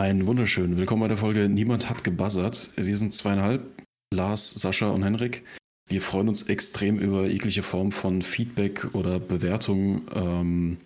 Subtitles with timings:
[0.00, 0.78] Ein wunderschön.
[0.78, 2.70] Willkommen bei der Folge Niemand hat gebuzzert.
[2.74, 5.44] Wir sind zweieinhalb, Lars, Sascha und Henrik.
[5.90, 10.08] Wir freuen uns extrem über jegliche Form von Feedback oder Bewertung.
[10.14, 10.80] Ähm,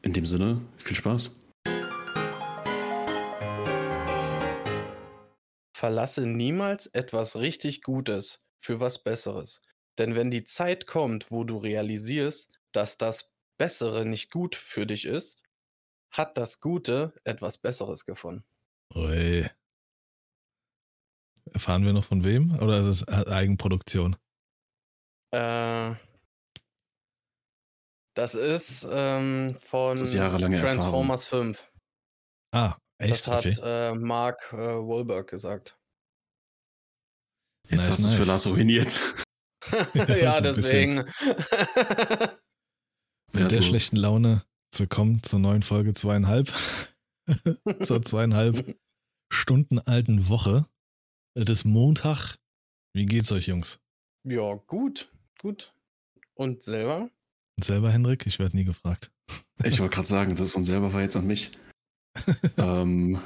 [0.00, 1.36] in dem Sinne, viel Spaß.
[5.76, 9.60] Verlasse niemals etwas richtig Gutes für was Besseres.
[9.98, 15.04] Denn wenn die Zeit kommt, wo du realisierst, dass das Bessere nicht gut für dich
[15.04, 15.42] ist,
[16.10, 18.44] hat das Gute etwas Besseres gefunden.
[18.94, 19.48] Ui.
[21.52, 24.16] Erfahren wir noch von wem oder ist es Eigenproduktion?
[25.32, 25.94] Äh,
[28.14, 31.54] das ist ähm, von das ist jahrelange Transformers Erfahrung.
[31.54, 31.72] 5.
[32.52, 33.12] Ah, echt?
[33.12, 33.56] Das hat okay.
[33.62, 35.78] äh, Mark äh, Wahlberg gesagt.
[37.68, 38.28] Jetzt Nice, hast du es für nice.
[38.28, 39.14] Lars ruiniert.
[39.94, 41.04] ja, deswegen.
[43.32, 44.44] Mit der schlechten Laune
[44.76, 46.52] willkommen zur neuen Folge zweieinhalb.
[47.82, 48.76] zur zweieinhalb
[49.32, 50.66] Stunden alten Woche.
[51.34, 52.36] Es ist Montag.
[52.94, 53.78] Wie geht's euch, Jungs?
[54.24, 55.08] ja, gut,
[55.40, 55.72] gut.
[56.34, 57.10] Und selber?
[57.58, 58.26] Und selber, Henrik?
[58.26, 59.10] Ich werde nie gefragt.
[59.64, 61.52] Ich wollte gerade sagen, das von selber war jetzt an mich.
[62.58, 63.20] ähm,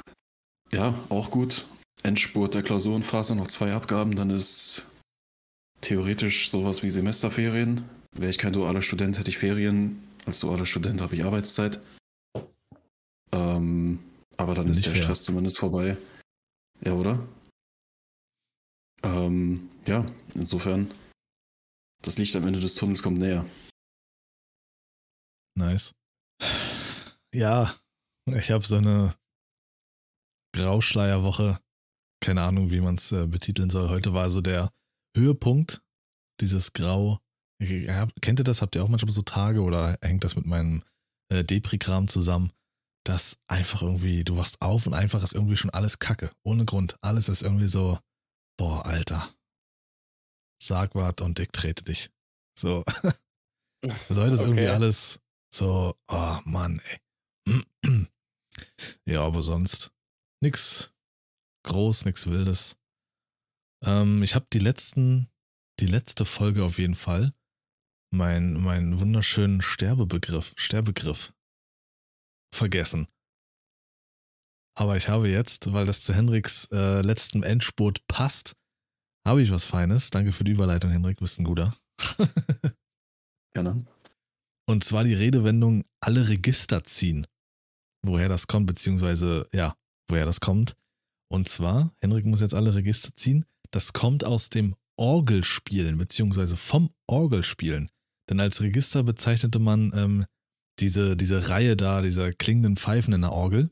[0.71, 1.67] ja, auch gut.
[2.03, 4.87] Endspurt der Klausurenphase, noch zwei Abgaben, dann ist
[5.81, 7.83] theoretisch sowas wie Semesterferien.
[8.13, 10.01] Wäre ich kein dualer Student, hätte ich Ferien.
[10.25, 11.81] Als dualer Student habe ich Arbeitszeit.
[13.31, 13.99] Ähm,
[14.37, 15.03] aber dann Nicht ist der fair.
[15.03, 15.97] Stress zumindest vorbei.
[16.83, 17.27] Ja, oder?
[19.03, 20.05] Ähm, ja,
[20.35, 20.91] insofern,
[22.03, 23.45] das Licht am Ende des Tunnels kommt näher.
[25.57, 25.93] Nice.
[27.33, 27.75] Ja,
[28.27, 29.15] ich habe so eine
[30.55, 31.59] Grauschleierwoche.
[32.23, 33.89] Keine Ahnung, wie man es äh, betiteln soll.
[33.89, 34.71] Heute war so der
[35.17, 35.81] Höhepunkt
[36.39, 37.19] dieses Grau.
[38.21, 38.61] Kennt ihr das?
[38.61, 40.83] Habt ihr auch manchmal so Tage oder hängt das mit meinem
[41.29, 42.51] äh, Depri-Kram zusammen?
[43.03, 46.31] Dass einfach irgendwie, du wachst auf und einfach ist irgendwie schon alles Kacke.
[46.43, 46.97] Ohne Grund.
[47.01, 47.99] Alles ist irgendwie so,
[48.57, 49.33] boah, Alter.
[50.61, 52.09] Sag wat und ich trete dich.
[52.57, 52.83] So.
[54.09, 54.69] Also heute ist irgendwie Okay.
[54.69, 55.21] alles
[55.51, 56.79] so, oh Mann,
[57.47, 57.57] ey.
[59.05, 59.91] ja, aber sonst
[60.39, 60.93] nix
[61.63, 62.77] groß, nix Wildes.
[63.83, 65.29] Ähm, ich habe die letzten,
[65.79, 67.33] die letzte Folge auf jeden Fall,
[68.11, 71.33] mein, meinen wunderschönen Sterbebegriff, Sterbegriff
[72.53, 73.07] vergessen.
[74.77, 78.55] Aber ich habe jetzt, weil das zu Henriks äh, letztem Endspurt passt,
[79.25, 80.09] habe ich was Feines.
[80.09, 81.75] Danke für die Überleitung, Henrik, du bist ein guter.
[83.53, 83.85] Gerne.
[84.67, 87.27] Und zwar die Redewendung alle Register ziehen.
[88.03, 89.75] Woher das kommt, beziehungsweise, ja,
[90.07, 90.75] woher das kommt.
[91.29, 93.45] Und zwar, Henrik muss jetzt alle Register ziehen.
[93.71, 97.89] Das kommt aus dem Orgelspielen, beziehungsweise vom Orgelspielen.
[98.31, 100.25] Denn als Register bezeichnete man ähm,
[100.79, 103.69] diese, diese Reihe da, dieser klingenden Pfeifen in der Orgel.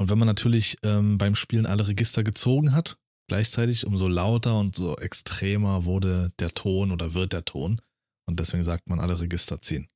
[0.00, 2.98] Und wenn man natürlich ähm, beim Spielen alle Register gezogen hat,
[3.28, 7.80] gleichzeitig, umso lauter und so extremer wurde der Ton oder wird der Ton.
[8.26, 9.88] Und deswegen sagt man alle Register ziehen.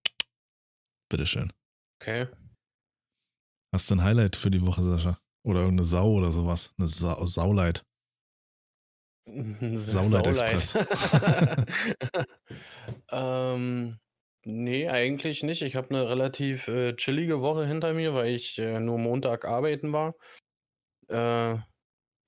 [1.11, 1.53] Bitteschön.
[2.01, 2.29] Okay.
[3.75, 5.19] Hast du ein Highlight für die Woche, Sascha?
[5.45, 6.73] Oder irgendeine Sau oder sowas?
[6.79, 7.85] Eine Sa Saulight.
[9.77, 10.77] Saulight Express.
[13.11, 13.99] ähm,
[14.45, 15.63] nee, eigentlich nicht.
[15.63, 19.93] Ich habe eine relativ äh, chillige Woche hinter mir, weil ich äh, nur Montag arbeiten
[19.93, 20.15] war.
[21.09, 21.59] Äh,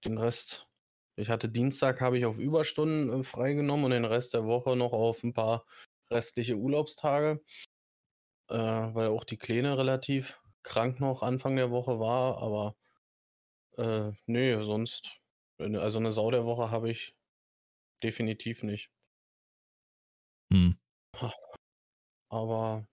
[0.04, 0.68] den Rest,
[1.16, 4.92] ich hatte Dienstag, habe ich auf Überstunden äh, freigenommen und den Rest der Woche noch
[4.92, 5.64] auf ein paar
[6.10, 7.40] restliche Urlaubstage,
[8.48, 12.76] äh, weil auch die Kleine relativ krank noch Anfang der Woche war, aber
[13.76, 15.19] äh, nee, sonst,
[15.60, 17.14] also eine Sau der Woche habe ich
[18.02, 18.90] definitiv nicht.
[20.52, 20.76] Hm.
[22.30, 22.86] Aber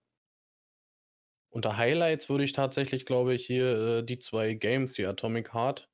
[1.49, 5.89] unter Highlights würde ich tatsächlich, glaube ich, hier äh, die zwei Games, die Atomic Heart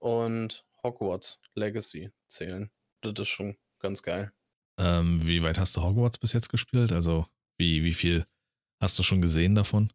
[0.00, 2.70] und Hogwarts Legacy zählen.
[3.02, 4.32] Das ist schon ganz geil.
[4.78, 6.92] Ähm, wie weit hast du Hogwarts bis jetzt gespielt?
[6.92, 7.26] Also,
[7.58, 8.26] wie, wie viel
[8.80, 9.92] hast du schon gesehen davon?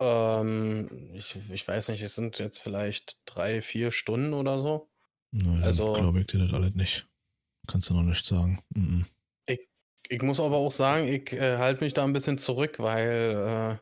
[0.00, 4.90] Ähm, ich, ich weiß nicht, es sind jetzt vielleicht drei, vier Stunden oder so.
[5.32, 7.06] Nö, Also- glaube ich dir das alles nicht.
[7.66, 8.62] Kannst du noch nicht sagen.
[8.74, 9.06] Mhm.
[10.08, 13.78] Ich muss aber auch sagen, ich äh, halte mich da ein bisschen zurück, weil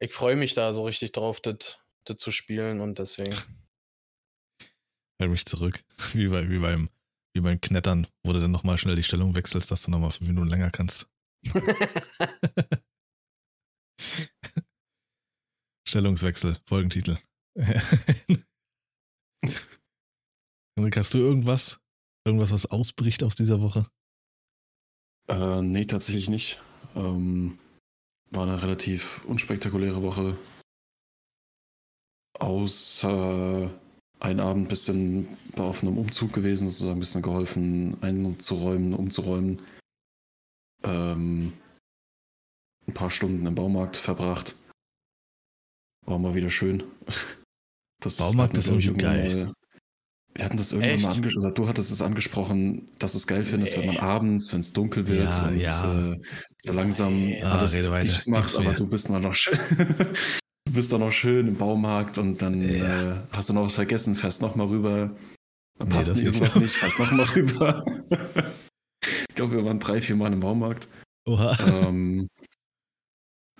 [0.00, 1.78] äh, ich freue mich da so richtig drauf, das
[2.16, 3.30] zu spielen und deswegen.
[5.20, 5.84] Halt mich zurück.
[6.14, 6.88] Wie, bei, wie, beim,
[7.32, 10.26] wie beim Knettern, wo du dann nochmal schnell die Stellung wechselst, dass du nochmal fünf
[10.28, 11.06] Minuten länger kannst.
[15.94, 17.18] Stellungswechsel, Folgentitel.
[20.76, 21.78] Henrik, hast du irgendwas?
[22.26, 23.86] Irgendwas, was ausbricht aus dieser Woche?
[25.28, 26.60] Äh, nee, tatsächlich nicht.
[26.96, 27.60] Ähm,
[28.32, 30.36] war eine relativ unspektakuläre Woche.
[32.40, 33.70] außer
[34.18, 39.62] ein Abend ein bisschen auf einem Umzug gewesen, sozusagen ein bisschen geholfen, einzuräumen, umzuräumen.
[40.82, 41.52] Ähm,
[42.88, 44.56] ein paar Stunden im Baumarkt verbracht.
[46.06, 46.82] War mal wieder schön.
[48.00, 49.46] Das Baumarkt ist irgendwie geil.
[49.46, 49.54] Mal,
[50.34, 51.04] wir hatten das irgendwann Echt?
[51.04, 53.86] mal angesprochen, oder du hattest es angesprochen, dass du es geil findest, nee.
[53.86, 56.12] wenn man abends, wenn es dunkel wird ja, und ja.
[56.12, 56.20] Äh,
[56.56, 57.42] so langsam nee.
[57.42, 59.58] alles ah, dicht macht, aber du bist mal noch schön.
[59.78, 63.12] du bist dann noch schön im Baumarkt und dann ja.
[63.12, 65.14] äh, hast du noch was vergessen, fährst noch mal rüber.
[65.78, 67.84] Dann nee, passt irgendwas nicht, fährst noch mal rüber.
[69.02, 70.88] ich glaube, wir waren drei, vier Mal im Baumarkt.
[71.26, 71.56] Oha.
[71.86, 72.28] Ähm,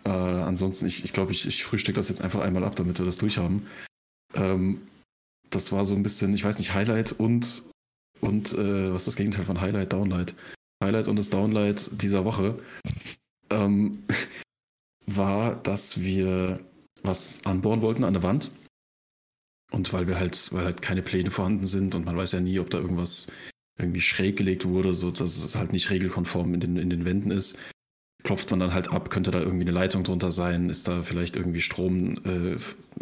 [0.05, 3.07] äh, ansonsten, ich, ich glaube, ich, ich frühstücke das jetzt einfach einmal ab, damit wir
[3.07, 3.67] das durchhaben.
[4.35, 4.83] Ähm,
[5.51, 7.65] das war so ein bisschen, ich weiß nicht, Highlight und,
[8.21, 10.35] und äh, was ist das Gegenteil von Highlight, Downlight?
[10.83, 12.59] Highlight und das Downlight dieser Woche
[13.51, 13.93] ähm,
[15.07, 16.61] war, dass wir
[17.03, 18.51] was anbauen wollten an der Wand.
[19.71, 22.61] Und weil wir halt, weil halt keine Pläne vorhanden sind und man weiß ja nie,
[22.61, 23.29] ob da irgendwas
[23.79, 27.31] irgendwie schräg gelegt wurde, so dass es halt nicht regelkonform in den, in den Wänden
[27.31, 27.59] ist,
[28.25, 31.37] klopft man dann halt ab, könnte da irgendwie eine Leitung drunter sein, ist da vielleicht
[31.37, 32.57] irgendwie Strom äh,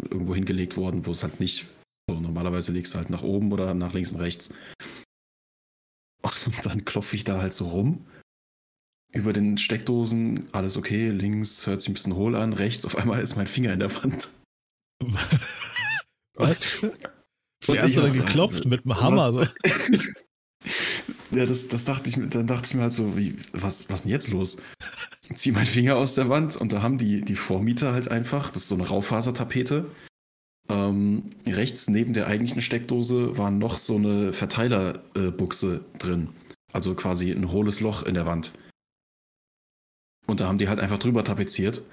[0.09, 1.65] irgendwo hingelegt worden, wo es halt nicht,
[2.09, 4.53] so normalerweise legst du halt nach oben oder nach links und rechts.
[6.45, 8.05] Und dann klopfe ich da halt so rum.
[9.13, 13.21] Über den Steckdosen, alles okay, links hört sich ein bisschen hohl an, rechts auf einmal
[13.21, 14.29] ist mein Finger in der Wand.
[16.35, 16.81] Was?
[16.81, 19.31] Wie hast du dann geklopft mit dem Hammer?
[19.31, 19.45] So.
[21.31, 24.11] Ja, das, das dachte ich, dann dachte ich mir halt so, wie, was, was denn
[24.11, 24.57] jetzt los?
[25.33, 28.63] Zieh meinen Finger aus der Wand und da haben die, die Vormieter halt einfach, das
[28.63, 29.89] ist so eine Raufasertapete.
[30.69, 36.29] Ähm, rechts neben der eigentlichen Steckdose war noch so eine Verteilerbuchse äh, drin.
[36.71, 38.53] Also quasi ein hohles Loch in der Wand.
[40.25, 41.83] Und da haben die halt einfach drüber tapeziert.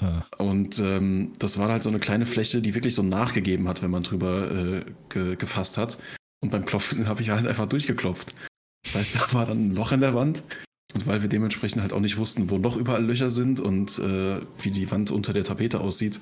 [0.00, 0.22] Ah.
[0.38, 3.90] Und ähm, das war halt so eine kleine Fläche, die wirklich so nachgegeben hat, wenn
[3.90, 5.98] man drüber äh, ge gefasst hat.
[6.40, 8.34] Und beim Klopfen habe ich halt einfach durchgeklopft.
[8.82, 10.44] Das heißt, da war dann ein Loch in der Wand.
[10.92, 14.40] Und weil wir dementsprechend halt auch nicht wussten, wo noch überall Löcher sind und äh,
[14.58, 16.20] wie die Wand unter der Tapete aussieht,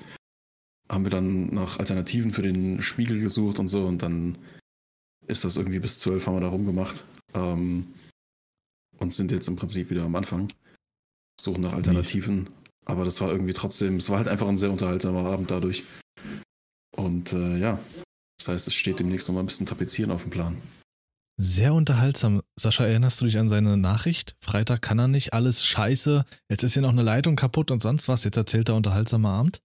[0.87, 3.85] haben wir dann nach Alternativen für den Spiegel gesucht und so.
[3.85, 4.37] Und dann
[5.25, 7.05] ist das irgendwie bis zwölf haben wir da rumgemacht.
[7.33, 7.93] Ähm,
[8.97, 10.49] und sind jetzt im Prinzip wieder am Anfang.
[11.39, 12.43] Suchen nach Alternativen.
[12.43, 12.53] Mies.
[12.85, 15.85] Aber das war irgendwie trotzdem, es war halt einfach ein sehr unterhaltsamer Abend dadurch.
[16.95, 17.79] Und äh, ja,
[18.39, 20.57] das heißt, es steht demnächst noch mal ein bisschen Tapezieren auf dem Plan.
[21.41, 22.41] Sehr unterhaltsam.
[22.57, 24.35] Sascha, erinnerst du dich an seine Nachricht?
[24.41, 26.25] Freitag kann er nicht, alles scheiße.
[26.49, 28.25] Jetzt ist hier noch eine Leitung kaputt und sonst was.
[28.25, 29.61] Jetzt erzählt er unterhaltsamer Abend.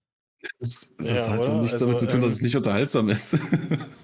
[0.59, 3.09] Das, das ja, hat dann nichts also, damit zu tun, dass es ähm, nicht unterhaltsam
[3.09, 3.37] ist.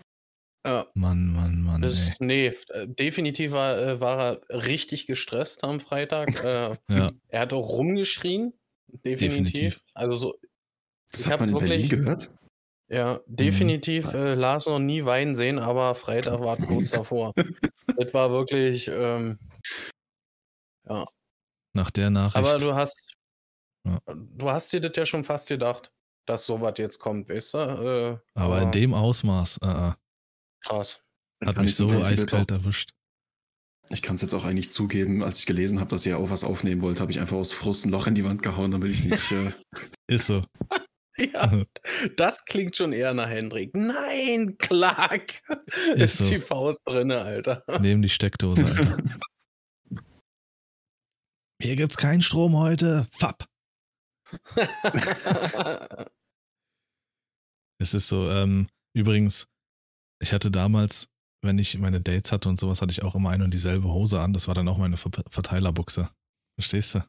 [0.67, 0.85] ja.
[0.95, 1.81] Mann, Mann, Mann.
[1.81, 6.43] Das, nee, äh, definitiv war, äh, war er richtig gestresst am Freitag.
[6.43, 7.09] Äh, ja.
[7.29, 8.51] Er hat auch rumgeschrien.
[9.05, 9.53] Definitiv.
[9.53, 9.83] definitiv.
[9.93, 10.35] Also so.
[11.13, 12.31] Das hat man in wirklich, Berlin gehört?
[12.91, 14.19] Ja, definitiv mhm.
[14.19, 17.33] äh, Lars noch nie weinen sehen, aber Freitag war kurz davor.
[17.35, 19.39] das war wirklich, ähm,
[20.89, 21.05] ja.
[21.73, 22.35] Nach der Nachricht.
[22.35, 23.13] Aber du hast,
[23.87, 23.97] ja.
[24.13, 25.93] du hast dir das ja schon fast gedacht,
[26.27, 27.57] dass sowas jetzt kommt, weißt du?
[27.57, 29.95] Äh, aber, aber, in dem Ausmaß, uh -uh.
[30.59, 31.01] krass.
[31.45, 32.91] Hat mich so eiskalt erwischt.
[33.89, 36.43] Ich kann es jetzt auch eigentlich zugeben, als ich gelesen habe, dass ihr auch was
[36.43, 39.03] aufnehmen wollt, habe ich einfach aus Frust ein Loch in die Wand gehauen, damit ich
[39.05, 39.31] nicht.
[39.31, 39.53] Äh
[40.07, 40.43] Ist so.
[41.17, 41.65] Ja,
[42.15, 43.75] das klingt schon eher nach Hendrik.
[43.75, 45.41] Nein, Clark.
[45.95, 46.29] Ist, so.
[46.29, 47.63] die Faust drinne, Alter.
[47.81, 48.97] Neben die Steckdose, Alter.
[51.61, 53.07] Hier gibt's keinen Strom heute.
[53.11, 53.45] Fapp.
[57.77, 59.47] es ist so, ähm, übrigens,
[60.21, 61.09] ich hatte damals,
[61.43, 64.21] wenn ich meine Dates hatte und sowas, hatte ich auch immer eine und dieselbe Hose
[64.21, 64.33] an.
[64.33, 66.09] Das war dann auch meine Ver Verteilerbuchse.
[66.55, 67.03] Verstehst du?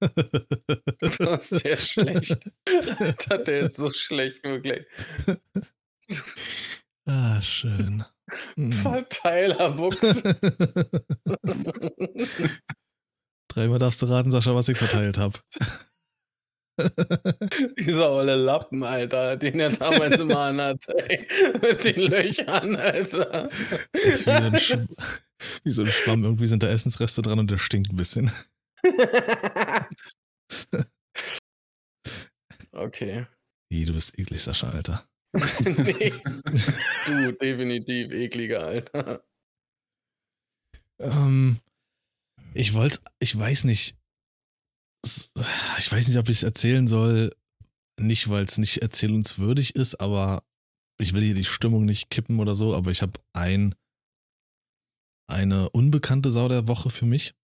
[0.00, 2.50] Was, der ist schlecht.
[2.64, 4.84] das hat der jetzt so schlecht, wirklich.
[7.06, 8.04] Ah, schön.
[8.56, 8.72] Hm.
[8.72, 10.00] Verteilerbuchs.
[13.48, 15.38] Dreimal darfst du raten, Sascha, was ich verteilt habe.
[17.78, 21.26] Dieser olle Lappen, Alter, den er damals immer anhat, ey.
[21.62, 23.48] Mit den Löchern, Alter.
[23.92, 24.84] Ist wie,
[25.64, 26.24] wie so ein Schwamm.
[26.24, 28.30] Irgendwie sind da Essensreste dran und der stinkt ein bisschen.
[32.72, 33.26] okay.
[33.70, 35.06] Wie, du bist eklig, Sascha, Alter.
[35.64, 36.12] nee.
[37.06, 39.24] Du, definitiv ekliger, Alter.
[40.98, 41.60] Ähm,
[42.54, 43.96] ich wollte, ich weiß nicht.
[45.04, 47.30] Ich weiß nicht, ob ich es erzählen soll.
[48.00, 50.42] Nicht, weil es nicht erzählenswürdig ist, aber
[50.98, 53.74] ich will hier die Stimmung nicht kippen oder so, aber ich habe ein,
[55.30, 57.34] eine unbekannte Sau der Woche für mich.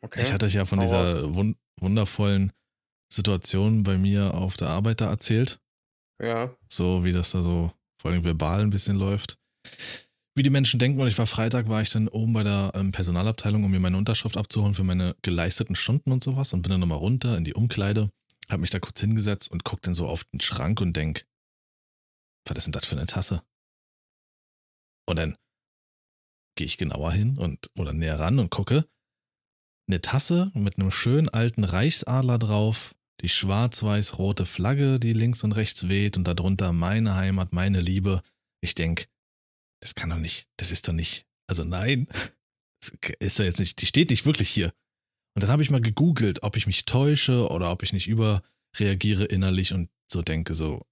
[0.00, 0.22] Okay.
[0.22, 2.52] Ich hatte euch ja von dieser wun wundervollen
[3.12, 5.60] Situation bei mir auf der Arbeit da erzählt.
[6.20, 6.54] Ja.
[6.68, 9.38] So wie das da so vor allem verbal ein bisschen läuft.
[10.36, 12.92] Wie die Menschen denken, und ich war Freitag, war ich dann oben bei der ähm,
[12.92, 16.80] Personalabteilung, um mir meine Unterschrift abzuholen für meine geleisteten Stunden und sowas und bin dann
[16.80, 18.10] nochmal runter in die Umkleide,
[18.48, 21.24] hab mich da kurz hingesetzt und guck dann so auf den Schrank und denk,
[22.46, 23.42] was ist denn das für eine Tasse?
[25.08, 25.36] Und dann
[26.56, 28.88] gehe ich genauer hin und oder näher ran und gucke.
[29.88, 35.88] Eine Tasse mit einem schönen alten Reichsadler drauf, die schwarz-weiß-rote Flagge, die links und rechts
[35.88, 38.22] weht und darunter meine Heimat, meine Liebe.
[38.60, 39.08] Ich denk,
[39.80, 42.06] das kann doch nicht, das ist doch nicht, also nein,
[42.80, 44.74] das ist doch jetzt nicht, die steht nicht wirklich hier.
[45.34, 49.24] Und dann habe ich mal gegoogelt, ob ich mich täusche oder ob ich nicht überreagiere
[49.24, 50.82] innerlich und so denke, so,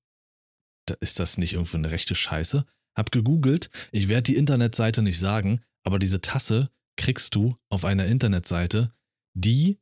[1.01, 2.65] ist das nicht irgendwo eine rechte Scheiße?
[2.97, 8.07] Hab gegoogelt, ich werde die Internetseite nicht sagen, aber diese Tasse kriegst du auf einer
[8.07, 8.93] Internetseite,
[9.35, 9.79] die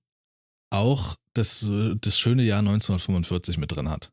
[0.71, 1.68] auch das,
[2.00, 4.12] das schöne Jahr 1945 mit drin hat.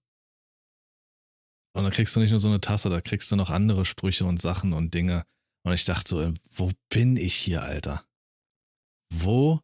[1.74, 4.25] Und dann kriegst du nicht nur so eine Tasse, da kriegst du noch andere Sprüche
[4.25, 5.25] und Sachen und Dinge.
[5.63, 8.03] Und ich dachte so, wo bin ich hier, Alter?
[9.13, 9.62] Wo,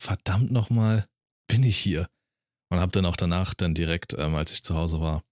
[0.00, 1.08] verdammt nochmal,
[1.48, 2.08] bin ich hier?
[2.70, 5.24] Und hab dann auch danach dann direkt, ähm, als ich zu Hause war,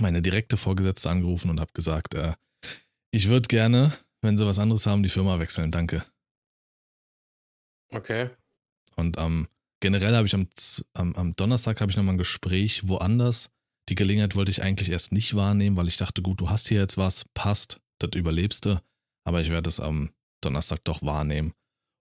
[0.00, 2.34] meine direkte Vorgesetzte angerufen und hab gesagt, äh,
[3.12, 6.04] ich würde gerne, wenn sie was anderes haben, die Firma wechseln, danke.
[7.90, 8.30] Okay.
[8.96, 9.48] Und ähm,
[9.80, 10.48] generell habe ich am,
[10.94, 13.50] am, am Donnerstag habe ich nochmal ein Gespräch woanders.
[13.88, 16.80] Die Gelegenheit wollte ich eigentlich erst nicht wahrnehmen, weil ich dachte, gut, du hast hier
[16.80, 18.80] jetzt was, passt, das überlebst du.
[19.24, 21.52] Aber ich werde es am Donnerstag doch wahrnehmen,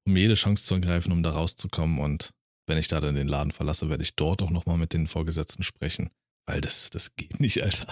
[0.08, 2.00] um jede Chance zu ergreifen, um da rauszukommen.
[2.00, 2.32] Und
[2.68, 5.64] wenn ich da dann den Laden verlasse, werde ich dort auch nochmal mit den Vorgesetzten
[5.64, 6.10] sprechen.
[6.48, 7.88] Weil das, das geht nicht, Alter.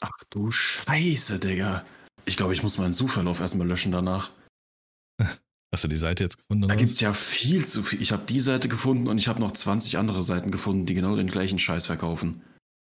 [0.00, 1.84] Ach du Scheiße, Digga.
[2.24, 4.30] Ich glaube, ich muss meinen Suchverlauf erstmal löschen danach.
[5.72, 6.68] Hast du die Seite jetzt gefunden?
[6.68, 8.00] Da gibt es ja viel zu viel.
[8.00, 11.16] Ich habe die Seite gefunden und ich habe noch 20 andere Seiten gefunden, die genau
[11.16, 12.42] den gleichen Scheiß verkaufen.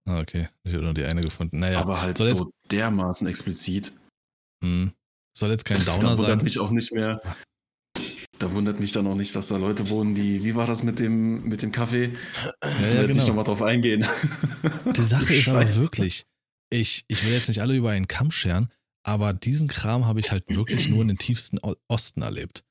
[0.07, 0.49] Ah, okay.
[0.63, 1.59] Ich habe nur die eine gefunden.
[1.59, 3.93] Naja, aber halt so dermaßen explizit.
[4.63, 4.91] Hm.
[5.37, 6.43] Soll jetzt kein Downer da wundert sein.
[6.43, 7.21] mich auch nicht mehr.
[8.39, 10.43] Da wundert mich dann auch nicht, dass da Leute wohnen, die.
[10.43, 12.13] Wie war das mit dem, mit dem Kaffee?
[12.79, 13.27] Müssen ja, wir jetzt nicht genau.
[13.27, 14.05] nochmal drauf eingehen.
[14.95, 16.25] Die Sache ist aber wirklich,
[16.69, 18.71] ich, ich will jetzt nicht alle über einen Kamm scheren,
[19.03, 21.59] aber diesen Kram habe ich halt wirklich nur in den tiefsten
[21.89, 22.63] Osten erlebt.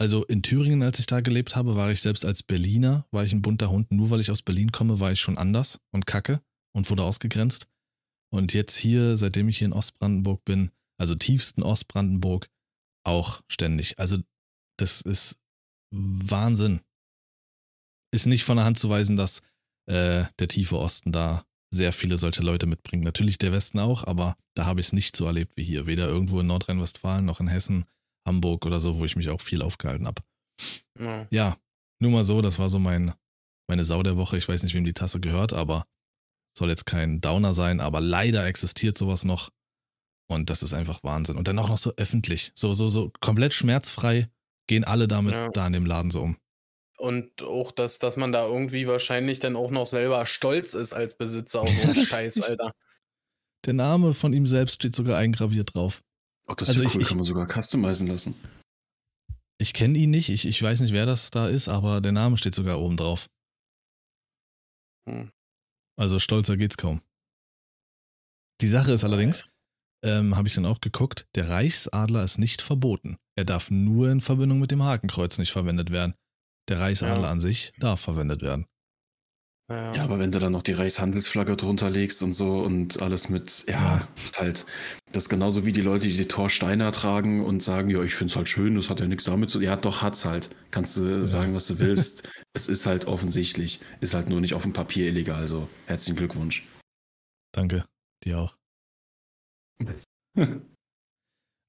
[0.00, 3.32] Also in Thüringen, als ich da gelebt habe, war ich selbst als Berliner, war ich
[3.32, 3.92] ein bunter Hund.
[3.92, 6.40] Nur weil ich aus Berlin komme, war ich schon anders und kacke
[6.74, 7.68] und wurde ausgegrenzt.
[8.32, 12.48] Und jetzt hier, seitdem ich hier in Ostbrandenburg bin, also tiefsten Ostbrandenburg,
[13.04, 13.98] auch ständig.
[13.98, 14.18] Also
[14.78, 15.38] das ist
[15.92, 16.80] Wahnsinn.
[18.10, 19.42] Ist nicht von der Hand zu weisen, dass
[19.86, 23.04] äh, der tiefe Osten da sehr viele solche Leute mitbringt.
[23.04, 25.86] Natürlich der Westen auch, aber da habe ich es nicht so erlebt wie hier.
[25.86, 27.84] Weder irgendwo in Nordrhein-Westfalen noch in Hessen,
[28.26, 30.22] Hamburg oder so, wo ich mich auch viel aufgehalten habe.
[30.98, 31.26] Ja.
[31.30, 31.56] Ja,
[32.00, 33.14] nur mal so, das war so mein,
[33.68, 34.36] meine Sau der Woche.
[34.36, 35.86] Ich weiß nicht, wem die Tasse gehört, aber
[36.56, 39.50] soll jetzt kein Downer sein, aber leider existiert sowas noch.
[40.28, 41.36] Und das ist einfach Wahnsinn.
[41.36, 44.28] Und dann auch noch so öffentlich, so, so, so komplett schmerzfrei
[44.68, 45.48] gehen alle damit Ja.
[45.48, 46.36] da in dem Laden so um.
[46.98, 51.16] Und auch, dass, dass man da irgendwie wahrscheinlich dann auch noch selber stolz ist als
[51.16, 52.42] Besitzer auf so einen Scheiß.
[52.42, 52.72] Alter.
[53.64, 56.02] Der Name von ihm selbst steht sogar eingraviert drauf.
[56.50, 58.34] Auch das Also ist ja ich- cool, ich- kann man sogar customizen lassen.
[59.58, 62.36] Ich kenne ihn nicht, ich, ich weiß nicht, wer das da ist, aber der Name
[62.36, 63.28] steht sogar oben drauf.
[65.08, 65.30] Hm.
[65.98, 67.02] Also stolzer geht's kaum.
[68.62, 69.46] Die Sache ist allerdings,
[70.04, 73.16] ähm, habe ich dann auch geguckt, der Reichsadler ist nicht verboten.
[73.36, 76.14] Er darf nur in Verbindung mit dem Hakenkreuz nicht verwendet werden.
[76.68, 77.30] Der Reichsadler Ja.
[77.30, 78.66] an sich darf verwendet werden.
[79.70, 79.94] Ja.
[79.94, 83.64] Ja, aber wenn du dann noch die Reichshandelsflagge drunter legst und so und alles mit,
[83.68, 84.08] ja, Ja.
[84.16, 84.66] ist halt,
[85.12, 88.34] das ist genauso wie die Leute, die die Torsteiner tragen und sagen, ja, ich find's
[88.34, 90.50] halt schön, das hat ja nichts damit zu Ja, doch, hat's halt.
[90.72, 92.28] Kannst du sagen, was du willst.
[92.52, 93.80] es ist halt offensichtlich.
[94.00, 95.68] Ist halt nur nicht auf dem Papier illegal, so.
[95.86, 96.66] Herzlichen Glückwunsch.
[97.52, 97.84] Danke,
[98.24, 98.56] dir auch.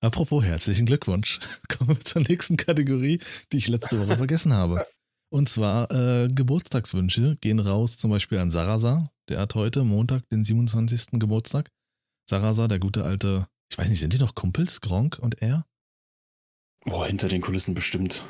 [0.04, 1.40] Apropos herzlichen Glückwunsch.
[1.70, 3.20] Kommen wir zur nächsten Kategorie,
[3.52, 4.88] die ich letzte Woche vergessen habe.
[5.32, 9.08] Und zwar äh, Geburtstagswünsche gehen raus zum Beispiel an Sarasa.
[9.30, 11.20] Der hat heute, Montag, den 27.
[11.20, 11.72] Geburtstag.
[12.30, 15.66] Sarasa, der gute alte, ich weiß nicht, sind die noch Kumpels, Gronk und er?
[16.84, 18.26] Boah, hinter den Kulissen bestimmt.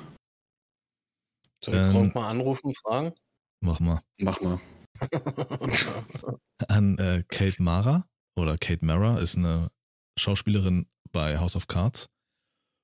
[1.63, 3.13] Soll ich Ähm, Gronk mal anrufen, fragen?
[3.61, 4.01] Mach mal.
[4.19, 4.59] Mach mal.
[6.67, 8.05] An äh, Kate Mara
[8.35, 9.71] oder Kate Mara ist eine
[10.19, 12.09] Schauspielerin bei House of Cards.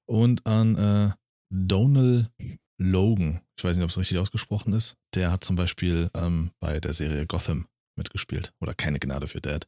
[0.09, 1.12] Und an äh,
[1.53, 2.31] Donal
[2.79, 3.41] Logan.
[3.57, 4.96] Ich weiß nicht, ob es richtig ausgesprochen ist.
[5.15, 7.67] Der hat zum Beispiel ähm, bei der Serie Gotham
[7.98, 8.53] mitgespielt.
[8.62, 9.67] Oder keine Gnade für Dad.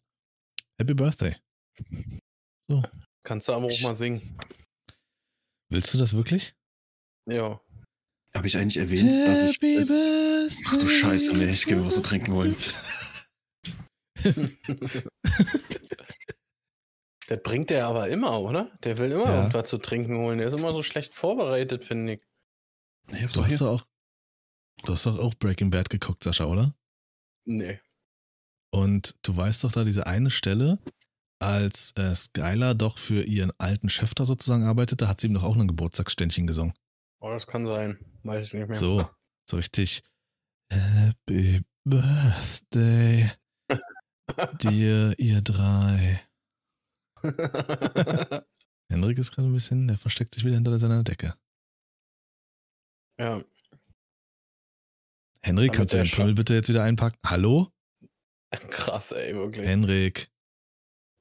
[0.77, 1.35] Happy Birthday.
[3.23, 4.37] Kannst du aber auch mal singen.
[5.71, 6.53] Willst du das wirklich?
[7.29, 7.59] Ja.
[8.35, 9.91] Habe ich eigentlich erwähnt, dass ich bis.
[10.67, 12.55] Ach du Scheiße, nee, ich gebe was zu trinken wollen.
[17.27, 18.71] das bringt der aber immer, oder?
[18.83, 19.35] Der will immer Ja.
[19.37, 20.37] irgendwas zu trinken holen.
[20.37, 22.23] Der ist immer so schlecht vorbereitet, finde ich.
[23.11, 23.67] Ich hab's Du doch hast hier.
[23.69, 23.85] auch,
[24.85, 26.75] du hast doch auch Breaking Bad geguckt, Sascha, oder?
[27.45, 27.79] Nee.
[28.71, 30.77] Und du weißt doch da diese eine Stelle,
[31.41, 35.33] als äh, Skylar doch für ihren alten Chef da sozusagen arbeitet, da hat sie ihm
[35.33, 36.73] doch auch ein Geburtstagsständchen gesungen.
[37.21, 37.97] Oh, das kann sein.
[38.23, 38.75] Weiß ich nicht mehr.
[38.77, 39.09] So,
[39.49, 40.03] so richtig
[40.71, 43.31] Happy Birthday,
[44.61, 46.21] dir, ihr drei.
[48.91, 51.35] Henrik ist gerade ein bisschen, der versteckt sich wieder hinter seiner Decke.
[53.19, 53.43] Ja.
[55.41, 57.19] Henrik, kannst du der den Pimmel bitte jetzt wieder einpacken?
[57.25, 57.71] Hallo?
[58.71, 59.67] Krass, ey, wirklich.
[59.67, 60.31] Henrik,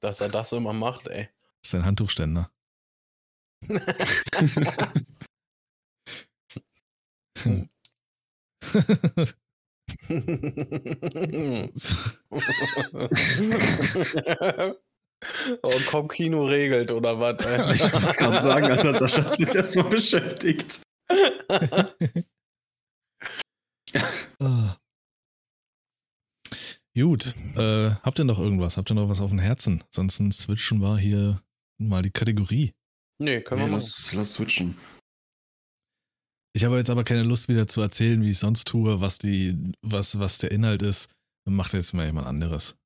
[0.01, 1.29] Dass er das immer macht, ey.
[1.63, 2.51] das ist ein Handtuchständer.
[15.63, 17.45] oh, komm, Kino regelt, oder was?
[17.75, 20.81] Ich wollte gerade sagen, Alter, Sascha ist jetzt erstmal beschäftigt.
[24.41, 24.77] Ah.
[26.97, 28.77] Gut, äh, habt ihr noch irgendwas?
[28.77, 29.85] Habt ihr noch was auf dem Herzen?
[29.95, 31.41] Sonst switchen wir hier
[31.79, 32.73] mal die Kategorie.
[33.21, 33.73] nee, können Nee, wir machen.
[33.75, 34.77] lass, lass switchen.
[36.55, 39.73] Ich habe jetzt aber keine Lust wieder zu erzählen, wie ich sonst tue, was die,
[39.81, 41.09] was, was der Inhalt ist.
[41.49, 42.77] Macht jetzt mal jemand anderes.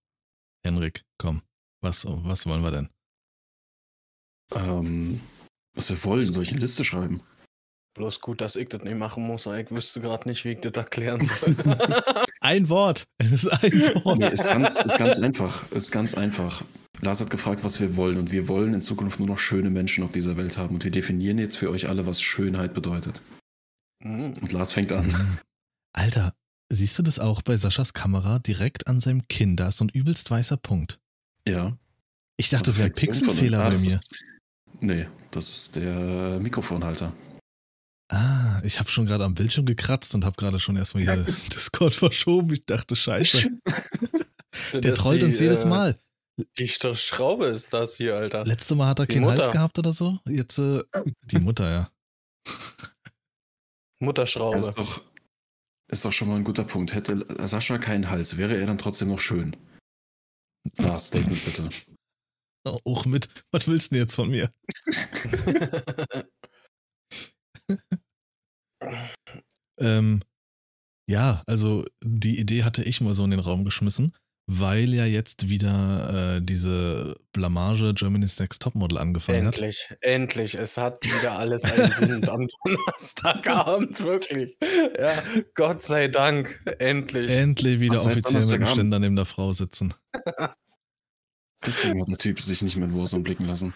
[0.64, 1.40] Henrik, komm.
[1.80, 2.90] Was, was wollen wir denn?
[4.54, 5.20] Ähm,
[5.74, 7.22] was wir wollen, soll ich eine Liste schreiben?
[7.94, 9.46] Bloß gut, dass ich das nicht machen muss.
[9.46, 11.54] aber Ich wüsste gerade nicht, wie ich das erklären soll.
[12.40, 13.06] Ein Wort.
[13.18, 13.72] Es ist ein
[14.04, 14.18] Wort.
[14.18, 15.70] Nee, ist ganz, ist ganz einfach.
[15.72, 16.64] Ist ganz einfach.
[17.02, 18.16] Lars hat gefragt, was wir wollen.
[18.16, 20.76] Und wir wollen in Zukunft nur noch schöne Menschen auf dieser Welt haben.
[20.76, 23.22] Und wir definieren jetzt für euch alle, was Schönheit bedeutet.
[24.02, 24.32] Mhm.
[24.40, 25.38] Und Lars fängt an.
[25.92, 26.32] Alter,
[26.72, 29.56] siehst du das auch bei Saschas Kamera direkt an seinem Kinn?
[29.56, 30.98] Da ist so ein übelst weißer Punkt.
[31.46, 31.76] Ja.
[32.38, 33.74] Ich dachte, das wäre ein Pixelfehler bei mir.
[33.76, 34.14] Ist,
[34.80, 37.12] nee, das ist der Mikrofonhalter.
[38.12, 41.94] Ah, ich habe schon gerade am Bildschirm gekratzt und habe gerade schon erstmal hier Discord
[41.94, 42.52] verschoben.
[42.52, 43.48] Ich dachte, scheiße.
[44.74, 45.94] Der trollt die, uns jedes äh, Mal.
[46.58, 48.44] Die Sch- Schraube ist das hier, Alter.
[48.44, 49.52] Letzte Mal hat er die keinen Hals Mutter.
[49.52, 50.18] gehabt oder so.
[50.28, 50.82] Jetzt äh,
[51.22, 51.90] die Mutter, ja.
[54.00, 54.58] Mutterschraube.
[54.58, 55.04] Ist doch,
[55.90, 56.92] ist doch schon mal ein guter Punkt.
[56.92, 59.56] Hätte Sascha keinen Hals, wäre er dann trotzdem noch schön.
[60.76, 61.68] Lars, Statement bitte.
[62.64, 64.52] Auch mit, was willst du denn jetzt von mir?
[69.78, 70.22] Ähm,
[71.08, 74.14] ja, also die Idee hatte ich mal so in den Raum geschmissen,
[74.46, 79.54] weil ja jetzt wieder äh, diese Blamage Germany's Next Topmodel angefangen hat.
[79.54, 80.54] endlich, endlich.
[80.54, 84.56] Es hat wieder alles einen Sinn am Donnerstagabend, wirklich.
[84.98, 85.12] Ja,
[85.54, 86.60] Gott sei Dank.
[86.78, 87.30] Endlich.
[87.30, 88.66] Endlich wieder offiziell mit dem?
[88.66, 89.94] Ständer neben der Frau sitzen.
[91.64, 93.72] Deswegen hat der Typ sich nicht mehr in Warzone blicken lassen.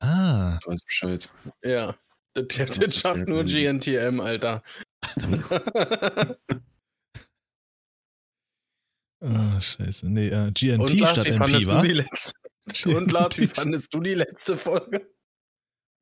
[0.00, 1.30] Ah, Du weißt Bescheid.
[1.62, 1.96] ja.
[2.42, 3.44] Das, das, schafft nur.
[3.44, 4.62] GNTM, Alter.
[9.20, 10.10] ah scheiße.
[10.10, 11.80] Nee, äh, GNT Und Lars, statt wie MP, fandest wa?
[11.80, 12.32] du die letzte?
[12.96, 15.08] Und Lars, wie fandest du die letzte Folge?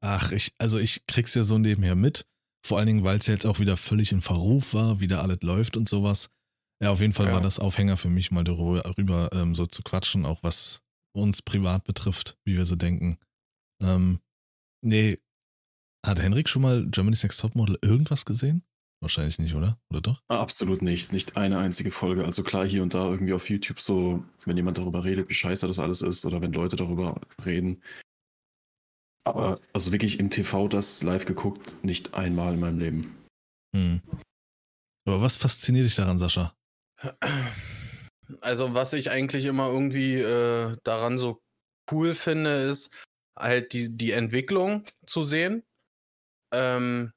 [0.03, 2.27] Ach, ich, also ich krieg's ja so nebenher mit.
[2.67, 5.39] Vor allen Dingen, weil es ja jetzt auch wieder völlig in Verruf war, wieder alles
[5.43, 6.31] läuft und sowas.
[6.83, 7.33] Ja, auf jeden Fall Ja.
[7.35, 10.83] war das Aufhänger für mich, mal darüber darüber, ähm, so zu quatschen, auch was
[11.15, 13.19] uns privat betrifft, wie wir so denken.
[13.83, 14.21] Ähm,
[14.83, 15.19] nee,
[16.05, 18.63] hat Henrik schon mal Germany's Next Topmodel irgendwas gesehen?
[19.01, 19.79] Wahrscheinlich nicht, oder?
[19.91, 20.23] Oder doch?
[20.29, 21.13] Ah, Absolut nicht.
[21.13, 22.25] Nicht eine einzige Folge.
[22.25, 25.67] Also klar, hier und da irgendwie auf YouTube so, wenn jemand darüber redet, wie scheiße
[25.67, 27.83] das alles ist, oder wenn Leute darüber reden.
[29.27, 33.15] Aber also wirklich im TV das live geguckt, nicht einmal in meinem Leben.
[33.75, 34.03] Hm.
[35.07, 36.55] Aber was fasziniert dich daran, Sascha?
[38.41, 41.43] Also, was ich eigentlich immer irgendwie äh, daran so
[41.91, 42.91] cool finde, ist
[43.39, 45.63] halt die, die Entwicklung zu sehen.
[46.55, 47.13] Ähm,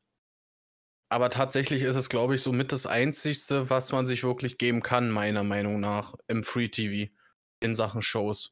[1.10, 4.82] aber tatsächlich ist es, glaube ich, so mit das Einzigste, was man sich wirklich geben
[4.82, 7.12] kann, meiner Meinung nach, im Free TV
[7.62, 8.52] in Sachen Shows.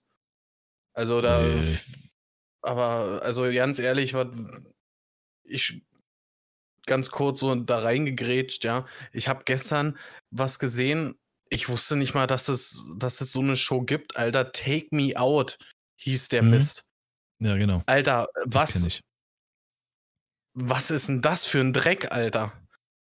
[0.94, 1.44] Also da.
[1.44, 1.78] Ui.
[2.62, 4.28] Aber, also ganz ehrlich, was
[5.44, 5.84] ich
[6.88, 8.86] ganz kurz so da reingegrätscht, ja.
[9.12, 9.98] Ich habe gestern
[10.32, 11.16] was gesehen.
[11.50, 14.18] Ich wusste nicht mal, dass es, dass es so eine Show gibt.
[14.18, 15.58] Alter, Take Me Out
[16.00, 16.50] hieß der Mhm.
[16.52, 16.86] Mist.
[17.40, 17.84] Ja, genau.
[17.86, 19.02] Alter, Das was, ich.
[20.56, 22.54] Was ist denn das für ein Dreck, Alter?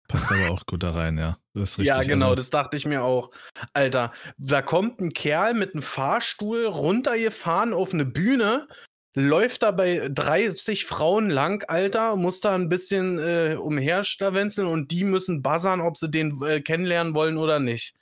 [0.09, 1.39] Passt aber auch gut da rein, ja.
[1.55, 1.97] Das ist richtig.
[1.97, 3.31] ja, genau, Also, das dachte ich mir auch.
[3.75, 8.67] Alter, da kommt ein Kerl mit einem Fahrstuhl runtergefahren auf eine Bühne,
[9.15, 15.05] läuft da bei 30 Frauen lang, Alter, muss da ein bisschen äh, umherstawenzeln und die
[15.05, 17.95] müssen buzzern, ob sie den äh, kennenlernen wollen oder nicht.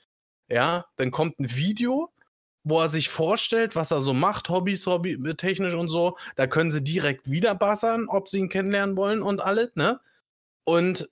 [0.47, 2.09] Ja, dann kommt ein Video,
[2.69, 6.17] wo er sich vorstellt, was er so macht, Hobbys, Hobby, technisch und so.
[6.35, 9.99] Da können sie direkt wieder bassern, ob sie ihn kennenlernen wollen und alles, ne?
[10.65, 11.09] Und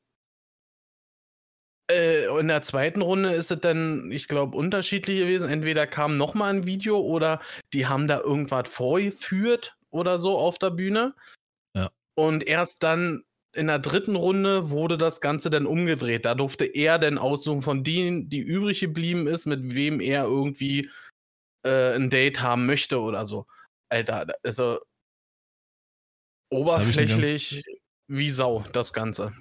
[1.89, 5.49] äh, in der zweiten Runde ist es dann, ich glaube, unterschiedlich gewesen.
[5.49, 7.41] Entweder kam noch mal ein Video oder
[7.73, 11.15] die haben da irgendwas vorgeführt oder so auf der Bühne.
[11.75, 11.89] Ja.
[12.15, 16.25] Und erst dann in der dritten Runde wurde das Ganze dann umgedreht.
[16.25, 20.89] Da durfte er dann aussuchen von denen, die übrig geblieben ist, mit wem er irgendwie
[21.67, 23.45] äh, ein Date haben möchte oder so.
[23.89, 24.79] Alter, also
[26.51, 27.63] oberflächlich
[28.07, 29.33] wie Sau, das Ganze.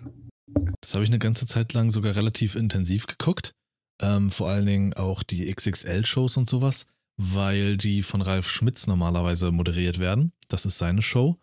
[0.80, 3.52] Das habe ich eine ganze Zeit lang sogar relativ intensiv geguckt.
[4.00, 6.86] Ähm, vor allen Dingen auch die XXL-Shows und sowas,
[7.16, 10.32] weil die von Ralf Schmitz normalerweise moderiert werden.
[10.48, 11.38] Das ist seine Show.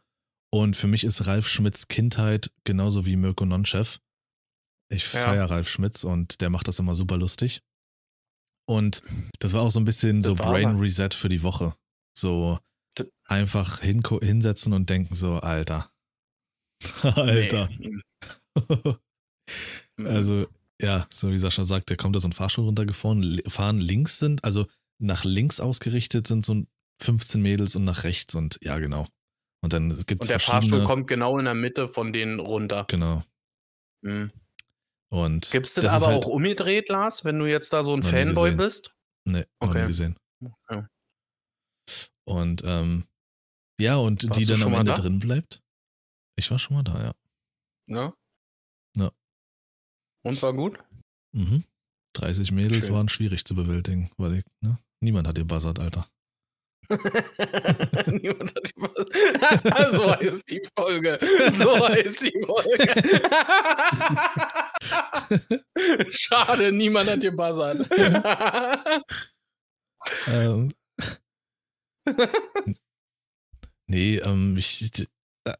[0.51, 3.99] Und für mich ist Ralf Schmitz Kindheit genauso wie Mirko Nonchef.
[4.89, 5.21] Ich Ja.
[5.21, 7.61] feiere Ralf Schmitz und der macht das immer super lustig.
[8.65, 9.01] Und
[9.39, 11.75] das war auch so ein bisschen so Das war Brain Reset für die Woche.
[12.17, 12.59] So
[13.25, 15.91] einfach hinko- hinsetzen und denken so, Alter.
[17.01, 17.69] Alter.
[17.77, 18.01] Nee.
[19.99, 20.47] Also,
[20.81, 24.43] ja, so wie Sascha sagt, der kommt da so ein Fahrstuhl runtergefahren, fahren links sind,
[24.43, 24.65] also
[24.99, 26.63] nach links ausgerichtet sind so
[27.01, 29.07] 15 Mädels und nach rechts und ja, genau.
[29.61, 30.39] Und dann gibt es und der.
[30.39, 32.85] Fahrstuhl kommt genau in der Mitte von denen runter.
[32.89, 33.23] Genau.
[34.01, 34.31] Mhm.
[35.13, 37.93] Und Gibt es das, das aber halt, auch umgedreht, Lars, wenn du jetzt da so
[37.93, 38.57] ein Noch Fanboy gesehen.
[38.57, 38.95] bist?
[39.25, 39.81] Nee, noch Okay.
[39.81, 40.17] nie gesehen.
[40.71, 40.89] Ja.
[42.25, 43.05] Und ähm,
[43.79, 45.01] ja, und Warst die dann am Ende da?
[45.01, 45.61] drin bleibt.
[46.35, 47.13] Ich war schon mal da, ja.
[47.87, 48.13] Ne?
[48.97, 49.11] Ja.
[50.25, 50.79] Und war gut?
[51.35, 51.63] Mhm.
[52.15, 52.95] 30 Mädels Schön.
[52.95, 54.79] waren schwierig zu bewältigen, weil ich, ne?
[55.01, 56.07] niemand hat ihr buzzert, Alter.
[58.07, 58.73] Niemand hat die
[59.95, 61.17] So heißt die Folge.
[61.57, 62.93] So heißt die Folge.
[66.11, 67.87] Schade, niemand hat gebuzzert.
[70.27, 70.71] ähm,
[73.87, 74.91] nee, ähm, ich,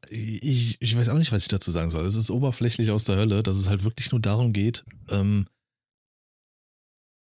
[0.10, 2.06] ich, ich weiß auch nicht, was ich dazu sagen soll.
[2.06, 5.48] Es ist oberflächlich aus der Hölle, dass es halt wirklich nur darum geht, ähm,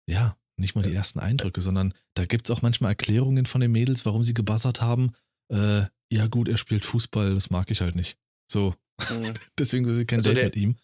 [0.07, 3.71] ja, nicht mal die ersten Eindrücke, sondern da gibt es auch manchmal Erklärungen von den
[3.71, 5.11] Mädels, warum sie gebuzzert haben.
[5.51, 8.17] Äh, ja, gut, er spielt Fußball, das mag ich halt nicht.
[8.49, 8.73] So,
[9.09, 9.33] Mhm.
[9.59, 10.75] deswegen will sie kein Also Date der- mit ihm.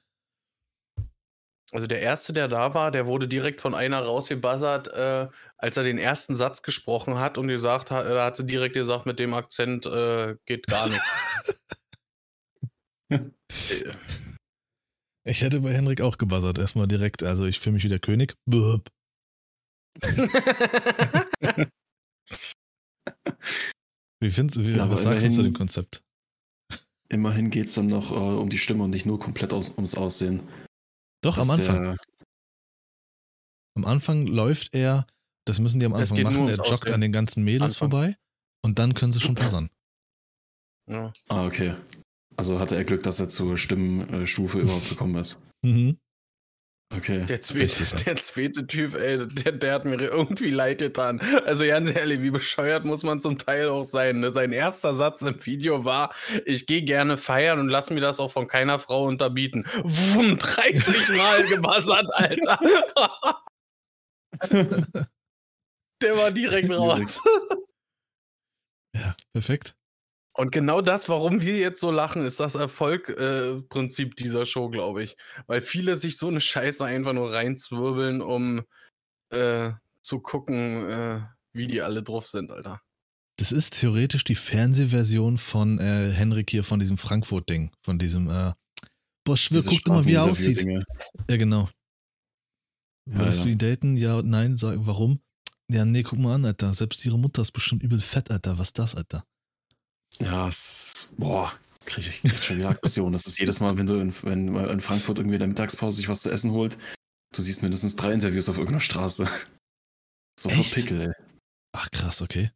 [1.73, 5.83] Also der erste, der da war, der wurde direkt von einer rausgebuzzert, äh, als er
[5.83, 9.33] den ersten Satz gesprochen hat und gesagt hat, äh, hat sie direkt gesagt, mit dem
[9.33, 11.61] Akzent äh, geht gar nichts.
[15.25, 17.21] Ich hätte bei Henrik auch gebuzzert, erstmal direkt.
[17.23, 18.35] Also ich fühle mich wie der König.
[18.45, 18.89] Böp.
[24.19, 26.03] Wie findest Ja, aber was sagst du zu dem Konzept?
[27.09, 29.95] Immerhin geht es dann noch äh, um die Stimme und nicht nur komplett aus, ums
[29.95, 30.41] Aussehen.
[31.23, 31.85] Doch, am Das, Anfang.
[31.93, 31.97] äh,
[33.75, 35.05] Am Anfang läuft er,
[35.45, 36.93] das müssen die am Anfang machen, er joggt Aussehen.
[36.95, 37.91] an den ganzen Mädels Anfang.
[37.91, 38.17] vorbei
[38.63, 39.69] und dann können sie schon buzzern.
[40.89, 41.13] ja.
[41.29, 41.75] ah, okay.
[42.35, 45.39] Also hatte er Glück, dass er zur Stimmenstufe überhaupt gekommen ist.
[45.65, 45.97] Mhm.
[46.95, 47.25] Okay.
[47.25, 51.19] Der zweite, der zweite Typ, ey, der, der hat mir irgendwie leid getan.
[51.45, 54.21] Also ganz ehrlich, wie bescheuert muss man zum Teil auch sein.
[54.21, 54.31] Ne?
[54.31, 56.13] Sein erster Satz im Video war,
[56.45, 59.65] ich gehe gerne feiern und lass mir das auch von keiner Frau unterbieten.
[59.83, 62.59] Wumm, 30 Mal gebuzzert, Alter.
[66.01, 67.19] der war direkt raus.
[68.95, 69.75] Ja, perfekt.
[70.37, 75.17] Und genau das, warum wir jetzt so lachen, ist das Erfolgprinzip dieser Show, glaube ich.
[75.47, 78.61] Weil viele sich so eine Scheiße einfach nur reinzwirbeln, um
[79.31, 79.71] äh,
[80.01, 81.21] zu gucken, äh,
[81.53, 82.79] wie die alle drauf sind, Alter.
[83.37, 87.71] Das ist theoretisch die Fernsehversion von äh, Henrik hier von diesem Frankfurt-Ding.
[87.83, 88.53] Von diesem, äh,
[89.23, 90.63] boah, Schwör, Diese guck doch mal, wie er aussieht.
[91.27, 91.67] Ja, genau.
[93.09, 93.53] Ja, Würdest du ja.
[93.53, 93.97] ihn daten?
[93.97, 95.19] Ja, nein, sag, warum?
[95.67, 96.73] Ja, nee, guck mal an, Alter.
[96.73, 98.59] Selbst ihre Mutter ist bestimmt übel fett, Alter.
[98.59, 99.23] Was ist das, Alter?
[100.19, 101.51] Ja, es, boah,
[101.85, 103.11] kriege ich krieg schon wieder Aggression.
[103.11, 106.09] Das ist jedes Mal, wenn du in, wenn in Frankfurt irgendwie in der Mittagspause sich
[106.09, 106.77] was zu essen holt,
[107.35, 109.27] du siehst mindestens drei Interviews auf irgendeiner Straße.
[110.39, 110.75] Sofort Echt?
[110.75, 111.11] Pickel, ey.
[111.75, 112.51] Ach, krass, okay.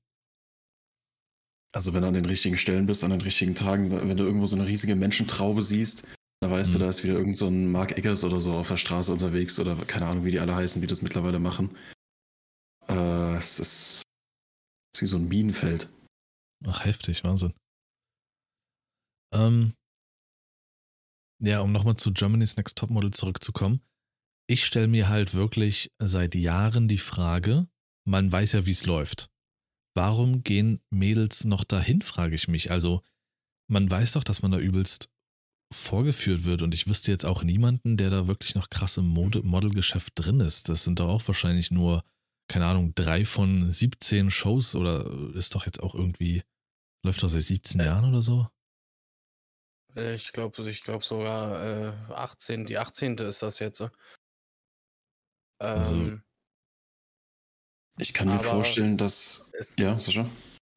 [1.73, 4.45] Also wenn du an den richtigen Stellen bist, an den richtigen Tagen, wenn du irgendwo
[4.45, 6.05] so eine riesige Menschentraube siehst,
[6.41, 6.73] dann weißt Mhm.
[6.73, 9.59] du, da ist wieder irgend so ein Mark Eggers oder so auf der Straße unterwegs
[9.59, 11.77] oder keine Ahnung, wie die alle heißen, die das mittlerweile machen.
[12.89, 14.01] Äh, es ist, es
[14.97, 15.87] ist wie so ein Minenfeld.
[16.65, 17.53] Ach, heftig, Wahnsinn.
[19.33, 19.73] Ähm,
[21.43, 23.81] ja, um nochmal zu Germany's Next Topmodel zurückzukommen.
[24.47, 27.67] Ich stelle mir halt wirklich seit Jahren die Frage,
[28.05, 29.29] man weiß ja, wie es läuft.
[29.95, 32.71] Warum gehen Mädels noch dahin, frage ich mich.
[32.71, 33.01] Also,
[33.69, 35.09] man weiß doch, dass man da übelst
[35.73, 39.41] vorgeführt wird und ich wüsste jetzt auch niemanden, der da wirklich noch krass im Mode
[39.41, 40.69] Modelgeschäft drin ist.
[40.69, 42.03] Das sind doch auch wahrscheinlich nur,
[42.47, 46.43] keine Ahnung, drei von 17 Shows oder ist doch jetzt auch irgendwie,
[47.03, 47.85] läuft doch seit 17 Äh.
[47.85, 48.47] Jahren oder so?
[49.95, 53.17] Äh, Ich glaube ich glaub sogar äh, 18, die 18.
[53.17, 53.81] ist das jetzt.
[55.59, 56.23] Also Ähm,
[57.99, 59.49] Ich kann mir vorstellen, dass.
[59.53, 60.29] es, Ja, Sascha?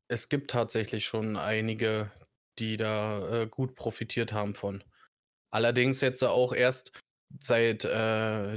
[0.08, 2.12] es gibt tatsächlich schon einige,
[2.58, 4.84] die da äh, gut profitiert haben von.
[5.50, 6.92] Allerdings jetzt auch erst
[7.40, 8.56] seit äh,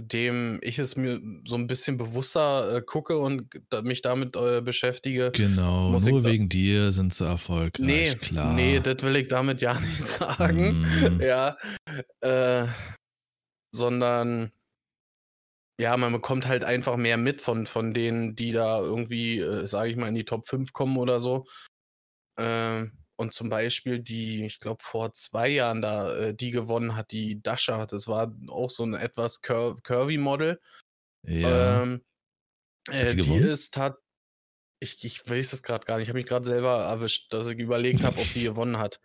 [0.61, 3.47] ich es mir so ein bisschen bewusster äh, gucke und
[3.83, 5.31] mich damit äh, beschäftige.
[5.31, 8.53] Genau, Muss nur wegen dir sind sie erfolgreich, Nee, klar.
[8.53, 10.81] nee, das will ich damit ja nicht sagen.
[10.81, 11.57] Mm, Ja,
[12.21, 12.67] äh,
[13.71, 14.51] sondern
[15.79, 19.91] ja, man bekommt halt einfach mehr mit von, von denen, die da irgendwie, äh, sage
[19.91, 21.45] ich mal, in die Top 5 kommen oder so.
[22.39, 27.11] Ähm, und zum Beispiel die, ich glaube, vor zwei Jahren da, äh, die gewonnen hat,
[27.11, 27.85] die Dasha.
[27.85, 30.61] Das war auch so ein etwas cur curvy Model.
[31.23, 32.05] ja, Ähm,
[32.89, 33.43] die äh, die gewonnen?
[33.43, 33.97] ist tat.
[34.79, 36.03] Ich, ich weiß es gerade gar nicht.
[36.03, 39.01] Ich habe mich gerade selber erwischt, dass ich überlegt habe, ob die gewonnen hat.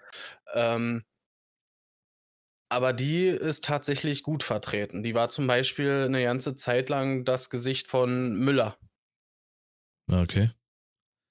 [0.54, 1.02] Ähm,
[2.68, 5.02] aber die ist tatsächlich gut vertreten.
[5.02, 8.78] Die war zum Beispiel eine ganze Zeit lang das Gesicht von Müller.
[10.10, 10.50] okay.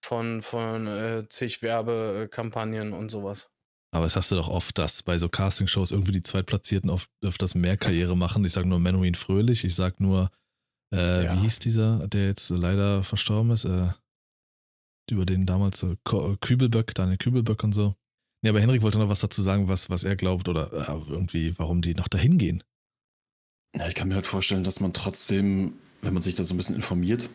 [0.04, 3.50] Von, von äh, zig Werbekampagnen und sowas.
[3.94, 7.56] Aber es hast du doch oft, dass bei so Castingshows irgendwie die Zweitplatzierten oft öfters
[7.56, 8.44] mehr Karriere machen.
[8.46, 10.32] Ich sag nur Menuhin Fröhlich, ich sag nur,
[10.94, 11.36] äh, Ja.
[11.36, 13.90] wie hieß dieser, der jetzt leider verstorben ist, äh,
[15.12, 17.96] über den damals so Ko- Kübelböck, Daniel Kübelböck und so.
[18.44, 21.58] Nee, aber Henrik wollte noch was dazu sagen, was, was er glaubt oder äh, irgendwie,
[21.60, 22.64] warum die noch dahin gehen.
[23.76, 26.58] Ja, ich kann mir halt vorstellen, dass man trotzdem, wenn man sich da so ein
[26.58, 27.30] bisschen informiert,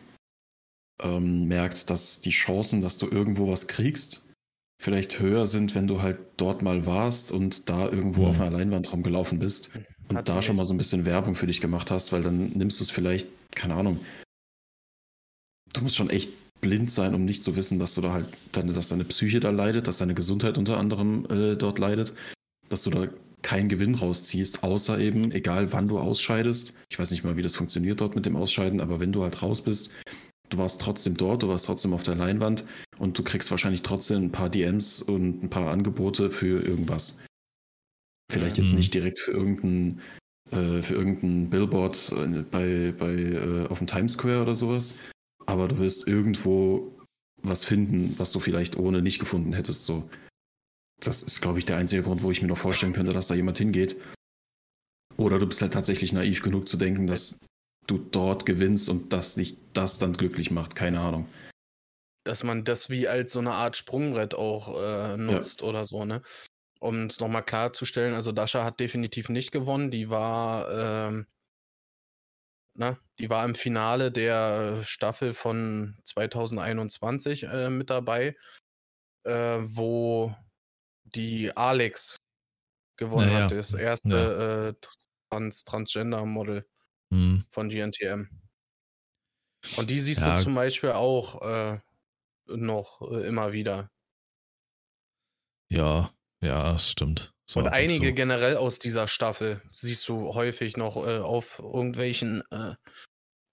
[1.01, 4.25] ähm, merkt, dass die Chancen, dass du irgendwo was kriegst,
[4.81, 8.27] vielleicht höher sind, wenn du halt dort mal warst und da irgendwo Mhm.
[8.27, 9.71] auf einer Leinwand rumgelaufen bist
[10.09, 12.49] und Hat da schon mal so ein bisschen Werbung für dich gemacht hast, weil dann
[12.49, 13.99] nimmst du es vielleicht, keine Ahnung.
[15.73, 16.31] Du musst schon echt
[16.61, 19.49] blind sein, um nicht zu wissen, dass du da halt, deine, dass deine Psyche da
[19.51, 22.13] leidet, dass deine Gesundheit unter anderem äh, dort leidet,
[22.69, 23.07] dass du da
[23.43, 26.73] keinen Gewinn rausziehst, außer eben, egal wann du ausscheidest.
[26.89, 29.41] Ich weiß nicht mal, wie das funktioniert dort mit dem Ausscheiden, aber wenn du halt
[29.43, 29.91] raus bist,
[30.49, 32.65] du warst trotzdem dort, du warst trotzdem auf der Leinwand
[32.97, 37.19] und du kriegst wahrscheinlich trotzdem ein paar DMs und ein paar Angebote für irgendwas.
[38.31, 38.77] Vielleicht jetzt Mhm.
[38.77, 40.01] nicht direkt für irgendein,
[40.51, 44.95] äh, für irgendein Billboard äh, bei, bei, äh, auf dem Times Square oder sowas,
[45.45, 46.93] aber du wirst irgendwo
[47.41, 49.85] was finden, was du vielleicht ohne nicht gefunden hättest.
[49.85, 50.09] So.
[50.99, 53.35] Das ist, glaube ich, der einzige Grund, wo ich mir noch vorstellen könnte, dass da
[53.35, 53.95] jemand hingeht.
[55.17, 57.39] Oder du bist halt tatsächlich naiv genug zu denken, dass
[57.87, 60.75] du dort gewinnst und dass dich das dann glücklich macht.
[60.75, 61.27] Keine Ahnung.
[62.23, 66.21] dass man das wie als so eine Art Sprungbrett auch äh, nutzt oder so, ne?
[66.79, 69.89] Um es nochmal klarzustellen, also Dasha hat definitiv nicht gewonnen.
[69.91, 70.69] Die war,
[71.09, 71.25] ähm,
[72.75, 78.35] na, die war im Finale der Staffel von 2021 äh, mit dabei,
[79.23, 80.35] äh, wo
[81.05, 82.17] die Alex
[82.97, 83.57] gewonnen Ja, hat, ja.
[83.57, 84.87] das erste äh,
[85.31, 86.67] Trans Transgender-Model
[87.11, 87.45] Hm.
[87.51, 88.29] von GNTM.
[89.77, 90.37] Und die siehst Ja.
[90.37, 91.79] du zum Beispiel auch äh,
[92.47, 93.89] noch äh, immer wieder.
[95.71, 96.09] Ja,
[96.41, 97.33] ja, das stimmt.
[97.49, 98.13] So und einige zu.
[98.13, 102.75] generell aus dieser Staffel siehst du häufig noch äh, auf irgendwelchen äh,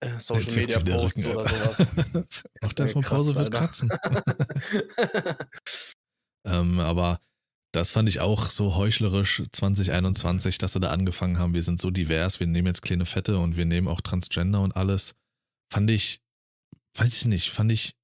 [0.01, 1.79] äh, Social Jetzt Media Posts oder sowas.
[2.61, 3.91] Macht mir erstmal Pause, wird kratzen.
[6.47, 7.21] ähm, aber
[7.75, 11.55] das fand ich auch so heuchlerisch 2021, dass sie da angefangen haben.
[11.55, 14.77] Wir sind so divers, wir nehmen jetzt kleine Fette und wir nehmen auch Transgender und
[14.77, 15.17] alles.
[15.73, 16.21] Fand ich,
[16.97, 17.97] weiß ich nicht, fand ich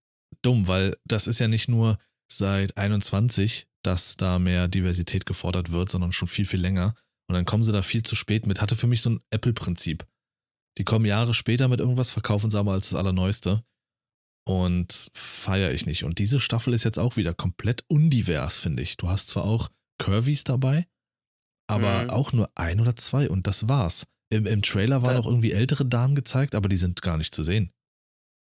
[0.43, 5.89] dumm, weil das ist ja nicht nur seit 21, dass da mehr Diversität gefordert wird,
[5.89, 6.97] sondern schon viel, viel länger.
[7.29, 8.61] Und dann kommen sie da viel zu spät mit.
[8.61, 10.05] Hatte für mich so ein Apple-Prinzip.
[10.79, 13.63] Die kommen Jahre später mit irgendwas, verkaufen sie aber als das Allerneueste.
[14.47, 16.05] Und feiere ich nicht.
[16.05, 18.97] Und diese Staffel ist jetzt auch wieder komplett undivers, finde ich.
[18.97, 20.87] Du hast zwar auch Curvys dabei,
[21.69, 22.11] aber Mhm.
[22.11, 24.07] auch nur ein oder zwei und das war's.
[24.33, 27.35] Im, im Trailer waren Da- auch irgendwie ältere Damen gezeigt, aber die sind gar nicht
[27.35, 27.73] zu sehen.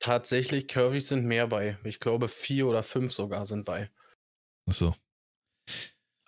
[0.01, 1.79] Tatsächlich, Curvys sind mehr bei.
[1.83, 3.91] Ich glaube, vier oder fünf sogar sind bei.
[4.69, 4.95] Achso.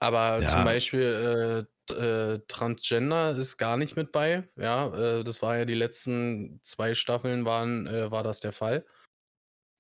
[0.01, 0.49] Aber Ja.
[0.51, 4.47] zum Beispiel äh, äh, Transgender ist gar nicht mit bei.
[4.57, 8.87] Ja, äh, das war ja die letzten zwei Staffeln waren, äh, war das der Fall.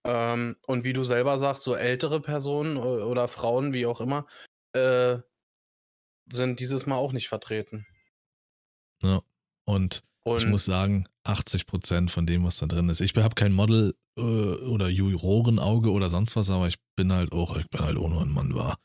[0.08, 4.26] Ähm, und wie du selber sagst, so ältere Personen oder Frauen, wie auch immer,
[4.72, 5.18] äh,
[6.32, 7.86] sind dieses Mal auch nicht vertreten.
[9.02, 9.20] Ja.
[9.66, 13.02] Und Und ich muss sagen, 80% von dem, was da drin ist.
[13.02, 17.58] Ich habe kein Model äh, oder Jurorenauge oder sonst was, aber ich bin halt auch,
[17.58, 18.78] ich bin halt auch nur ein Mann war.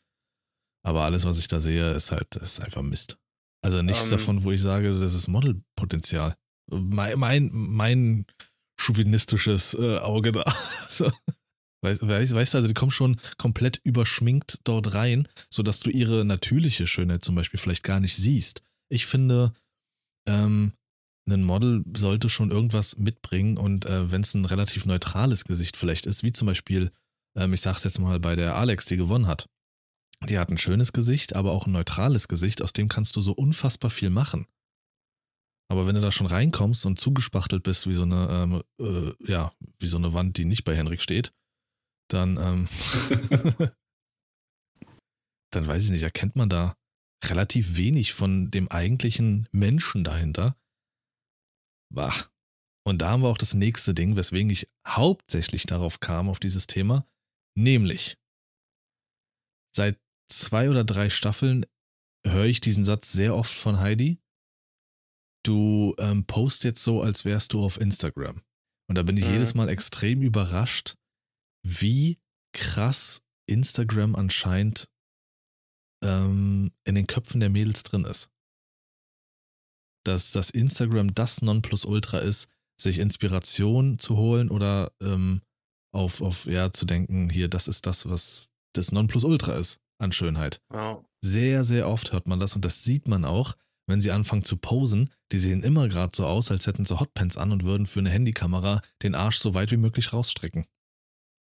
[0.86, 3.18] Aber alles, was ich da sehe, ist halt, ist einfach Mist.
[3.62, 4.18] Also nichts Ähm.
[4.18, 6.36] davon, wo ich sage, das ist Modelpotenzial.
[6.70, 8.26] Mein, mein, mein
[8.80, 10.44] chauvinistisches äh, Auge da.
[10.90, 11.12] so.
[11.84, 16.88] Weißt, weißt du, also die kommen schon komplett überschminkt dort rein, sodass du ihre natürliche
[16.88, 18.64] Schönheit zum Beispiel vielleicht gar nicht siehst.
[18.90, 19.54] Ich finde,
[20.30, 20.72] ähm,
[21.30, 26.06] ein Model sollte schon irgendwas mitbringen und äh, wenn es ein relativ neutrales Gesicht vielleicht
[26.06, 26.92] ist, wie zum Beispiel,
[27.38, 29.50] ähm, ich sag's jetzt mal bei der Alex, die gewonnen hat.
[30.30, 33.34] Die hat ein schönes Gesicht, aber auch ein neutrales Gesicht, aus dem kannst du so
[33.34, 34.48] unfassbar viel machen.
[35.74, 39.52] Aber wenn du da schon reinkommst und zugespachtelt bist wie so eine, ähm, äh, ja,
[39.80, 41.34] wie so eine Wand, die nicht bei Henrik steht,
[42.12, 42.70] dann, ähm,
[45.52, 46.78] dann weiß ich nicht, erkennt man da
[47.26, 50.56] relativ wenig von dem eigentlichen Menschen dahinter.
[51.92, 52.14] Bah.
[52.86, 56.68] Und da haben wir auch das nächste Ding, weswegen ich hauptsächlich darauf kam, auf dieses
[56.68, 57.08] Thema,
[57.58, 58.20] nämlich
[59.76, 60.00] seit
[60.32, 61.66] zwei oder drei Staffeln
[62.28, 64.20] höre ich diesen Satz sehr oft von Heidi.
[65.44, 68.42] Du ähm, post jetzt so, als wärst du auf Instagram.
[68.88, 69.34] Und da bin ich mhm.
[69.34, 70.96] jedes Mal extrem überrascht,
[71.66, 72.20] wie
[72.54, 74.90] krass Instagram anscheinend
[76.04, 78.30] ähm, in den Köpfen der Mädels drin ist.
[80.06, 85.42] Dass das Instagram das Nonplusultra ist, sich Inspiration zu holen oder ähm,
[85.94, 90.62] auf, auf, ja, zu denken, hier, das ist das, was das Nonplusultra ist an Schönheit.
[90.70, 91.06] Wow.
[91.24, 93.56] Sehr, sehr oft hört man das und das sieht man auch,
[93.88, 95.10] wenn sie anfangen zu posen.
[95.32, 98.10] Die sehen immer gerade so aus, als hätten sie Hotpants an und würden für eine
[98.10, 100.66] Handykamera den Arsch so weit wie möglich rausstrecken.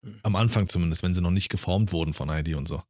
[0.04, 0.20] Hm.
[0.22, 2.82] Am Anfang zumindest, wenn sie noch nicht geformt wurden von ID und so.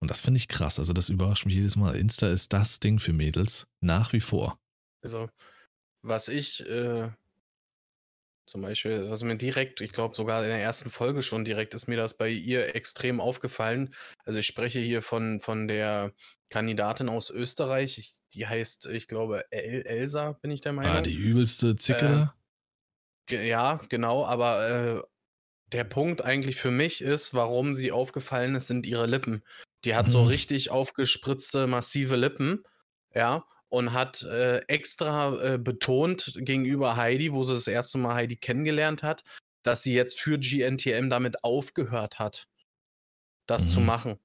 [0.00, 0.80] Und das finde ich krass.
[0.80, 1.94] Also, das überrascht mich jedes Mal.
[1.94, 3.68] Insta ist das Ding für Mädels.
[3.80, 4.58] Nach wie vor.
[5.00, 5.30] Also,
[6.02, 7.10] was ich äh,
[8.44, 11.86] zum Beispiel, was mir direkt, ich glaube sogar in der ersten Folge schon direkt, ist
[11.86, 13.94] mir das bei ihr extrem aufgefallen.
[14.24, 16.12] Also, ich spreche hier von, von der
[16.50, 17.98] Kandidatin aus Österreich.
[17.98, 20.96] Ich, die heißt, ich glaube, El Elsa, bin ich der ah, Meinung.
[20.96, 22.32] Ah, die übelste Zicke
[23.30, 25.02] äh, Ja, genau, aber äh,
[25.72, 29.42] der Punkt eigentlich für mich ist, warum sie aufgefallen ist, sind ihre Lippen.
[29.84, 30.10] Die hat mhm.
[30.10, 32.64] so richtig aufgespritzte, massive Lippen,
[33.14, 38.36] ja, und hat äh, extra äh, betont gegenüber Heidi, wo sie das erste Mal Heidi
[38.36, 39.24] kennengelernt hat,
[39.62, 42.48] dass sie jetzt für GNTM damit aufgehört hat,
[43.46, 43.68] das mhm.
[43.70, 44.18] zu machen.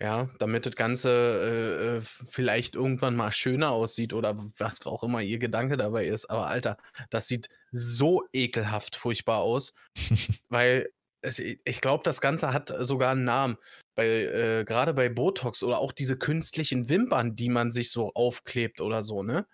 [0.00, 5.20] Ja, damit das Ganze äh, äh, vielleicht irgendwann mal schöner aussieht oder was auch immer
[5.20, 6.26] ihr Gedanke dabei ist.
[6.26, 6.78] Aber Alter,
[7.10, 9.74] das sieht so ekelhaft furchtbar aus,
[10.48, 10.90] weil
[11.26, 13.56] ich glaube, das Ganze hat sogar einen Namen.
[13.96, 18.80] Bei, äh, Gerade bei Botox oder auch diese künstlichen Wimpern, die man sich so aufklebt
[18.80, 19.46] oder so, ne?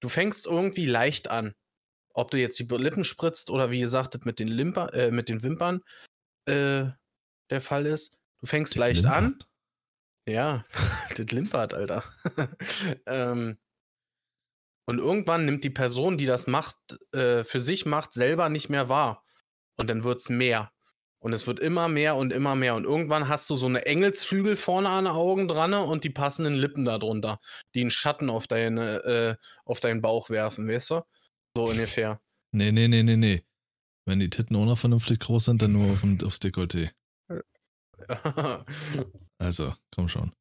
[0.00, 1.54] Du fängst irgendwie leicht an.
[2.14, 5.42] Ob du jetzt die Lippen spritzt oder wie gesagt, mit den, Limper, äh, mit den
[5.42, 5.82] Wimpern
[6.46, 6.86] äh,
[7.50, 8.16] der Fall ist.
[8.40, 9.16] Du fängst das leicht Limpert.
[9.16, 9.38] an
[10.30, 10.64] ja,
[11.16, 12.04] das limpert, Alter.
[13.06, 13.58] ähm,
[14.86, 16.76] und irgendwann nimmt die Person, die das macht,
[17.12, 19.24] äh, für sich macht, selber nicht mehr wahr.
[19.76, 20.72] Und dann wird es mehr.
[21.20, 22.74] Und es wird immer mehr und immer mehr.
[22.74, 26.54] Und irgendwann hast du so eine Engelsflügel vorne an den Augen dran und die passenden
[26.54, 27.38] Lippen darunter,
[27.74, 31.02] die einen Schatten auf, deine, äh, auf deinen Bauch werfen, weißt du?
[31.54, 32.20] So ungefähr.
[32.52, 33.44] Nee, nee, nee, nee, nee.
[34.06, 36.90] Wenn die Titten auch noch vernünftig groß sind, dann nur auf, aufs Dekolleté.
[39.38, 40.32] Also, komm schon.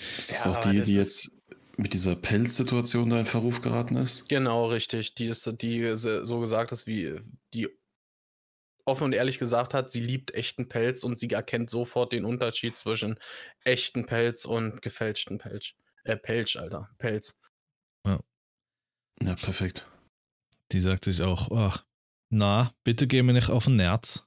[0.00, 1.30] Ist das ja, auch die, das die jetzt
[1.76, 4.28] mit dieser Pelzsituation da in Verruf geraten ist?
[4.28, 5.14] Genau, richtig.
[5.14, 7.20] Die ist, die so gesagt ist, wie
[7.54, 7.68] die
[8.86, 12.76] offen und ehrlich gesagt hat, sie liebt echten Pelz und sie erkennt sofort den Unterschied
[12.78, 13.18] zwischen
[13.64, 15.74] echten Pelz und gefälschten Pelz.
[16.04, 16.88] Äh, Pelz, Alter.
[16.98, 17.36] Pelz.
[18.06, 18.20] Ja.
[19.22, 19.90] Ja, perfekt.
[20.72, 21.84] Die sagt sich auch, ach,
[22.30, 24.26] na, bitte geh mir nicht auf den Nerz.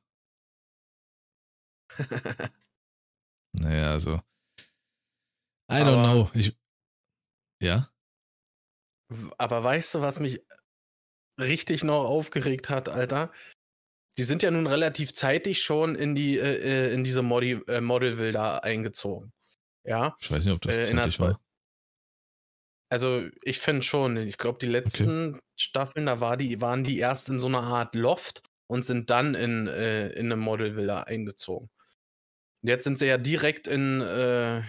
[3.51, 4.21] Naja, also.
[5.71, 6.31] I don't aber, know.
[6.33, 6.55] Ich,
[7.61, 7.91] ja?
[9.37, 10.45] Aber weißt du, was mich
[11.39, 13.31] richtig noch aufgeregt hat, Alter?
[14.19, 17.79] Die sind ja nun relativ zeitig schon in die äh, äh in diese Modi äh,
[17.79, 19.31] Model eingezogen.
[19.85, 20.17] Ja.
[20.19, 21.39] Ich weiß nicht, ob das äh, zeitig war.
[22.89, 24.17] Also ich finde schon.
[24.17, 25.43] Ich glaube, die letzten okay.
[25.55, 29.35] Staffeln, da war die, waren die erst in so einer Art Loft und sind dann
[29.35, 31.69] in, äh, in eine Model Villa eingezogen.
[32.61, 34.63] Jetzt sind sie ja direkt in äh,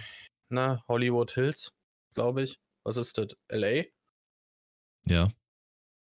[0.47, 1.73] na, Hollywood Hills,
[2.13, 2.57] glaube ich.
[2.85, 3.35] Was ist das?
[3.49, 3.83] LA?
[5.07, 5.27] Ja.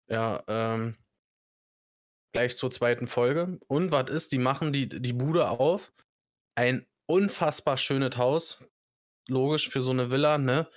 [0.08, 0.96] Ja, ähm,
[2.32, 3.58] gleich zur zweiten Folge.
[3.66, 4.32] Und was ist?
[4.32, 5.92] Die machen die, die Bude auf.
[6.54, 8.58] Ein unfassbar schönes Haus.
[9.28, 10.68] Logisch für so eine Villa, ne?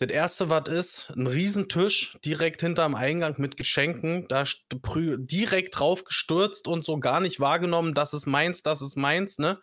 [0.00, 6.68] Das erste, was ist, ein Riesentisch direkt hinterm Eingang mit Geschenken, da direkt drauf gestürzt
[6.68, 9.60] und so gar nicht wahrgenommen, das ist meins, das ist meins, ne?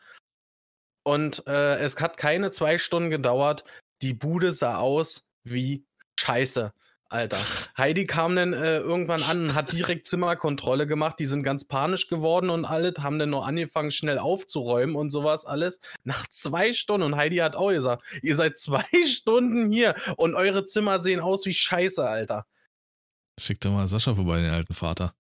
[1.04, 3.64] Und äh, es hat keine zwei Stunden gedauert.
[4.02, 5.86] Die Bude sah aus wie
[6.20, 6.74] Scheiße.
[7.10, 7.38] Alter.
[7.78, 11.20] Heidi kam dann äh, irgendwann an hat direkt Zimmerkontrolle gemacht.
[11.20, 15.46] Die sind ganz panisch geworden und alles, haben dann noch angefangen, schnell aufzuräumen und sowas
[15.46, 15.82] alles.
[16.04, 17.06] Nach zwei Stunden.
[17.06, 21.46] Und Heidi hat auch gesagt, ihr seid zwei Stunden hier und eure Zimmer sehen aus
[21.46, 22.46] wie Scheiße, Alter.
[23.40, 25.14] Schick doch mal Sascha vorbei, den alten Vater.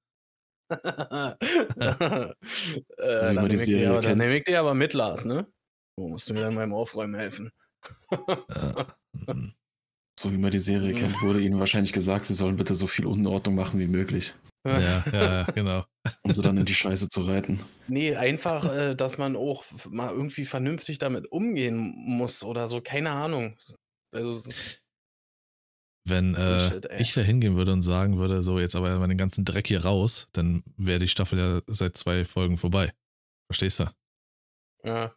[0.69, 0.77] äh,
[2.97, 5.45] dann nehme ich, dir dann nehm ich dir aber mit, Lars, ne?
[5.95, 7.51] Wo musst du mir dann beim Aufräumen helfen?
[8.09, 8.85] äh,
[10.19, 10.97] so wie man die Serie mhm.
[10.97, 14.33] kennt, wurde ihnen wahrscheinlich gesagt, sie sollen bitte so viel Unordnung machen wie möglich.
[14.65, 15.85] Ja, ja, genau.
[16.23, 17.59] Um sie dann in die Scheiße zu reiten.
[17.87, 23.11] Nee, einfach, äh, dass man auch mal irgendwie vernünftig damit umgehen muss oder so, keine
[23.11, 23.57] Ahnung.
[24.11, 24.49] Also,
[26.07, 29.17] wenn äh, Shit, ich da hingehen würde und sagen würde, so jetzt aber mal den
[29.17, 32.93] ganzen Dreck hier raus, dann wäre die Staffel ja seit zwei Folgen vorbei.
[33.47, 33.85] Verstehst du?
[34.83, 35.15] Ja.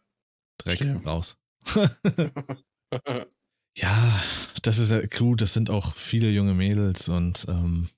[0.57, 1.03] Dreck Verstehe.
[1.05, 1.37] raus.
[4.61, 5.41] Das ist ja gut.
[5.41, 7.89] Das sind auch viele junge Mädels und ähm,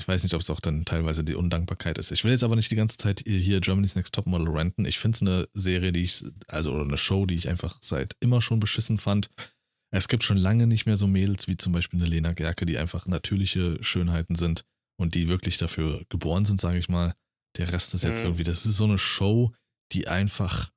[0.00, 2.10] ich weiß nicht, ob es auch dann teilweise die Undankbarkeit ist.
[2.10, 4.84] Ich will jetzt aber nicht die ganze Zeit hier Germany's Next Topmodel renten.
[4.84, 8.16] Ich finde es eine Serie, die ich, also oder eine Show, die ich einfach seit
[8.20, 9.30] immer schon beschissen fand.
[9.94, 12.78] Es gibt schon lange nicht mehr so Mädels wie zum Beispiel eine Lena Gerke, die
[12.78, 14.64] einfach natürliche Schönheiten sind
[14.98, 17.14] und die wirklich dafür geboren sind, sage ich mal.
[17.58, 18.26] Der Rest ist jetzt mhm.
[18.26, 19.52] irgendwie, das ist so eine Show,
[19.92, 20.72] die einfach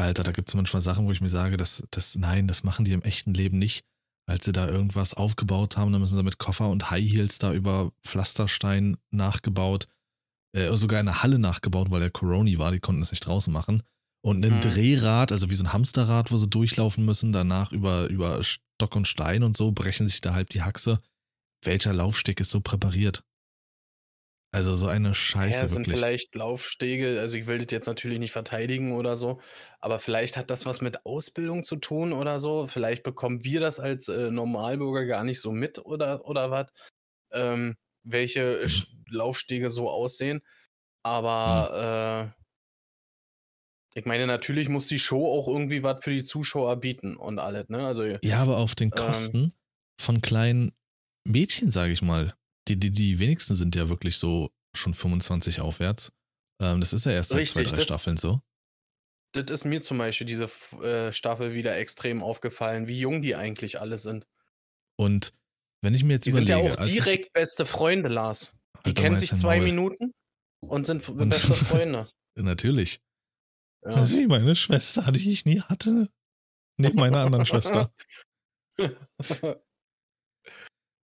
[0.00, 2.84] Alter, da gibt es manchmal Sachen, wo ich mir sage, dass, das, nein, das machen
[2.84, 3.84] die im echten Leben nicht.
[4.26, 7.52] Als sie da irgendwas aufgebaut haben, dann müssen sie mit Koffer und High Heels da
[7.52, 9.88] über Pflasterstein nachgebaut,
[10.52, 13.82] äh, sogar eine Halle nachgebaut, weil der Coroni war, die konnten es nicht draußen machen.
[14.22, 14.60] Und ein mhm.
[14.60, 19.08] Drehrad, also wie so ein Hamsterrad, wo sie durchlaufen müssen, danach über, über Stock und
[19.08, 20.98] Stein und so, brechen sich da halb die Haxe.
[21.64, 23.22] Welcher Laufsteg ist so präpariert?
[24.52, 25.96] Also so eine Scheiße ja, sind wirklich.
[25.96, 29.40] vielleicht Laufstege, also ich will das jetzt natürlich nicht verteidigen oder so,
[29.78, 32.66] aber vielleicht hat das was mit Ausbildung zu tun oder so.
[32.66, 36.66] Vielleicht bekommen wir das als äh, Normalbürger gar nicht so mit oder, oder was,
[37.32, 38.86] ähm, welche hm.
[39.08, 40.38] Laufstege so aussehen.
[40.38, 40.42] Hm.
[41.04, 47.16] Aber äh, ich meine, natürlich muss die Show auch irgendwie was für die Zuschauer bieten
[47.16, 47.86] und alles, ne?
[47.86, 49.52] Also, ja, aber auf den ähm Kosten ähm,
[50.00, 50.72] von kleinen
[51.24, 52.34] Mädchen, sage ich mal
[52.70, 56.12] die, die, die wenigsten sind ja wirklich so schon 25 aufwärts.
[56.62, 58.40] Ähm, das ist ja erst seit Richtig, zwei, drei Staffeln so.
[59.32, 60.50] Das ist mir zum Beispiel diese
[60.82, 64.26] äh, Staffel wieder extrem aufgefallen, wie jung die eigentlich alle sind.
[64.96, 65.32] Und
[65.82, 66.52] wenn ich mir jetzt die überlege.
[66.52, 68.56] Die sind ja auch direkt ich, beste Freunde, Lars.
[68.86, 69.66] Die kennen sich zwei Maul.
[69.66, 70.12] Minuten
[70.60, 72.10] und sind und beste Freunde.
[72.34, 73.00] Natürlich.
[73.84, 73.94] Ja.
[73.94, 76.08] Das ist wie meine Schwester, die ich nie hatte.
[76.76, 77.92] Neben meiner anderen Schwester.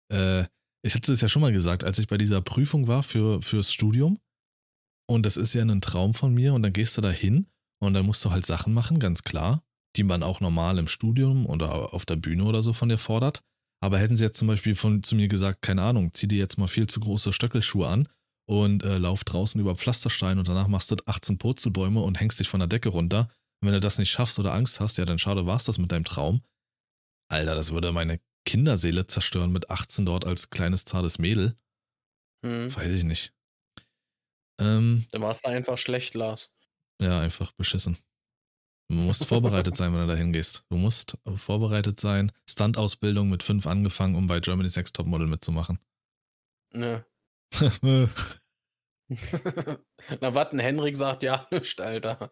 [0.09, 0.45] äh,
[0.85, 3.73] ich hatte es ja schon mal gesagt, als ich bei dieser Prüfung war für, fürs
[3.73, 4.19] Studium.
[5.07, 6.53] Und das ist ja ein Traum von mir.
[6.53, 7.47] Und dann gehst du da hin
[7.79, 9.63] und dann musst du halt Sachen machen, ganz klar,
[9.95, 13.41] die man auch normal im Studium oder auf der Bühne oder so von dir fordert.
[13.81, 16.59] Aber hätten sie jetzt zum Beispiel von, zu mir gesagt, keine Ahnung, zieh dir jetzt
[16.59, 18.07] mal viel zu große Stöckelschuhe an
[18.47, 22.47] und äh, lauf draußen über Pflasterstein und danach machst du 18 Purzelbäume und hängst dich
[22.47, 23.27] von der Decke runter.
[23.61, 25.91] Und wenn du das nicht schaffst oder Angst hast, ja, dann schade war's das mit
[25.91, 26.41] deinem Traum.
[27.27, 31.57] Alter, das würde meine Kinderseele zerstören mit 18 dort als kleines, zartes Mädel.
[32.45, 32.73] Hm.
[32.73, 33.33] Weiß ich nicht.
[34.59, 36.53] Ähm, da warst du einfach schlecht, Lars.
[37.01, 37.97] Ja, einfach beschissen.
[38.89, 40.65] Du musst vorbereitet sein, wenn du da hingehst.
[40.69, 42.31] Du musst vorbereitet sein.
[42.49, 45.79] Stunt-Ausbildung mit fünf angefangen, um bei Germany's Next Topmodel mitzumachen.
[46.71, 47.05] Ne.
[50.19, 52.31] Na, was ein Henrik sagt, ja, nicht, Alter.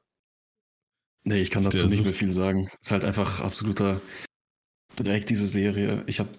[1.25, 2.69] Nee, ich kann dazu Der nicht mehr viel sagen.
[2.81, 4.01] Ist halt einfach absoluter
[4.99, 6.03] direkt diese Serie.
[6.07, 6.29] Ich habe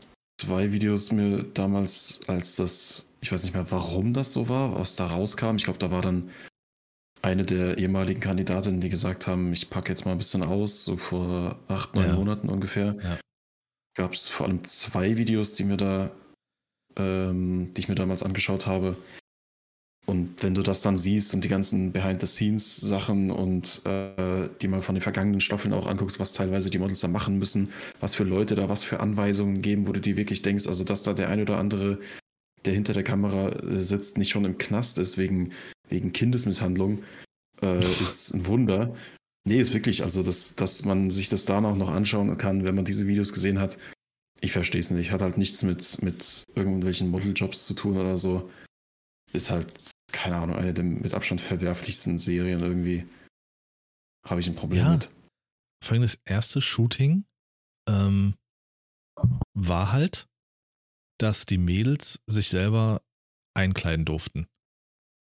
[0.41, 4.97] zwei Videos mir damals, als das, ich weiß nicht mehr, warum das so war, was
[4.97, 5.57] da rauskam.
[5.57, 6.31] Ich glaube, da war dann
[7.23, 10.97] eine der ehemaligen Kandidatinnen, die gesagt haben, ich packe jetzt mal ein bisschen aus, so
[10.97, 12.15] vor acht, neun ja.
[12.15, 12.97] Monaten ungefähr.
[13.03, 13.19] Ja.
[13.97, 16.11] Gab es vor allem zwei Videos, die mir da,
[16.97, 18.97] ähm, die ich mir damals angeschaut habe.
[20.07, 24.95] Und wenn du das dann siehst und die ganzen Behind-the-Scenes-Sachen und äh, die mal von
[24.95, 28.55] den vergangenen Staffeln auch anguckst, was teilweise die Models da machen müssen, was für Leute
[28.55, 31.41] da was für Anweisungen geben, wo du dir wirklich denkst, also dass da der ein
[31.41, 32.01] oder andere,
[32.67, 35.53] der hinter der Kamera äh, sitzt, nicht schon im Knast ist wegen,
[35.89, 37.03] wegen Kindesmisshandlung,
[37.63, 38.95] äh, ist ein Wunder.
[39.47, 42.85] Nee, ist wirklich, also dass, dass man sich das danach noch anschauen kann, wenn man
[42.85, 43.79] diese Videos gesehen hat.
[44.41, 45.13] Ich verstehe es nicht.
[45.13, 48.51] Hat halt nichts mit, mit irgendwelchen Modeljobs zu tun oder so.
[49.33, 53.07] Ist halt keine Ahnung, eine der mit Abstand verwerflichsten Serien irgendwie.
[54.25, 54.93] Habe ich ein Problem ja.
[54.93, 55.11] mit.
[55.83, 57.27] Vor allem das erste Shooting
[57.89, 58.35] ähm,
[59.53, 60.29] war halt,
[61.19, 63.03] dass die Mädels sich selber
[63.55, 64.47] einkleiden durften.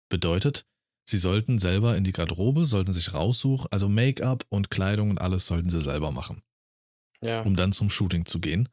[0.09, 0.65] Bedeutet,
[1.07, 5.47] sie sollten selber in die Garderobe, sollten sich raussuchen, also Make-up und Kleidung und alles
[5.47, 6.43] sollten sie selber machen.
[7.19, 7.41] Ja.
[7.41, 8.69] Um dann zum Shooting zu gehen.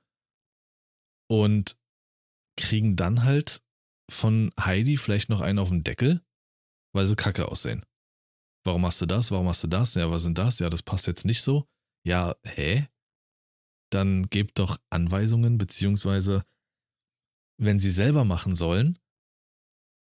[1.28, 1.76] Und
[2.56, 3.62] kriegen dann halt
[4.10, 6.24] von Heidi vielleicht noch einen auf den Deckel,
[6.94, 7.84] weil sie kacke aussehen.
[8.64, 9.30] Warum machst du das?
[9.30, 9.94] Warum machst du das?
[9.94, 10.58] Ja, was sind das?
[10.58, 11.68] Ja, das passt jetzt nicht so.
[12.06, 12.88] Ja, hä?
[13.90, 16.44] Dann gebt doch Anweisungen, beziehungsweise,
[17.60, 18.98] wenn sie selber machen sollen,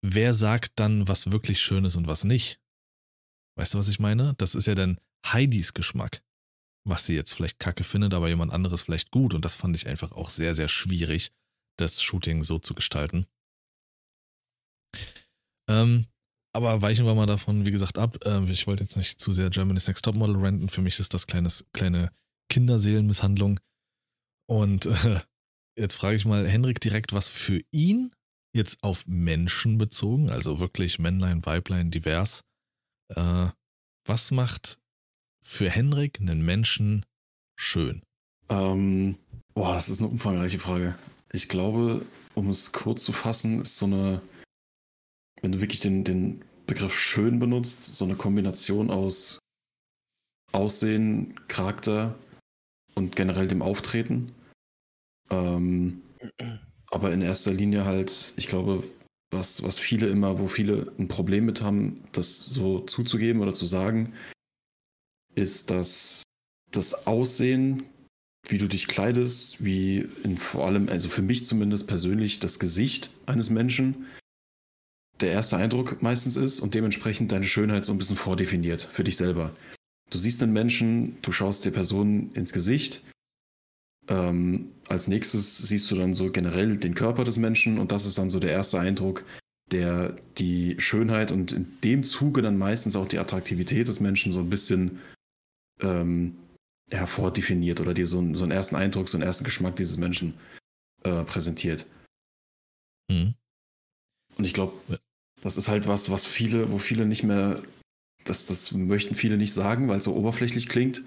[0.02, 2.60] wer sagt dann, was wirklich schön ist und was nicht?
[3.58, 4.34] Weißt du, was ich meine?
[4.38, 6.24] Das ist ja dann Heidis Geschmack,
[6.86, 9.34] was sie jetzt vielleicht kacke findet, aber jemand anderes vielleicht gut.
[9.34, 11.32] Und das fand ich einfach auch sehr, sehr schwierig,
[11.78, 13.28] das Shooting so zu gestalten.
[15.70, 16.06] Ähm,
[16.54, 18.18] aber weichen wir mal davon, wie gesagt, ab.
[18.26, 20.70] Ähm, ich wollte jetzt nicht zu sehr Germany's Next Topmodel renten.
[20.70, 22.12] Für mich ist das kleines, kleine
[22.50, 23.60] Kinderseelenmisshandlung.
[24.48, 25.20] Und äh,
[25.78, 28.12] jetzt frage ich mal Henrik direkt, was für ihn
[28.54, 32.42] jetzt auf Menschen bezogen, also wirklich Männlein, Weiblein, divers,
[33.16, 33.48] äh,
[34.06, 34.80] was macht
[35.40, 37.06] für Henrik einen Menschen
[37.56, 38.02] schön?
[38.50, 39.18] Ähm,
[39.54, 40.98] boah, das ist eine umfangreiche Frage.
[41.32, 44.22] Ich glaube, um es kurz zu fassen, ist so eine
[45.42, 49.40] wenn du wirklich den, den Begriff schön benutzt, so eine Kombination aus
[50.52, 52.16] Aussehen, Charakter
[52.96, 54.32] und generell dem Auftreten.
[55.30, 56.02] Ähm,
[56.90, 58.84] aber in erster Linie halt, ich glaube,
[59.32, 63.66] was, was viele immer, wo viele ein Problem mit haben, das so zuzugeben oder zu
[63.66, 64.14] sagen,
[65.36, 66.24] ist, dass
[66.72, 67.84] das Aussehen,
[68.48, 73.12] wie du dich kleidest, wie in vor allem, also für mich zumindest persönlich, das Gesicht
[73.28, 74.08] eines Menschen
[75.22, 79.18] der erste Eindruck meistens ist und dementsprechend deine Schönheit so ein bisschen vordefiniert für dich
[79.18, 79.54] selber.
[80.10, 83.04] Du siehst einen Menschen, du schaust der Person ins Gesicht.
[84.08, 88.18] Ähm, als nächstes siehst du dann so generell den Körper des Menschen und das ist
[88.18, 89.24] dann so der erste Eindruck,
[89.72, 94.40] der die Schönheit und in dem Zuge dann meistens auch die Attraktivität des Menschen so
[94.40, 95.00] ein bisschen
[95.82, 96.36] ähm,
[96.90, 100.34] hervordefiniert oder dir so, so einen ersten Eindruck, so einen ersten Geschmack dieses Menschen
[101.04, 101.86] äh, präsentiert.
[103.12, 103.36] Mhm.
[104.38, 104.74] Und ich glaube,
[105.42, 107.62] das ist halt was, was viele, wo viele nicht mehr,
[108.26, 111.04] das, das möchten viele nicht sagen, weil es so oberflächlich klingt.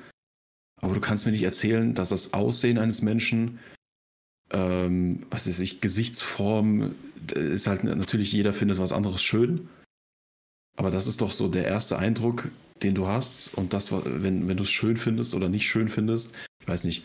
[0.80, 3.60] Aber du kannst mir nicht erzählen, dass das Aussehen eines Menschen,
[4.50, 6.94] ähm, was weiß ich, Gesichtsform,
[7.34, 9.68] ist halt natürlich, jeder findet was anderes schön.
[10.76, 12.50] Aber das ist doch so der erste Eindruck,
[12.82, 13.54] den du hast.
[13.54, 17.04] Und das, wenn, wenn du es schön findest oder nicht schön findest, ich weiß nicht,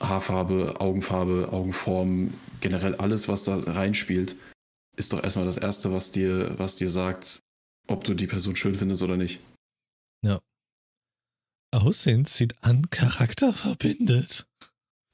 [0.00, 4.36] Haarfarbe, Augenfarbe, Augenform, generell alles, was da reinspielt,
[5.00, 7.42] ist doch erstmal das Erste, was dir, was dir sagt,
[7.88, 9.40] ob du die Person schön findest oder nicht.
[10.22, 10.38] Ja.
[11.72, 14.46] Aussehen zieht an, Charakter verbindet.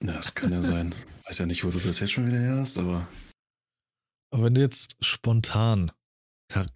[0.01, 0.95] Na, das kann ja sein.
[1.27, 3.09] Weiß ja nicht, wo du das jetzt schon wieder her hast, aber.
[4.33, 5.93] Aber wenn du jetzt spontan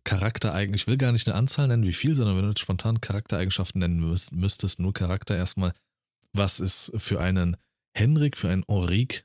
[0.04, 2.61] Charakter eigentlich, ich will gar nicht eine Anzahl nennen, wie viel, sondern wenn du jetzt
[2.61, 4.00] spontan Charaktereigenschaften nennen
[4.32, 5.72] müsstest, nur Charakter erstmal,
[6.32, 7.56] was ist für einen
[7.96, 9.24] Henrik, für einen Henrik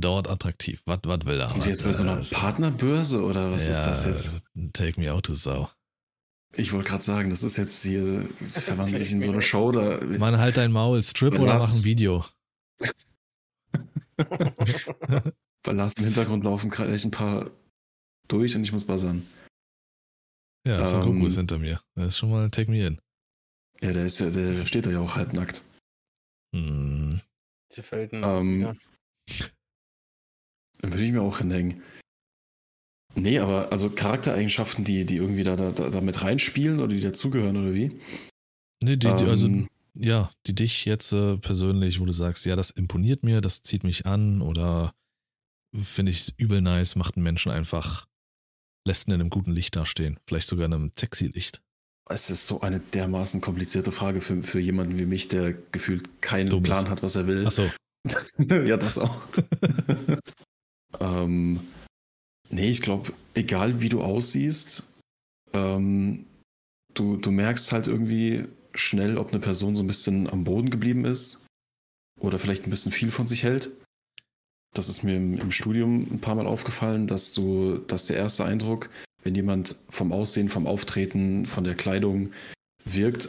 [0.00, 0.82] dauert attraktiv.
[0.86, 1.48] Was, was will er?
[1.48, 4.30] Sind wir jetzt bei so einer Partnerbörse oder was ja, ist das jetzt?
[4.72, 5.70] Take me out to Sau.
[6.54, 10.00] Ich wollte gerade sagen, das ist jetzt hier, verwandelt sich in so eine Show da.
[10.18, 11.44] Mann, halt dein Maul, Strip Verlass.
[11.44, 12.24] oder mach ein Video.
[15.62, 17.50] Bei Lars im Hintergrund laufen gerade echt ein paar
[18.28, 19.26] durch und ich muss buzzern.
[20.66, 21.80] Ja, Son ähm, Goku ist hinter mir.
[21.94, 22.98] Das ist schon mal Take Me In.
[23.80, 25.62] Ja, der ist ja, der steht da ja auch halbnackt.
[26.54, 27.20] Hm.
[27.70, 28.78] Sie fällt ähm,
[30.80, 31.82] dann würde ich mir auch hinhängen.
[33.14, 37.56] Nee, aber also Charaktereigenschaften, die, die irgendwie da, da, da mit reinspielen oder die dazugehören
[37.56, 37.88] oder wie?
[38.82, 42.56] Nee, die, die also ähm, ja, die dich jetzt äh, persönlich, wo du sagst, ja,
[42.56, 44.92] das imponiert mir, das zieht mich an oder
[45.74, 48.06] finde ich übel nice, macht einen Menschen einfach,
[48.86, 51.62] lässt ihn in einem guten Licht dastehen, vielleicht sogar in einem sexy Licht.
[52.08, 56.62] Es ist so eine dermaßen komplizierte Frage für, für jemanden wie mich, der gefühlt keinen
[56.62, 57.46] Plan hat, was er will.
[57.46, 57.68] Achso.
[58.38, 59.22] ja, das auch.
[61.00, 61.60] Ähm,
[62.50, 64.84] nee, ich glaube, egal wie du aussiehst,
[65.52, 66.26] ähm,
[66.94, 71.04] du, du merkst halt irgendwie schnell, ob eine Person so ein bisschen am Boden geblieben
[71.04, 71.46] ist
[72.20, 73.70] oder vielleicht ein bisschen viel von sich hält.
[74.74, 78.44] Das ist mir im, im Studium ein paar Mal aufgefallen, dass du, dass der erste
[78.44, 78.90] Eindruck,
[79.22, 82.32] wenn jemand vom Aussehen, vom Auftreten, von der Kleidung
[82.84, 83.28] wirkt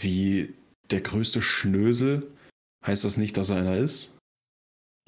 [0.00, 0.54] wie
[0.90, 2.30] der größte Schnösel,
[2.84, 4.17] heißt das nicht, dass er einer ist.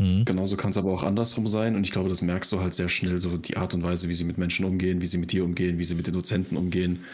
[0.01, 0.25] Mhm.
[0.25, 1.77] Genauso kann es aber auch andersrum sein.
[1.77, 4.15] Und ich glaube, das merkst du halt sehr schnell, so die Art und Weise, wie
[4.15, 7.05] sie mit Menschen umgehen, wie sie mit dir umgehen, wie sie mit den Dozenten umgehen.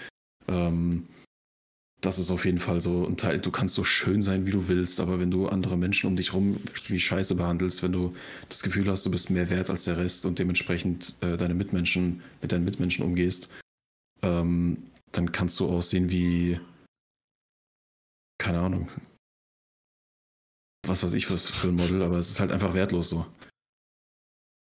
[0.46, 1.04] Ähm,
[2.00, 3.40] das ist auf jeden Fall so ein Teil.
[3.40, 6.32] Du kannst so schön sein, wie du willst, aber wenn du andere Menschen um dich
[6.32, 8.14] rum wie Scheiße behandelst, wenn du
[8.48, 12.22] das Gefühl hast, du bist mehr wert als der Rest und dementsprechend äh, deine Mitmenschen
[12.40, 13.48] mit deinen Mitmenschen umgehst,
[14.22, 14.78] ähm,
[15.10, 16.60] dann kannst du aussehen wie
[18.38, 18.88] keine Ahnung,
[20.88, 23.26] was weiß ich was für ein Model, aber es ist halt einfach wertlos so.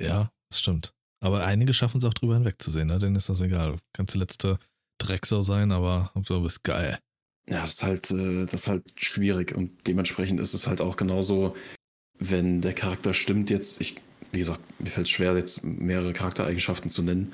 [0.01, 0.93] Ja, das stimmt.
[1.23, 2.99] Aber einige schaffen es auch drüber hinwegzusehen, ne?
[2.99, 3.77] Denen ist das egal.
[3.93, 4.59] Kannst die letzte
[4.99, 6.99] Drecksau sein, aber du bist geil.
[7.49, 10.97] Ja, das ist halt, äh, das ist halt schwierig und dementsprechend ist es halt auch
[10.97, 11.57] genauso,
[12.19, 14.01] wenn der Charakter stimmt jetzt, ich,
[14.31, 17.33] wie gesagt, mir fällt es schwer, jetzt mehrere Charaktereigenschaften zu nennen,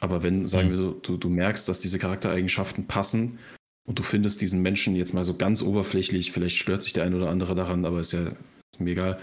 [0.00, 0.72] aber wenn, sagen Mhm.
[0.72, 3.38] wir, du, du merkst, dass diese Charaktereigenschaften passen
[3.86, 7.14] und du findest diesen Menschen jetzt mal so ganz oberflächlich, vielleicht stört sich der ein
[7.14, 8.32] oder andere daran, aber ist ja
[8.72, 9.18] ist mir egal,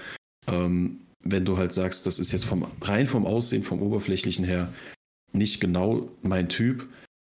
[0.48, 4.74] ähm, wenn du halt sagst, das ist jetzt vom rein vom Aussehen, vom Oberflächlichen her
[5.34, 6.88] nicht genau mein Typ,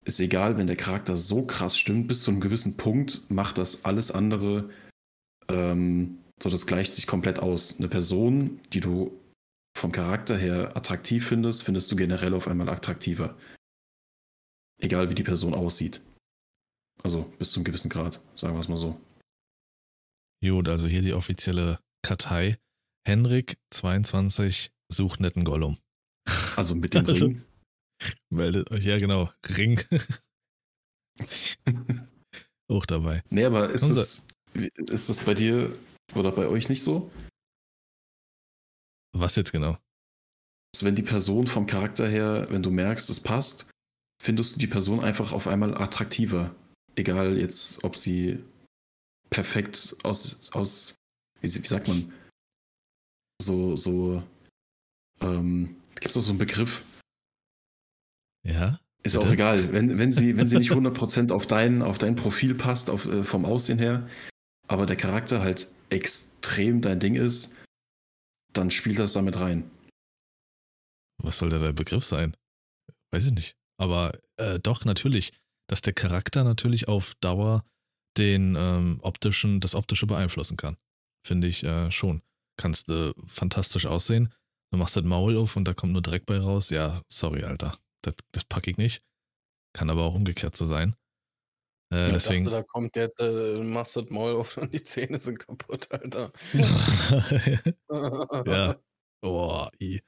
[0.06, 3.86] ist egal, wenn der Charakter so krass stimmt, bis zu einem gewissen Punkt macht das
[3.86, 4.70] alles andere,
[5.50, 7.78] ähm, so das gleicht sich komplett aus.
[7.78, 9.12] Eine Person, die du
[9.78, 13.38] vom Charakter her attraktiv findest, findest du generell auf einmal attraktiver.
[14.80, 16.02] Egal wie die Person aussieht.
[17.04, 18.99] Also bis zu einem gewissen Grad, sagen wir es mal so.
[20.43, 22.58] Gut, also hier die offizielle Kartei.
[23.08, 25.78] Henrik 22 sucht netten Gollum.
[26.56, 27.43] Also mit dem Also- Ring.
[28.32, 29.80] Meldet euch, ja genau, Ring.
[32.68, 33.24] Auch dabei.
[33.30, 34.26] Nee, aber ist Unser- das,
[34.89, 35.72] ist das bei dir
[36.16, 37.12] oder bei euch nicht so?
[39.14, 39.78] Was jetzt genau?
[40.74, 43.70] Dass wenn die Person vom Charakter her, wenn du merkst, es passt,
[44.22, 46.56] findest du die Person einfach auf einmal attraktiver.
[46.96, 48.44] Egal jetzt, ob sie
[49.30, 50.96] perfekt aus, aus
[51.39, 52.12] wie, wie sagt man,
[53.42, 54.22] so, so,
[55.22, 56.84] ähm, gibt es doch so einen Begriff,
[58.46, 58.80] Ja?
[59.04, 59.28] ist Bitte?
[59.28, 62.89] auch egal, wenn, wenn, sie, wenn sie nicht 100% auf dein, auf dein Profil passt,
[62.89, 64.08] auf, äh, vom Aussehen her,
[64.68, 67.56] aber der Charakter halt extrem dein Ding ist,
[68.54, 69.70] dann spielt das damit rein.
[71.24, 72.36] Was soll da der Begriff sein?
[73.12, 73.56] Weiß ich nicht.
[73.78, 75.32] Aber äh, doch, natürlich,
[75.72, 77.64] dass der Charakter natürlich auf Dauer
[78.18, 80.76] den ähm, optischen, das optische beeinflussen kann.
[81.26, 82.22] Finde ich äh, schon.
[82.58, 84.34] Kannst äh, fantastisch aussehen.
[84.72, 86.72] Du machst das Maul auf und da kommt nur Dreck bei raus.
[86.72, 87.78] Ja, sorry, Alter.
[88.04, 89.02] Das, das packe ich nicht.
[89.74, 90.94] Kann aber auch umgekehrt so sein.
[91.94, 92.44] Äh, Ich deswegen.
[92.44, 96.34] dachte, da kommt jetzt, äh, machst das Maul auf und die Zähne sind kaputt, Alter.
[98.46, 98.76] ja.
[99.22, 100.02] Oh, i.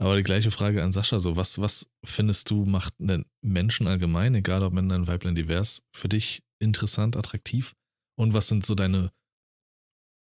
[0.00, 4.34] Aber die gleiche Frage an Sascha: so, was, was findest du, macht einen Menschen allgemein,
[4.34, 7.74] egal ob Männlein, Weiblein, divers, für dich interessant, attraktiv?
[8.16, 9.12] Und was sind so deine,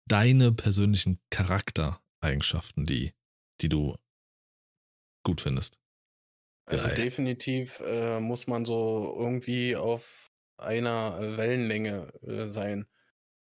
[0.07, 3.13] deine persönlichen Charaktereigenschaften, die,
[3.61, 3.95] die du
[5.23, 5.79] gut findest?
[6.65, 6.95] Also Geil.
[6.95, 12.87] definitiv äh, muss man so irgendwie auf einer Wellenlänge äh, sein,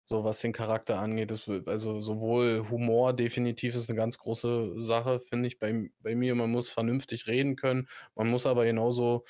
[0.05, 1.31] so was den Charakter angeht.
[1.31, 6.35] Das, also sowohl Humor definitiv ist eine ganz große Sache, finde ich bei, bei mir.
[6.35, 9.25] Man muss vernünftig reden können, man muss aber genauso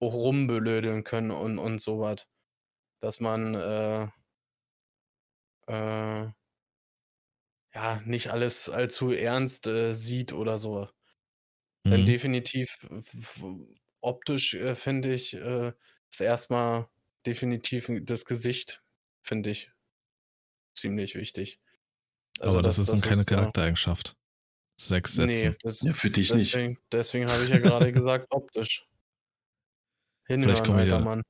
[0.00, 2.26] auch rumbelödeln können und, und sowas.
[3.00, 4.08] Dass man äh,
[5.66, 6.30] äh,
[7.74, 10.88] ja nicht alles allzu ernst äh, sieht oder so.
[11.84, 12.04] Mhm.
[12.04, 13.44] definitiv f- f-
[14.00, 15.72] optisch äh, finde ich, äh,
[16.10, 16.88] ist erstmal
[17.26, 18.82] definitiv das Gesicht,
[19.22, 19.72] finde ich,
[20.76, 21.60] ziemlich wichtig.
[22.40, 24.16] Also Aber das, ist dann keine äh, Charaktereigenschaft.
[24.78, 25.48] Sechs Sätze.
[25.50, 26.52] Nee, das, Ja, für dich nicht.
[26.52, 28.86] deswegen, deswegen habe ich ja gerade gesagt, optisch.
[30.26, 31.22] Hinhören, kommen wir alter ja- Mann.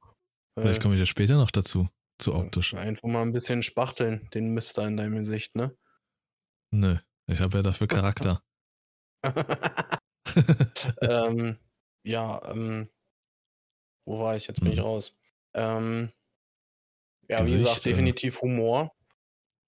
[0.58, 1.88] Vielleicht Äh, kommen wir ja später noch dazu,
[2.18, 2.74] zu optisch.
[2.74, 5.76] Einfach mal ein bisschen spachteln, den Mister in deinem Gesicht, ne?
[6.72, 8.42] Nö, ich habe ja dafür Charakter.
[11.02, 11.58] ähm,
[12.04, 12.90] ja, ähm,
[14.06, 14.46] wo war ich?
[14.48, 14.84] Jetzt bin ich Hm.
[14.84, 15.14] raus.
[15.54, 16.10] Ähm,
[17.28, 17.90] ja, wie Gesicht, gesagt, äh.
[17.90, 18.95] definitiv Humor.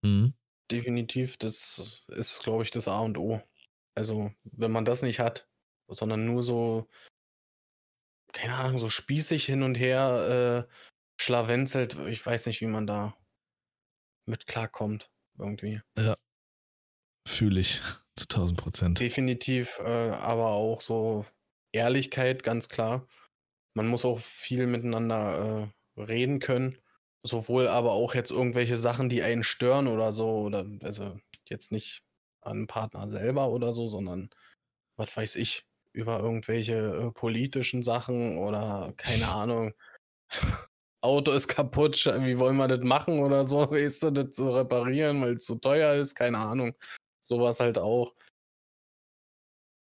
[0.03, 0.35] Mhm.
[0.71, 3.41] Definitiv, das ist, glaube ich, das A und O.
[3.95, 5.49] Also, wenn man das nicht hat,
[5.89, 6.89] sondern nur so,
[8.33, 10.73] keine Ahnung, so spießig hin und her äh,
[11.21, 13.17] schlawenzelt, ich weiß nicht, wie man da
[14.27, 15.81] mit klarkommt, irgendwie.
[17.27, 17.81] Fühle ich
[18.17, 19.01] zu 1000 Prozent.
[19.01, 21.25] Definitiv, äh, aber auch so
[21.73, 23.07] Ehrlichkeit, ganz klar.
[23.75, 26.79] Man muss auch viel miteinander äh, reden können.
[27.23, 32.03] Sowohl aber auch jetzt irgendwelche Sachen, die einen stören oder so, oder also jetzt nicht
[32.41, 34.31] an Partner selber oder so, sondern
[34.97, 39.75] was weiß ich, über irgendwelche äh, politischen Sachen oder keine Ahnung.
[41.01, 45.21] Auto ist kaputt, wie wollen wir das machen oder so, weißt du, das zu reparieren,
[45.23, 46.75] weil es zu teuer ist, keine Ahnung.
[47.23, 48.15] Sowas halt auch.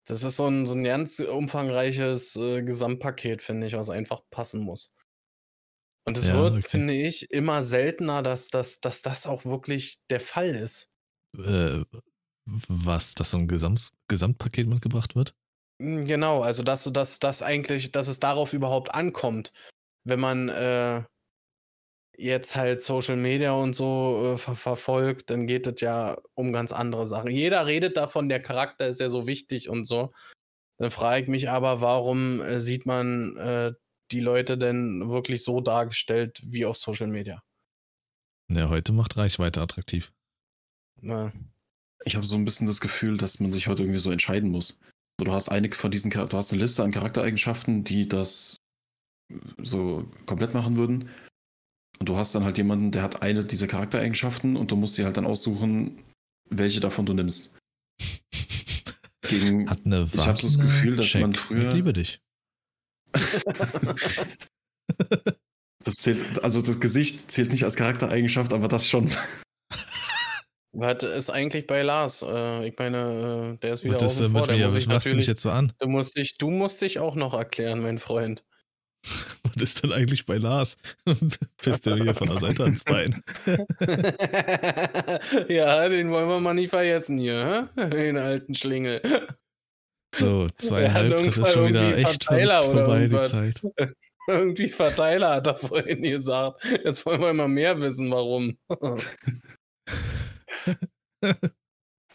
[0.06, 4.60] Das ist so ein, so ein ganz umfangreiches äh, Gesamtpaket, finde ich, was einfach passen
[4.60, 4.92] muss.
[6.06, 6.64] Und es Ja, wird, okay.
[6.64, 10.90] finde ich, immer seltener, dass, dass, dass das auch wirklich der Fall ist.
[11.38, 11.84] Äh,
[12.46, 15.34] was, dass so ein Gesamt, Gesamtpaket mitgebracht wird?
[15.80, 19.52] Mm, Genau, also dass, dass, dass eigentlich, dass es darauf überhaupt ankommt,
[20.04, 21.04] wenn man, äh,
[22.16, 26.72] jetzt halt Social Media und so äh, ver verfolgt, dann geht es ja um ganz
[26.72, 27.30] andere Sachen.
[27.30, 30.12] Jeder redet davon, der Charakter ist ja so wichtig und so.
[30.78, 33.72] Dann frage ich mich aber, warum äh, sieht man äh,
[34.10, 37.42] die Leute denn wirklich so dargestellt wie auf Social Media?
[38.48, 40.12] Ja, heute macht Reichweite attraktiv.
[41.00, 41.32] Na.
[42.04, 44.78] Ich habe so ein bisschen das Gefühl, dass man sich heute irgendwie so entscheiden muss.
[45.18, 48.56] Du hast einige von diesen, du hast eine Liste an Charaktereigenschaften, die das
[49.62, 51.08] so komplett machen würden.
[51.98, 55.04] Und du hast dann halt jemanden, der hat eine dieser Charaktereigenschaften und du musst dir
[55.04, 56.02] halt dann aussuchen,
[56.50, 57.56] welche davon du nimmst.
[59.22, 61.22] Gegen, hat eine ich habe so das Gefühl, dass Check.
[61.22, 61.68] man früher.
[61.68, 62.20] Ich liebe dich.
[65.84, 69.10] das zählt, also das Gesicht zählt nicht als Charaktereigenschaft, aber das schon.
[70.76, 72.22] Was ist eigentlich bei Lars?
[72.22, 74.74] Äh, ich meine, äh, der ist wieder Was ist mit mir?
[74.74, 75.72] Was machst du mich jetzt so an?
[75.78, 78.44] Du musst, dich, du musst dich auch noch erklären, mein Freund.
[79.44, 80.76] Was ist denn eigentlich bei Lars?
[81.58, 83.22] Pisst du hier von der Seite ans Bein.
[85.48, 89.02] ja, den wollen wir mal nicht vergessen hier, den alten Schlingel.
[90.14, 93.62] So, zweieinhalb, das ist schon wieder echt vorbei, die Zeit.
[94.26, 96.64] Irgendwie Verteiler hat er vorhin gesagt.
[96.82, 98.56] Jetzt wollen wir mal mehr wissen, warum.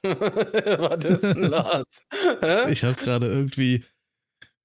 [0.02, 2.04] Was ist denn Lars?
[2.70, 3.84] Ich habe gerade irgendwie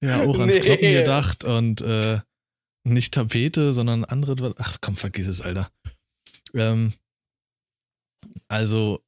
[0.01, 0.61] ja auch ans nee.
[0.61, 2.19] Kloppen gedacht und äh,
[2.83, 4.55] nicht Tapete, sondern andere.
[4.57, 5.69] Ach komm, vergiss es, Alter.
[6.55, 6.93] Ähm,
[8.47, 9.03] also,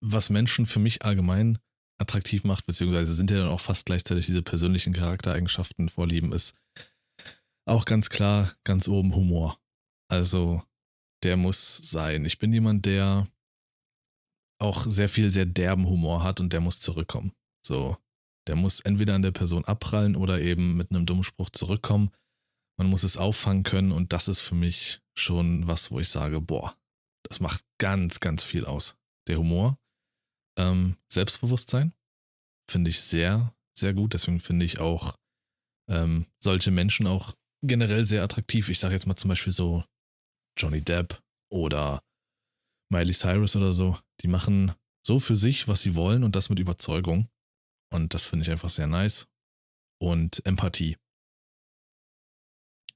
[0.00, 1.58] was Menschen für mich allgemein
[2.02, 6.54] attraktiv macht, beziehungsweise sind ja dann auch fast gleichzeitig diese persönlichen Charaktereigenschaften vorlieben, ist
[7.64, 9.58] auch ganz klar ganz oben Humor.
[10.08, 10.62] Also,
[11.22, 12.24] der muss sein.
[12.24, 13.26] Ich bin jemand, der
[14.58, 17.32] auch sehr viel sehr derben Humor hat und der muss zurückkommen.
[17.66, 17.96] So,
[18.46, 22.10] der muss entweder an der Person abprallen oder eben mit einem dummen Spruch zurückkommen.
[22.78, 26.40] Man muss es auffangen können und das ist für mich schon was, wo ich sage,
[26.40, 26.76] boah,
[27.22, 28.96] das macht ganz, ganz viel aus.
[29.28, 29.78] Der Humor,
[30.56, 31.92] ähm, Selbstbewusstsein
[32.70, 34.14] finde ich sehr, sehr gut.
[34.14, 35.16] Deswegen finde ich auch
[35.88, 38.68] ähm, solche Menschen auch generell sehr attraktiv.
[38.68, 39.84] Ich sage jetzt mal zum Beispiel so
[40.58, 42.02] Johnny Depp oder
[42.90, 43.98] Miley Cyrus oder so.
[44.20, 44.72] Die machen
[45.06, 47.28] so für sich, was sie wollen und das mit Überzeugung.
[47.92, 49.28] Und das finde ich einfach sehr nice.
[49.98, 50.96] Und Empathie.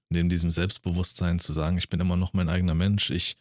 [0.08, 3.36] Neben diesem Selbstbewusstsein zu sagen, ich bin immer noch mein eigener Mensch, ich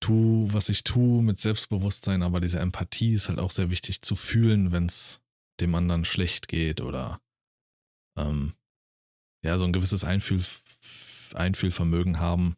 [0.00, 4.16] tue, was ich tue mit Selbstbewusstsein, aber diese Empathie ist halt auch sehr wichtig zu
[4.16, 5.22] fühlen, wenn es
[5.60, 7.20] dem anderen schlecht geht oder
[8.16, 8.54] ähm,
[9.44, 10.42] ja, so ein gewisses Einfühl,
[11.34, 12.56] Einfühlvermögen haben.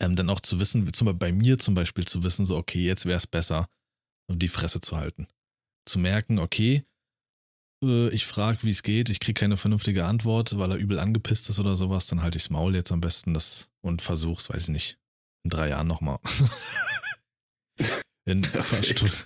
[0.00, 3.06] Ähm, dann auch zu wissen, zum, bei mir zum Beispiel zu wissen, so, okay, jetzt
[3.06, 3.68] wäre es besser,
[4.28, 5.28] die Fresse zu halten.
[5.86, 6.84] Zu merken, okay,
[7.82, 11.48] äh, ich frage, wie es geht, ich kriege keine vernünftige Antwort, weil er übel angepisst
[11.48, 14.68] ist oder sowas, dann halte ich's Maul jetzt am besten das und versuch's, weiß ich
[14.70, 14.98] nicht,
[15.44, 16.18] in drei Jahren nochmal.
[18.24, 19.16] in, ein paar Stunden,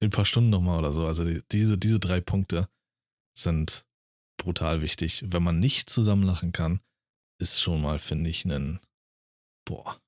[0.00, 1.06] in ein paar Stunden nochmal oder so.
[1.06, 2.68] Also die, diese, diese drei Punkte
[3.36, 3.86] sind
[4.38, 5.24] brutal wichtig.
[5.26, 6.80] Wenn man nicht zusammen lachen kann,
[7.38, 8.80] ist schon mal, finde ich, ein,
[9.64, 9.98] boah,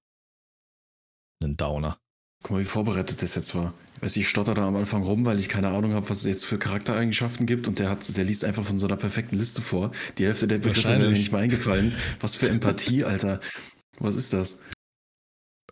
[1.42, 1.98] ein Downer.
[2.42, 3.74] Guck mal, wie vorbereitet das jetzt war.
[3.96, 6.24] Ich weiß, ich stotter da am Anfang rum, weil ich keine Ahnung habe, was es
[6.24, 9.60] jetzt für Charaktereigenschaften gibt und der hat, der liest einfach von so einer perfekten Liste
[9.60, 9.90] vor.
[10.18, 11.92] Die Hälfte der Begriffe sind mir nicht mal eingefallen.
[12.20, 13.40] Was für Empathie, Alter.
[14.00, 14.62] Was ist das?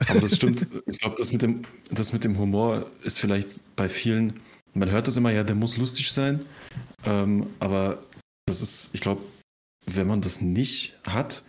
[0.09, 0.67] Aber das stimmt.
[0.87, 4.41] ich glaube, das mit dem, das mit dem Humor ist vielleicht bei vielen,
[4.75, 6.45] man hört das immer, ja, der muss lustig sein.
[7.05, 8.03] Ähm, aber
[8.47, 9.23] das ist, ich glaube,
[9.87, 11.43] wenn man das nicht hat,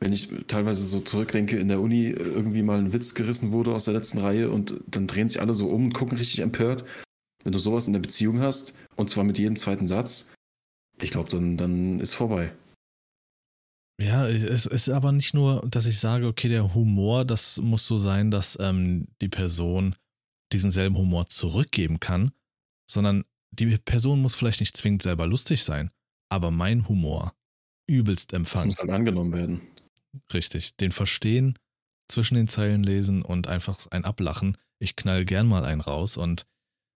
[0.00, 3.86] wenn ich teilweise so zurückdenke, in der Uni irgendwie mal ein Witz gerissen wurde aus
[3.86, 6.84] der letzten Reihe und dann drehen sich alle so um und gucken richtig empört.
[7.42, 10.30] Wenn du sowas in der Beziehung hast, und zwar mit jedem zweiten Satz,
[11.00, 12.52] ich glaube, dann, dann ist vorbei.
[14.00, 17.96] Ja, es ist aber nicht nur, dass ich sage, okay, der Humor, das muss so
[17.96, 19.94] sein, dass ähm, die Person
[20.52, 22.30] diesen selben Humor zurückgeben kann,
[22.88, 25.90] sondern die Person muss vielleicht nicht zwingend selber lustig sein,
[26.30, 27.34] aber mein Humor
[27.88, 28.68] übelst empfangen.
[28.70, 29.60] Das muss halt angenommen werden.
[30.32, 30.76] Richtig.
[30.76, 31.58] Den verstehen,
[32.08, 34.56] zwischen den Zeilen lesen und einfach ein Ablachen.
[34.78, 36.46] Ich knall gern mal einen raus und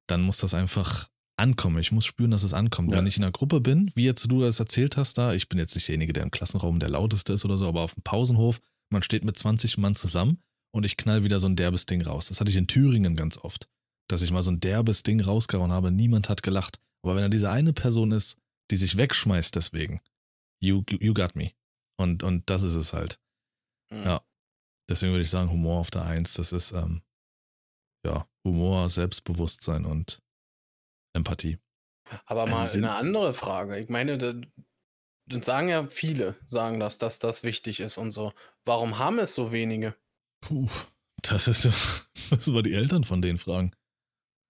[0.08, 1.10] dann muss das einfach
[1.40, 1.80] ankommen.
[1.80, 2.92] Ich muss spüren, dass es ankommt.
[2.92, 2.98] Ja.
[2.98, 5.58] Wenn ich in einer Gruppe bin, wie jetzt du das erzählt hast, da, ich bin
[5.60, 8.60] jetzt nicht derjenige, der im Klassenraum der lauteste ist oder so, aber auf dem Pausenhof,
[8.92, 12.28] man steht mit 20 Mann zusammen und ich knall wieder so ein derbes Ding raus.
[12.28, 13.68] Das hatte ich in Thüringen ganz oft,
[14.08, 16.80] dass ich mal so ein derbes Ding rausgehauen habe, niemand hat gelacht.
[17.04, 18.38] Aber wenn da diese eine Person ist,
[18.72, 20.02] die sich wegschmeißt deswegen,
[20.62, 21.52] you, you got me.
[21.98, 23.20] Und, und das ist es halt.
[23.92, 24.04] Mhm.
[24.04, 24.22] Ja.
[24.90, 27.02] Deswegen würde ich sagen, Humor auf der Eins, das ist, ähm,
[28.06, 30.22] ja, Humor, Selbstbewusstsein und
[31.14, 31.58] Empathie.
[32.26, 32.86] Aber mal Sinn.
[32.86, 33.78] eine andere Frage.
[33.80, 38.34] Ich meine, das sagen ja viele, sagen das, dass das wichtig ist und so.
[38.66, 39.96] Warum haben es so wenige?
[40.42, 40.68] Puh,
[41.22, 41.66] das ist
[42.32, 43.72] müssen wir die Eltern von denen fragen.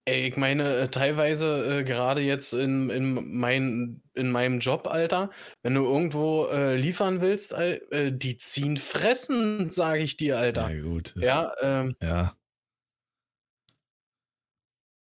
[0.06, 5.30] Ey, ich meine, äh, teilweise äh, gerade jetzt in, in, mein, in meinem Job, Alter,
[5.62, 10.70] wenn du irgendwo äh, liefern willst, äh, die ziehen Fressen, sage ich dir, Alter.
[10.70, 11.14] Ja, gut.
[11.16, 12.34] Ja, ähm, ja.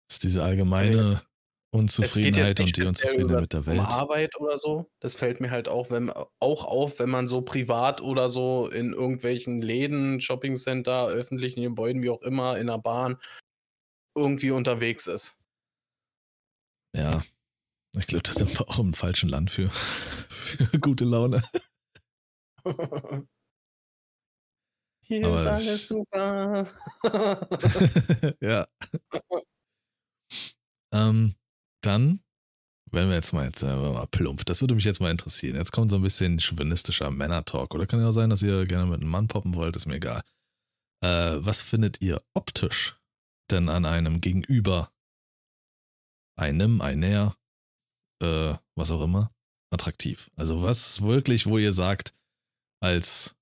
[0.07, 1.21] Das ist diese allgemeine
[1.75, 3.79] Unzufriedenheit und die Unzufriedenheit mit der um Welt.
[3.79, 4.89] Arbeit oder so.
[4.99, 6.09] Das fällt mir halt auch, wenn,
[6.39, 12.09] auch auf, wenn man so privat oder so in irgendwelchen Läden, Shoppingcenter, öffentlichen Gebäuden, wie
[12.09, 13.17] auch immer, in der Bahn
[14.17, 15.37] irgendwie unterwegs ist.
[16.95, 17.23] Ja.
[17.97, 19.69] Ich glaube, da sind wir auch im falschen Land für,
[20.29, 21.43] für gute Laune.
[25.07, 26.67] Hier Aber ist das- alles super.
[28.41, 28.65] ja.
[30.93, 31.35] ähm,
[31.85, 32.19] dann,
[32.91, 35.55] wenn wir jetzt mal, jetzt, äh, mal plump, das würde mich jetzt mal interessieren.
[35.55, 37.73] Jetzt kommt so ein bisschen chauvinistischer Männer-Talk.
[37.73, 39.95] Oder kann ja auch sein, dass ihr gerne mit einem Mann poppen wollt, ist mir
[39.95, 40.23] egal.
[41.03, 42.95] Äh, was findet ihr optisch
[43.51, 44.91] denn an einem Gegenüber,
[46.37, 47.35] einem, einer,
[48.21, 49.31] äh, was auch immer,
[49.71, 50.31] attraktiv?
[50.35, 52.13] Also was wirklich, wo ihr sagt,
[52.81, 53.35] als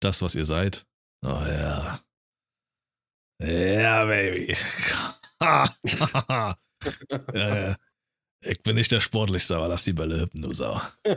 [0.00, 0.86] das, was ihr seid,
[1.22, 2.00] oh ja,
[3.38, 4.56] ja, Baby.
[7.34, 7.76] ja, ja.
[8.44, 10.80] Ich bin nicht der Sportlichste, aber lass die Bälle hüpfen, du Sau.
[11.04, 11.12] äh,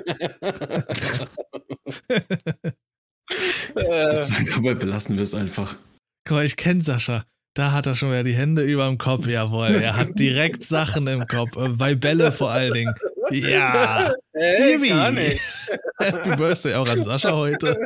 [3.75, 5.75] dabei belassen wir es einfach.
[6.25, 7.23] Guck mal, ich kenne Sascha.
[7.55, 9.27] Da hat er schon wieder die Hände über dem Kopf.
[9.27, 11.55] Jawohl, er hat direkt Sachen im Kopf.
[11.57, 12.93] äh, Bei Bälle vor allen Dingen.
[13.31, 14.13] Ja.
[14.33, 14.89] ey, Baby.
[14.89, 15.41] gar nicht.
[15.99, 17.75] Happy Birthday auch an Sascha heute.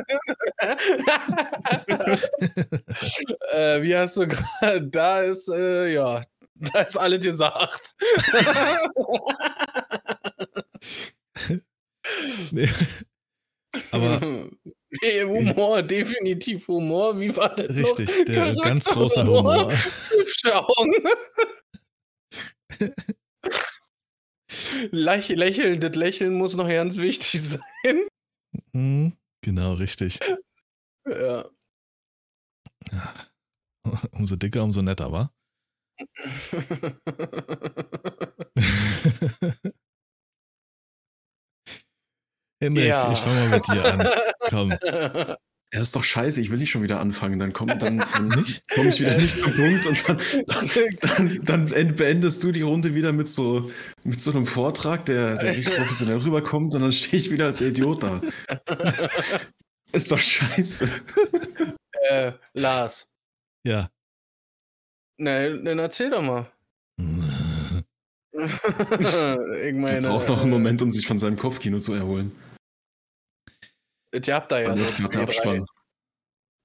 [3.52, 6.20] äh, wie hast du gerade, da ist, äh, ja,
[6.72, 7.94] da ist alles gesagt.
[13.90, 14.20] Aber
[15.02, 17.18] Nee, Humor, definitiv Humor.
[17.18, 17.68] Wie war das?
[17.70, 17.76] noch?
[17.98, 19.72] richtig, der Charakter- ganz großer Humor.
[20.52, 20.92] Augen.
[24.92, 28.06] Läch lächeln, das Lächeln muss noch ganz wichtig sein.
[28.72, 30.20] Mhm, Genau, richtig.
[31.08, 31.44] Ja.
[34.12, 35.30] Umso dicker, umso netter, wa?
[42.60, 43.12] Henrik, Ja.
[43.12, 44.08] ich fange mal mit dir an.
[44.48, 44.72] Komm.
[45.70, 47.38] Er ist doch scheiße, ich will nicht schon wieder anfangen.
[47.40, 48.30] Dann komme dann, dann
[48.74, 50.20] komm ich wieder nicht zum Punkt und dann,
[51.00, 53.70] dann, dann, dann beendest du die Runde wieder mit so,
[54.04, 57.60] mit so einem Vortrag, der, der nicht professionell rüberkommt und dann stehe ich wieder als
[57.60, 58.20] Idiot da.
[59.92, 60.88] Ist doch scheiße.
[62.08, 63.08] äh, Lars,
[63.66, 63.88] Ja.
[65.18, 66.50] Na, dann erzähl doch mal.
[68.34, 70.06] ich meine.
[70.06, 72.32] Er braucht noch einen Moment, um sich von seinem Kopfkino zu erholen.
[74.12, 75.66] äh, Ihr habt da ja so zwei, drei Abspann.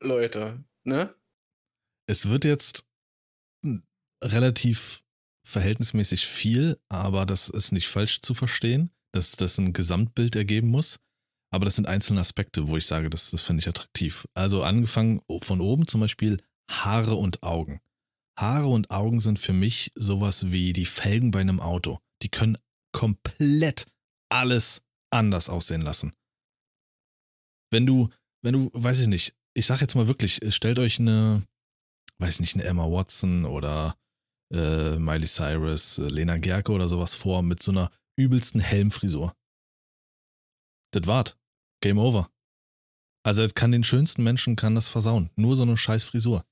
[0.02, 1.14] Leute, ne?
[2.08, 2.86] Es wird jetzt
[4.24, 5.04] relativ
[5.46, 11.00] verhältnismäßig viel, aber das ist nicht falsch zu verstehen, dass das ein Gesamtbild ergeben muss.
[11.52, 14.28] Aber das sind einzelne Aspekte, wo ich sage, das, das finde ich attraktiv.
[14.36, 17.82] Also angefangen von oben zum Beispiel Haare und Augen.
[18.40, 22.00] Haare und Augen sind für mich sowas wie die Felgen bei einem Auto.
[22.22, 22.58] Die können
[22.94, 23.86] komplett
[24.30, 24.82] alles
[25.12, 26.14] anders aussehen lassen.
[27.72, 28.10] Wenn du,
[28.42, 31.44] wenn du, weiß ich nicht, ich sag jetzt mal wirklich, stellt euch eine,
[32.20, 33.98] weiß nicht, eine Emma Watson oder
[34.54, 39.36] äh, Miley Cyrus, Lena Gerke oder sowas vor mit so einer übelsten Helmfrisur.
[40.92, 41.38] Das wart.
[41.82, 42.32] Game over.
[43.24, 45.30] Also das kann den schönsten Menschen kann das versauen.
[45.36, 46.46] Nur so eine scheiß Frisur.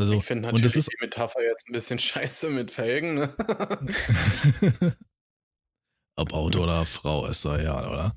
[0.00, 3.14] Also, ich finde und natürlich das ist die Metapher jetzt ein bisschen scheiße mit Felgen,
[3.14, 3.34] ne?
[6.16, 8.16] Ob Auto oder Frau, ist doch egal, oder?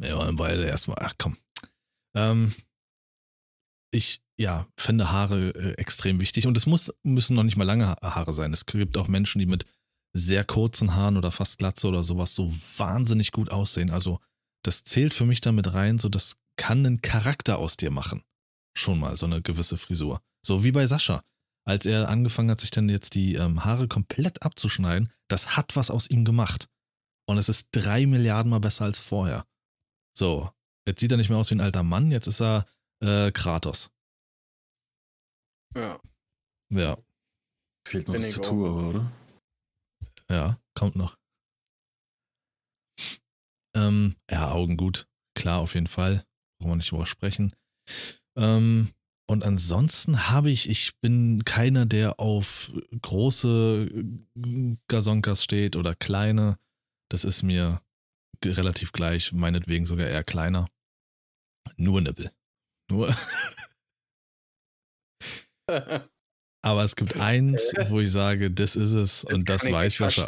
[0.00, 1.36] Wir wollen beide erstmal, ach komm.
[2.16, 2.54] Ähm,
[3.94, 7.88] ich, ja, finde Haare äh, extrem wichtig und es muss, müssen noch nicht mal lange
[7.88, 8.52] Ha- Haare sein.
[8.52, 9.66] Es gibt auch Menschen, die mit
[10.14, 13.90] sehr kurzen Haaren oder fast Glatze oder sowas so wahnsinnig gut aussehen.
[13.90, 14.18] Also,
[14.64, 18.22] das zählt für mich damit rein, so das kann einen Charakter aus dir machen.
[18.76, 20.22] Schon mal, so eine gewisse Frisur.
[20.44, 21.22] So wie bei Sascha.
[21.64, 25.90] Als er angefangen hat, sich dann jetzt die ähm, Haare komplett abzuschneiden, das hat was
[25.90, 26.68] aus ihm gemacht.
[27.26, 29.46] Und es ist drei Milliarden Mal besser als vorher.
[30.16, 30.50] So,
[30.86, 32.66] jetzt sieht er nicht mehr aus wie ein alter Mann, jetzt ist er
[33.00, 33.90] äh, Kratos.
[35.76, 36.00] ja.
[36.74, 36.96] Ja,
[37.86, 39.12] Fehlt noch Bin das Tattoo, aber, oder?
[40.30, 41.18] ja, kommt noch.
[43.74, 45.06] Ähm, ja, Augen gut.
[45.34, 46.26] Klar, auf jeden Fall.
[46.58, 47.54] Brauchen wir nicht drüber sprechen.
[48.36, 48.92] Ähm,
[49.26, 56.58] und ansonsten habe ich, ich bin keiner, der auf große äh, Gazonkas steht oder kleine.
[57.10, 57.80] das ist mir
[58.44, 60.68] relativ gleich, meinetwegen sogar eher kleiner.
[61.76, 62.30] Nur Nippel.
[62.90, 63.14] Nur.
[66.64, 69.96] Aber es gibt eins, wo ich sage, das ist es und das kann ich weiß
[69.96, 70.26] Sascha.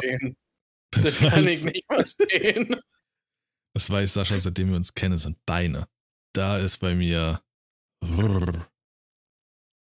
[0.91, 2.75] Das, Das kann weiß, ich nicht verstehen.
[3.73, 5.87] das weiß Sascha, seitdem wir uns kennen, sind Beine.
[6.33, 7.41] Da ist bei mir.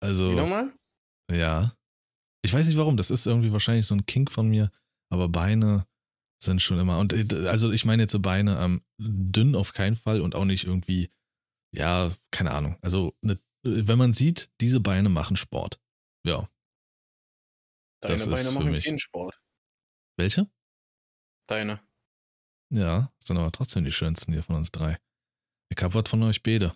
[0.03, 0.73] Wie Also, nochmal?
[1.31, 1.75] ja.
[2.43, 4.71] Ich weiß nicht warum, das ist irgendwie wahrscheinlich so ein Kink von mir,
[5.13, 5.87] aber Beine
[6.43, 6.99] sind schon immer.
[6.99, 10.47] Und äh, also, ich meine jetzt so Beine ähm, dünn auf keinen Fall und auch
[10.47, 11.11] nicht irgendwie,
[11.77, 12.79] ja, keine Ahnung.
[12.81, 15.81] Also, ne, wenn man sieht, diese Beine machen Sport.
[16.27, 16.49] Ja.
[18.03, 19.39] Deine das ist Beine für machen mich- keinen Sport.
[20.19, 20.51] Welche?
[21.47, 21.81] Deine.
[22.73, 24.99] Ja, sind aber trotzdem die schönsten hier von uns drei.
[25.69, 26.75] Ich hab was von euch beide.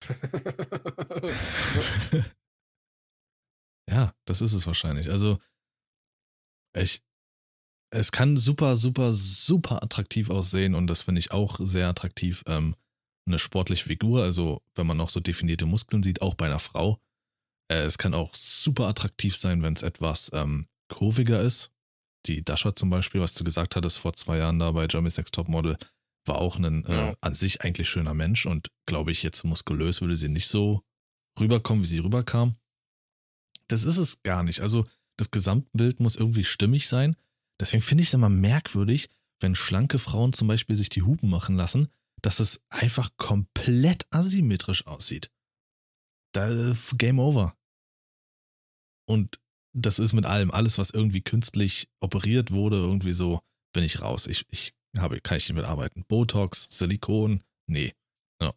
[3.90, 5.10] ja, das ist es wahrscheinlich.
[5.10, 5.38] Also,
[6.76, 7.02] ich,
[7.90, 12.42] es kann super, super, super attraktiv aussehen und das finde ich auch sehr attraktiv.
[12.46, 12.76] Ähm,
[13.26, 16.98] eine sportliche Figur, also wenn man noch so definierte Muskeln sieht, auch bei einer Frau.
[17.70, 21.70] Äh, es kann auch super attraktiv sein, wenn es etwas ähm, kurviger ist.
[22.26, 25.34] Die Dasha zum Beispiel, was du gesagt hattest vor zwei Jahren da bei Jeremy's Next
[25.34, 25.78] Top Model,
[26.28, 27.14] war auch ein äh, Ja.
[27.20, 30.82] an sich eigentlich schöner Mensch und glaube ich, jetzt muskulös würde sie nicht so
[31.40, 32.54] rüberkommen, wie sie rüberkam.
[33.68, 34.60] Das ist es gar nicht.
[34.60, 34.86] Also
[35.18, 37.16] das Gesamtbild muss irgendwie stimmig sein.
[37.60, 39.08] Deswegen finde ich es immer merkwürdig,
[39.40, 41.88] wenn schlanke Frauen zum Beispiel sich die Hupen machen lassen,
[42.22, 45.30] dass es einfach komplett asymmetrisch aussieht.
[46.32, 47.56] Da, Game over.
[49.08, 49.40] Und
[49.74, 53.40] das ist mit allem, alles, was irgendwie künstlich operiert wurde, irgendwie so,
[53.72, 54.26] bin ich raus.
[54.26, 56.04] Ich, ich habe, kann ich nicht mitarbeiten.
[56.08, 57.94] Botox, Silikon, nee.
[58.40, 58.52] Ja.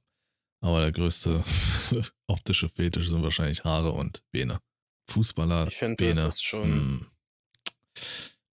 [0.62, 1.44] Aber der größte
[2.28, 4.60] optische Fetisch sind wahrscheinlich Haare und Beine.
[5.10, 6.22] Fußballer, Ich finde, Beine.
[6.22, 6.64] das ist schon.
[6.64, 7.08] hm.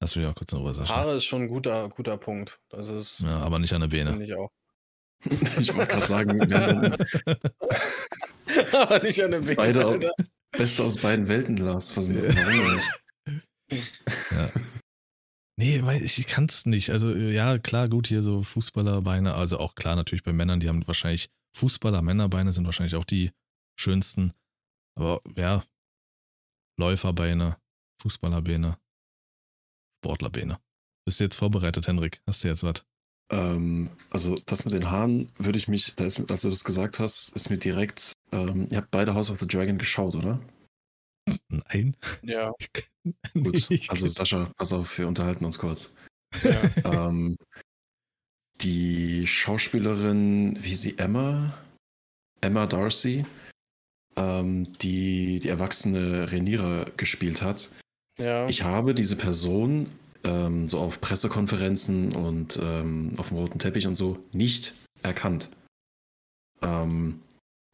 [0.01, 0.89] Das will ich auch kurz noch was sagen.
[0.91, 2.61] Haare ist schon ein guter, guter Punkt.
[2.68, 4.11] Das ist, Ja, aber nicht an der Beine.
[4.11, 4.51] finde ich auch.
[5.61, 6.41] Ich wollte gerade sagen,
[8.72, 9.57] Aber nicht an den Beinen.
[9.57, 9.86] Beide.
[9.86, 10.12] Alter.
[10.53, 11.97] Beste aus beiden Welten, Lars.
[11.97, 12.36] Was nicht?
[14.30, 14.51] Ja.
[15.59, 16.90] Nee, weil ich kann es nicht.
[16.90, 20.86] Also, ja, klar, gut, hier so Fußballerbeine, also auch klar, natürlich bei Männern, die haben
[20.86, 23.32] wahrscheinlich Fußballer, Männerbeine sind wahrscheinlich auch die
[23.74, 24.32] schönsten.
[24.94, 25.64] Aber ja,
[26.78, 27.56] Läuferbeine,
[28.00, 28.78] Fußballerbeine,
[29.98, 30.61] Sportlerbeine.
[31.04, 32.22] Bist du jetzt vorbereitet, Henrik?
[32.24, 32.86] Hast du jetzt was?
[33.30, 37.00] Ähm, also das mit den Haaren würde ich mich, da ist, als du das gesagt
[37.00, 40.38] hast, ist mir direkt, ähm, ihr habt beide House of the Dragon geschaut, oder?
[41.48, 41.96] Nein.
[42.22, 42.52] Ja,
[43.34, 45.96] Gut, also Sascha, pass auf, wir unterhalten uns kurz.
[46.42, 47.08] ja.
[47.08, 47.36] ähm,
[48.60, 51.54] die Schauspielerin, wie sie Emma,
[52.40, 53.24] Emma Darcy,
[54.16, 57.70] ähm, die die erwachsene Rhaenyra gespielt hat.
[58.18, 58.48] ja.
[58.48, 59.90] Ich habe diese Person
[60.24, 65.50] ähm, so auf Pressekonferenzen und ähm, auf dem roten Teppich und so nicht erkannt.
[66.60, 67.20] Ähm,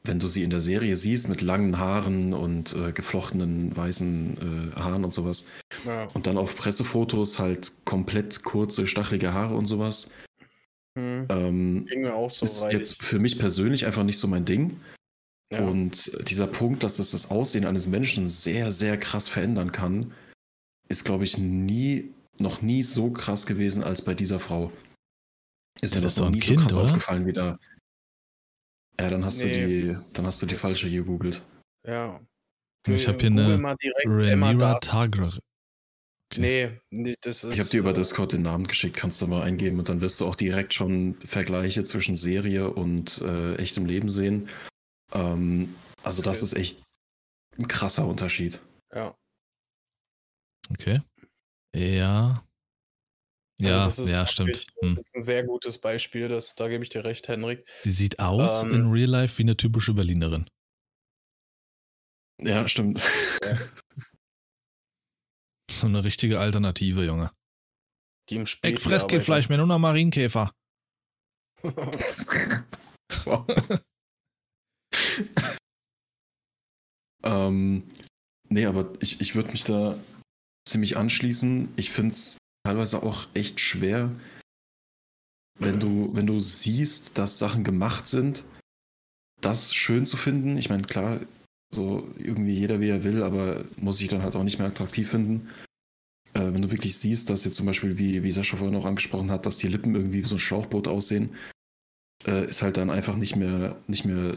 [0.07, 4.79] wenn du sie in der Serie siehst mit langen Haaren und äh, geflochtenen weißen äh,
[4.79, 5.47] Haaren und sowas
[5.87, 6.05] ja.
[6.15, 10.11] und dann auf Pressefotos halt komplett kurze, stachelige Haare und sowas,
[10.97, 11.27] Hm.
[11.29, 14.45] ähm, Ging mir auch so ist weil jetzt für mich persönlich einfach nicht so mein
[14.45, 14.81] Ding.
[15.53, 15.59] ja.
[15.67, 20.13] Und dieser Punkt, dass es das Aussehen eines Menschen sehr, sehr krass verändern kann,
[20.89, 24.71] ist, glaube ich, nie, noch nie so krass gewesen als bei dieser Frau.
[25.81, 26.85] Ist Ja, mir das das noch ein nie Kind, so krass oder?
[26.85, 27.59] aufgefallen wie da.
[29.01, 29.61] Ja, dann hast Nee.
[29.61, 31.43] du die, dann hast du die falsche gegoogelt.
[31.87, 32.21] ja.
[32.87, 33.67] Ich habe hier Google
[34.27, 34.89] eine Darcy.
[34.91, 35.41] Targaryen.
[36.31, 36.41] Okay.
[36.41, 37.53] Nee, nee, das ist.
[37.55, 40.03] Ich habe dir über äh, Discord den Namen geschickt, kannst du mal eingeben und dann
[40.03, 44.51] wirst du auch direkt schon Vergleiche zwischen Serie und äh, echtem Leben sehen.
[45.13, 46.45] Ähm, also das Okay.
[46.45, 46.83] ist echt
[47.59, 48.61] ein krasser Unterschied.
[48.95, 49.15] Ja.
[50.71, 51.01] Okay.
[51.75, 52.45] Ja.
[53.61, 54.67] Also Ja, das ist ja, stimmt.
[54.81, 54.97] Hm.
[54.97, 57.65] Das ist ein sehr gutes Beispiel, das, da gebe ich dir recht, Henrik.
[57.85, 58.73] Die sieht aus Ähm.
[58.73, 60.49] in Real Life wie eine typische Berlinerin.
[62.43, 63.03] Ja, stimmt.
[65.71, 67.33] So eine richtige Alternative, Junge.
[68.29, 68.75] Die im Spiel.
[68.75, 70.53] Ich fress kein Fleisch mehr, nur noch Marienkäfer.
[77.25, 77.91] ähm,
[78.49, 79.99] nee, aber ich, ich würde mich da
[80.67, 81.73] ziemlich anschließen.
[81.77, 84.11] Ich finde es teilweise auch echt schwer,
[85.59, 88.45] wenn du, wenn du siehst, dass Sachen gemacht sind,
[89.41, 90.57] das schön zu finden.
[90.57, 91.21] Ich meine, klar,
[91.73, 95.11] so irgendwie jeder wie er will, aber muss ich dann halt auch nicht mehr attraktiv
[95.11, 95.51] finden.
[96.33, 99.31] Äh, wenn du wirklich siehst, dass jetzt zum Beispiel, wie, wie Sascha vorhin auch angesprochen
[99.31, 101.35] hat, dass die Lippen irgendwie wie so ein Schlauchboot aussehen,
[102.27, 104.37] äh, ist halt dann einfach nicht mehr, nicht mehr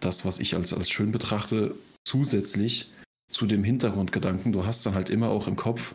[0.00, 2.92] das, was ich als, als schön betrachte, zusätzlich
[3.30, 4.52] zu dem Hintergrundgedanken.
[4.52, 5.94] Du hast dann halt immer auch im Kopf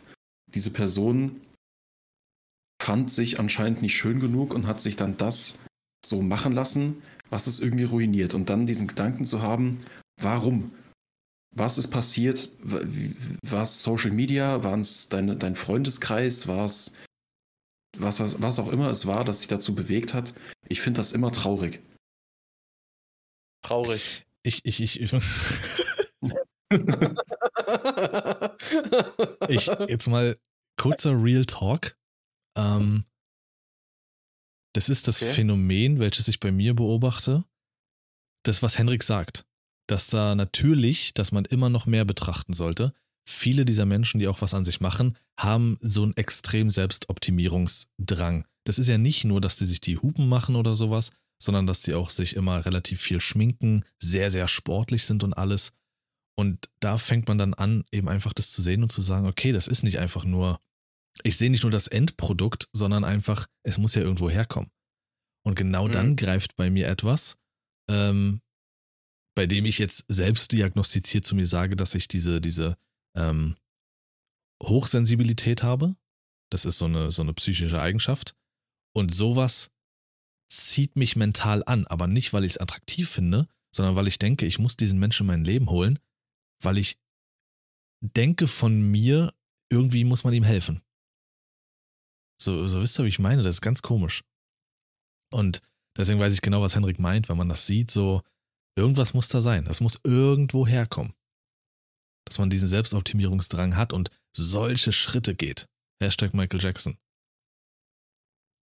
[0.54, 1.40] diese Person,
[2.80, 5.58] fand sich anscheinend nicht schön genug und hat sich dann das
[6.04, 8.34] so machen lassen, was es irgendwie ruiniert.
[8.34, 9.84] Und dann diesen Gedanken zu haben,
[10.20, 10.72] warum?
[11.54, 12.50] Was ist passiert?
[12.62, 14.62] War es Social Media?
[14.64, 16.48] War es dein, dein Freundeskreis?
[16.48, 16.96] War es
[17.98, 20.34] was, was, was auch immer es war, das sich dazu bewegt hat?
[20.68, 21.80] Ich finde das immer traurig.
[23.62, 24.24] Traurig.
[24.42, 25.12] Ich, ich, ich.
[29.48, 30.36] ich jetzt mal
[30.76, 31.96] kurzer Real Talk.
[32.56, 33.04] Ähm,
[34.74, 35.32] das ist das okay.
[35.32, 37.44] Phänomen, welches ich bei mir beobachte.
[38.44, 39.44] Das, was Henrik sagt.
[39.86, 42.94] Dass da natürlich, dass man immer noch mehr betrachten sollte.
[43.28, 48.46] Viele dieser Menschen, die auch was an sich machen, haben so einen extrem Selbstoptimierungsdrang.
[48.64, 51.10] Das ist ja nicht nur, dass die sich die Hupen machen oder sowas,
[51.40, 55.72] sondern dass die auch sich immer relativ viel schminken, sehr, sehr sportlich sind und alles.
[56.34, 59.52] Und da fängt man dann an, eben einfach das zu sehen und zu sagen, okay,
[59.52, 60.60] das ist nicht einfach nur,
[61.24, 64.70] ich sehe nicht nur das Endprodukt, sondern einfach, es muss ja irgendwo herkommen.
[65.44, 65.92] Und genau mhm.
[65.92, 67.36] dann greift bei mir etwas,
[67.90, 68.40] ähm,
[69.34, 72.76] bei dem ich jetzt selbst diagnostiziert zu mir sage, dass ich diese, diese
[73.16, 73.56] ähm,
[74.62, 75.96] Hochsensibilität habe.
[76.50, 78.34] Das ist so eine, so eine psychische Eigenschaft.
[78.94, 79.70] Und sowas
[80.48, 84.44] zieht mich mental an, aber nicht, weil ich es attraktiv finde, sondern weil ich denke,
[84.44, 85.98] ich muss diesen Menschen in mein Leben holen,
[86.64, 86.96] weil ich
[88.00, 89.32] denke von mir,
[89.70, 90.82] irgendwie muss man ihm helfen.
[92.40, 93.42] So, so wisst ihr, wie ich meine?
[93.42, 94.24] Das ist ganz komisch.
[95.32, 95.60] Und
[95.96, 98.22] deswegen weiß ich genau, was Henrik meint, wenn man das sieht, so,
[98.76, 99.64] irgendwas muss da sein.
[99.64, 101.14] Das muss irgendwo herkommen.
[102.24, 105.68] Dass man diesen Selbstoptimierungsdrang hat und solche Schritte geht.
[106.02, 106.98] Hashtag Michael Jackson.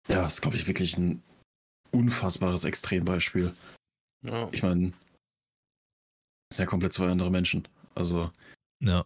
[0.08, 1.22] Ja, das ist, glaube ich, wirklich ein
[1.90, 3.54] unfassbares Extrembeispiel.
[4.24, 4.48] Ja.
[4.52, 4.92] Ich meine,
[6.50, 7.66] es sind ja komplett zwei andere Menschen.
[7.96, 8.30] Also,
[8.80, 9.04] ja.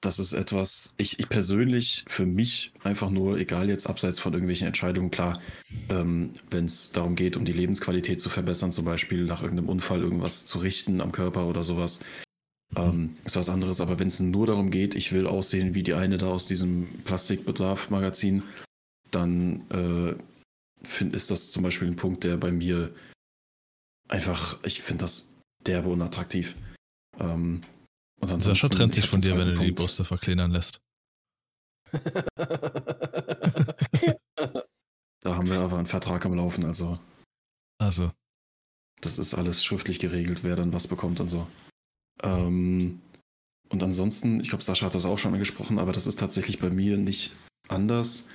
[0.00, 4.66] das ist etwas, ich, ich persönlich, für mich einfach nur, egal jetzt abseits von irgendwelchen
[4.68, 5.40] Entscheidungen, klar,
[5.88, 10.00] ähm, wenn es darum geht, um die Lebensqualität zu verbessern, zum Beispiel nach irgendeinem Unfall
[10.00, 12.00] irgendwas zu richten am Körper oder sowas,
[12.70, 12.78] mhm.
[12.78, 13.80] ähm, ist was anderes.
[13.80, 16.86] Aber wenn es nur darum geht, ich will aussehen wie die eine da aus diesem
[17.04, 18.44] Plastikbedarf-Magazin,
[19.10, 20.14] dann äh,
[20.86, 22.94] find, ist das zum Beispiel ein Punkt, der bei mir
[24.08, 25.34] einfach, ich finde das
[25.66, 26.56] derbe unattraktiv.
[27.18, 27.62] Ähm,
[28.30, 30.80] und Sascha trennt sich von dir, wenn du die Brüste verkleinern lässt.
[35.20, 36.98] da haben wir aber einen Vertrag am Laufen, also.
[37.78, 38.10] Also.
[39.00, 41.46] Das ist alles schriftlich geregelt, wer dann was bekommt und so.
[42.22, 43.00] Ähm,
[43.68, 46.70] und ansonsten, ich glaube, Sascha hat das auch schon angesprochen, aber das ist tatsächlich bei
[46.70, 47.32] mir nicht
[47.68, 48.28] anders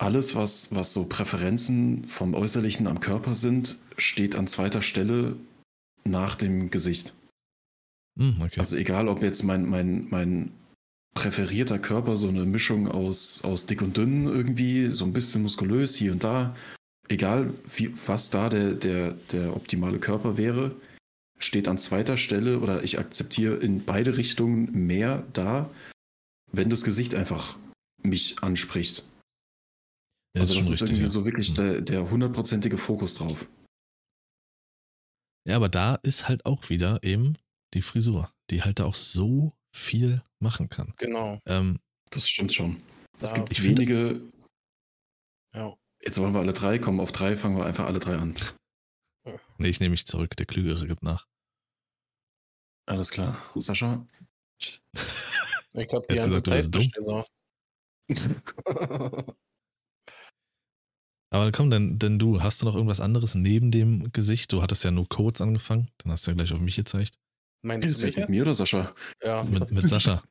[0.00, 5.36] alles, was, was so Präferenzen vom Äußerlichen am Körper sind, steht an zweiter Stelle
[6.04, 7.14] nach dem Gesicht.
[8.16, 8.60] Mm, okay.
[8.60, 10.52] Also egal, ob jetzt mein, mein, mein
[11.14, 15.94] präferierter Körper so eine Mischung aus, aus dick und dünn irgendwie, so ein bisschen muskulös
[15.94, 16.54] hier und da,
[17.08, 20.74] egal wie, was da der, der, der optimale Körper wäre,
[21.38, 25.70] steht an zweiter Stelle oder ich akzeptiere in beide Richtungen mehr da,
[26.52, 27.58] wenn das Gesicht einfach
[28.02, 29.04] mich anspricht.
[30.36, 31.08] Ja, also das ist, richtig, irgendwie ja.
[31.08, 31.84] so wirklich mhm.
[31.84, 33.46] der hundertprozentige Fokus drauf.
[35.48, 37.36] Ja, aber da ist halt auch wieder eben
[37.74, 40.94] die Frisur, die halt da auch so viel machen kann.
[40.98, 41.40] Genau.
[41.46, 41.78] Ähm,
[42.10, 42.82] das stimmt schon.
[43.20, 44.20] es gibt wenige.
[45.54, 45.76] Ja.
[46.02, 48.34] Jetzt wollen wir alle drei, kommen auf drei, fangen wir einfach alle drei an.
[49.58, 51.26] Nee, ich nehme mich zurück, der Klügere gibt nach.
[52.86, 53.36] Alles klar.
[53.56, 54.06] Sascha?
[54.58, 54.80] Ich
[55.92, 57.30] habe die ganze gesagt, Zeit gesagt.
[61.32, 64.52] Aber komm, denn, denn du, hast du noch irgendwas anderes neben dem Gesicht?
[64.52, 67.20] Du hattest ja nur Codes angefangen, dann hast du ja gleich auf mich gezeigt.
[67.62, 68.94] Meinst du das mit mir oder Sascha?
[69.22, 69.44] Ja.
[69.44, 70.22] Mit, mit Sascha.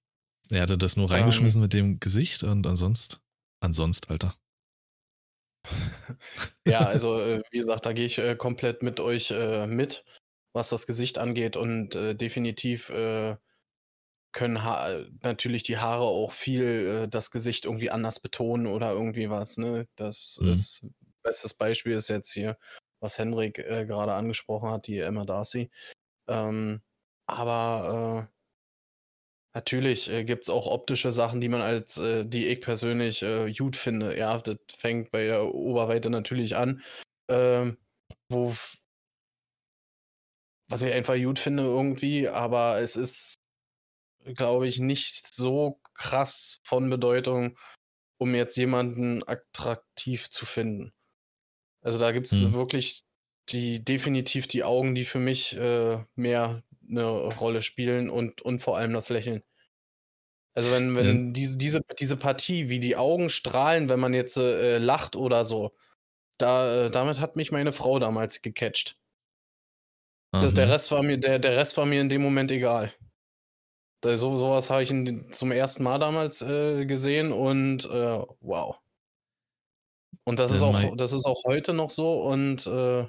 [0.51, 3.17] Er hatte das nur reingeschmissen um, mit dem Gesicht und ansonsten,
[3.59, 4.35] ansonsten, Alter.
[6.65, 10.05] Ja, also äh, wie gesagt, da gehe ich äh, komplett mit euch äh, mit,
[10.53, 13.37] was das Gesicht angeht und äh, definitiv äh,
[14.31, 19.29] können ha natürlich die Haare auch viel äh, das Gesicht irgendwie anders betonen oder irgendwie
[19.29, 19.57] was.
[19.57, 19.87] Ne?
[19.95, 20.51] Das mhm.
[20.51, 20.85] ist
[21.23, 22.57] bestes Beispiel ist jetzt hier,
[22.99, 25.69] was Henrik äh, gerade angesprochen hat, die Emma Darcy.
[26.27, 26.81] Ähm,
[27.29, 32.61] aber äh, natürlich äh, gibt es auch optische Sachen, die man als, äh, die ich
[32.61, 34.17] persönlich äh, gut finde.
[34.17, 36.81] Ja, das fängt bei der Oberweite natürlich an,
[37.29, 37.77] ähm,
[38.29, 38.55] wo
[40.71, 43.39] was ich einfach gut finde irgendwie, aber es ist
[44.35, 47.57] glaube ich, nicht so krass von Bedeutung,
[48.17, 50.93] um jetzt jemanden attraktiv zu finden.
[51.81, 52.53] Also da gibt es hm.
[52.53, 53.03] wirklich
[53.49, 58.77] die definitiv die Augen, die für mich äh, mehr eine Rolle spielen und, und vor
[58.77, 59.43] allem das Lächeln.
[60.55, 61.31] Also wenn, wenn ja.
[61.33, 65.73] diese, diese, diese Partie, wie die Augen strahlen, wenn man jetzt äh, lacht oder so,
[66.37, 68.97] da, äh, damit hat mich meine Frau damals gecatcht.
[70.31, 72.93] Das, der, Rest war mir, der, der Rest war mir in dem Moment egal.
[74.01, 78.77] Da, so, sowas habe ich in, zum ersten Mal damals äh, gesehen und äh, wow.
[80.23, 83.07] Und das ist, auch, das ist auch heute noch so und äh,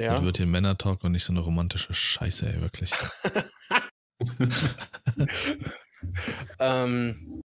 [0.00, 0.16] ja.
[0.16, 2.92] Und wird hier Männer-Talk und nicht so eine romantische Scheiße, ey, wirklich.
[6.58, 7.42] ähm,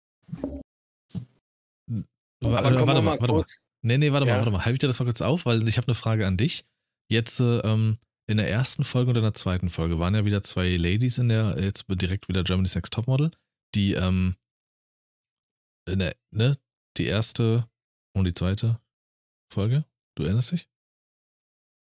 [2.44, 3.64] aber warte, warte mal, warte kurz.
[3.64, 3.68] Mal.
[3.84, 4.34] Nee, nee, warte ja.
[4.34, 4.66] mal, warte mal.
[4.66, 6.66] Halte ich dir das mal kurz auf, weil ich habe eine Frage an dich.
[7.10, 7.98] Jetzt ähm,
[8.28, 11.30] in der ersten Folge und in der zweiten Folge waren ja wieder zwei Ladies in
[11.30, 13.32] der, jetzt direkt wieder Germany's Next Topmodel,
[13.76, 14.36] die, ähm,
[15.88, 16.58] der, ne,
[16.98, 17.68] die erste
[18.14, 18.80] und die zweite
[19.52, 19.86] Folge.
[20.16, 20.71] Du erinnerst dich?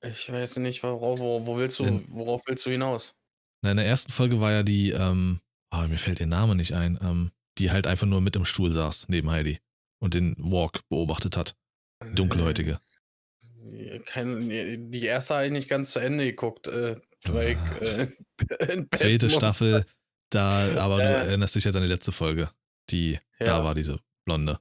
[0.02, 3.14] Ich weiß nicht, worauf, wo, wo willst du, worauf willst du hinaus?
[3.62, 5.40] Na, in der ersten Folge war ja die, ähm,
[5.72, 8.70] oh, mir fällt ihr Name nicht ein, ähm, die halt einfach nur mit im Stuhl
[8.70, 9.58] saß neben Heidi
[10.00, 11.56] und den Walk beobachtet hat.
[12.04, 12.78] Die Dunkelhäutige.
[13.64, 16.68] Äh, kein, die erste habe ich nicht ganz zu Ende geguckt.
[16.68, 19.84] Äh, weil ich, äh, Zweite Staffel,
[20.30, 22.50] da, aber äh, du erinnerst dich jetzt an die letzte Folge.
[22.90, 23.46] Die, ja.
[23.46, 24.60] da war diese Blonde.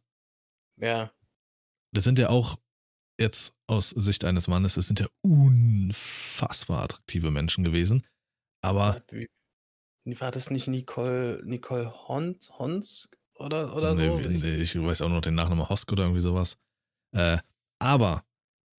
[0.80, 1.12] Ja.
[1.94, 2.58] Das sind ja auch
[3.19, 8.06] jetzt aus Sicht eines Mannes, es sind ja unfassbar attraktive Menschen gewesen.
[8.61, 9.02] Aber.
[10.06, 14.30] War das nicht Nicole, Nicole Hons, Hons oder, oder nee, so?
[14.30, 16.57] Nee, ich weiß auch noch den Nachnamen Hosk oder irgendwie sowas.
[17.14, 17.39] Äh,
[17.80, 18.26] aber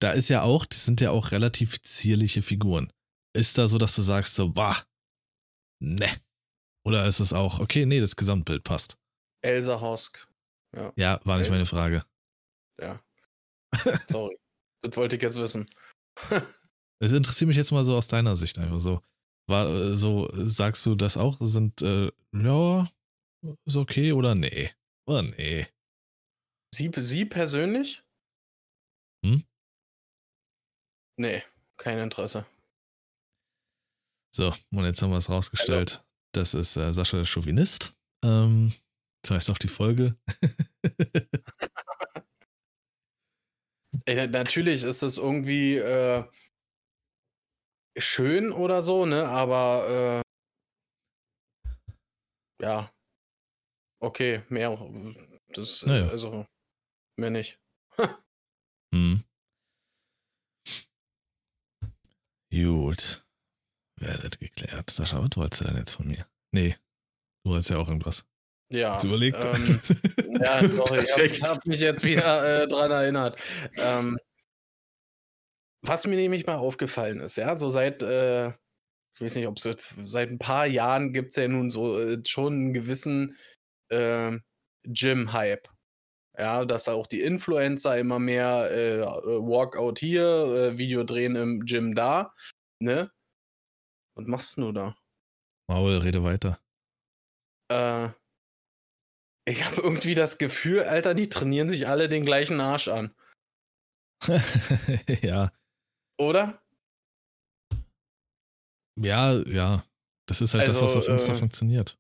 [0.01, 2.91] da ist ja auch, das sind ja auch relativ zierliche Figuren.
[3.37, 4.77] Ist da so, dass du sagst so, bah,
[5.81, 6.09] ne.
[6.87, 8.99] Oder ist es auch, okay, nee, das Gesamtbild passt?
[9.43, 10.27] Elsa Hosk.
[10.75, 11.55] Ja, ja war nicht Elsa.
[11.55, 12.05] meine Frage.
[12.81, 13.01] Ja.
[14.07, 14.39] Sorry.
[14.83, 15.69] das wollte ich jetzt wissen.
[17.01, 19.01] Es interessiert mich jetzt mal so aus deiner Sicht einfach so.
[19.49, 21.37] War so, sagst du das auch?
[21.41, 22.91] Sind, äh, ja,
[23.67, 24.73] ist okay oder nee?
[25.09, 25.69] Oder nee?
[26.75, 28.03] Sie, sie persönlich?
[29.25, 29.45] Hm?
[31.19, 31.45] Nee,
[31.79, 32.47] kein Interesse.
[34.35, 35.93] So, und jetzt haben wir es rausgestellt.
[35.93, 36.05] Hallo.
[36.35, 37.95] Das ist äh, Sascha der Chauvinist.
[38.25, 38.73] Ähm,
[39.23, 40.17] das heißt auch die Folge.
[44.09, 46.25] Ey, natürlich ist es irgendwie äh,
[47.99, 49.29] schön oder so, ne?
[49.29, 50.23] Aber
[52.59, 52.91] äh, ja.
[54.01, 54.79] Okay, mehr.
[55.49, 56.09] Das, naja.
[56.09, 56.47] also,
[57.19, 57.61] mehr nicht.
[58.95, 59.23] hm.
[62.51, 63.27] Gut.
[64.01, 64.89] Werdet geklärt.
[64.89, 66.27] Sascha, was wolltest du denn jetzt von mir?
[66.55, 66.79] Nee,
[67.45, 68.27] du wolltest ja auch irgendwas.
[68.71, 68.95] Ja.
[68.95, 69.43] Hast überlegt?
[69.45, 69.81] Ähm,
[70.41, 73.41] ja, sorry, ich habe hab mich jetzt wieder äh, dran erinnert.
[73.77, 74.19] Ähm,
[75.83, 79.69] was mir nämlich mal aufgefallen ist, ja, so seit, äh, ich weiß nicht, ob es
[80.05, 83.37] seit ein paar Jahren gibt es ja nun so äh, schon einen gewissen
[83.89, 84.37] äh,
[84.85, 85.69] Gym-Hype.
[86.37, 91.65] Ja, dass da auch die Influencer immer mehr äh, Walkout hier, äh, Video drehen im
[91.65, 92.33] Gym da,
[92.81, 93.11] ne?
[94.15, 94.97] Was machst du da?
[95.69, 96.61] Maul, rede weiter.
[97.71, 98.11] Äh,
[99.49, 103.15] ich habe irgendwie das Gefühl, Alter, die trainieren sich alle den gleichen Arsch an.
[105.23, 105.53] ja.
[106.19, 106.61] Oder?
[108.99, 109.85] Ja, ja.
[110.27, 111.99] Das ist halt also, das, was auf Insta äh, funktioniert.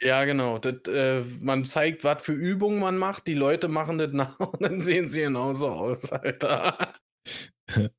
[0.00, 0.58] Ja, genau.
[0.58, 3.26] Das, äh, man zeigt, was für Übungen man macht.
[3.26, 6.94] Die Leute machen das nach und dann sehen sie genauso aus, Alter.
[7.24, 7.50] ich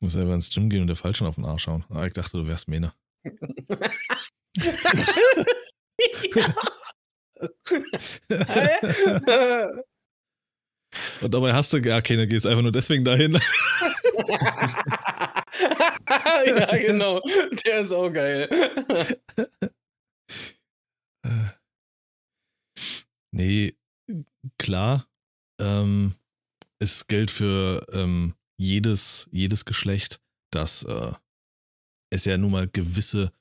[0.00, 1.84] muss selber ins Gym gehen und der falsch schon auf den Arsch schauen.
[1.90, 2.94] Aber ah, ich dachte, du wärst Mene.
[6.34, 6.54] ja.
[11.20, 13.32] Und dabei hast du gar keine, gehst einfach nur deswegen dahin.
[16.46, 17.20] ja, genau.
[17.64, 18.48] Der ist auch geil.
[23.34, 23.76] Nee,
[24.58, 25.08] klar.
[25.60, 26.14] Ähm,
[26.78, 30.20] es gilt für ähm, jedes, jedes Geschlecht,
[30.52, 31.12] dass äh,
[32.10, 33.32] es ja nun mal gewisse,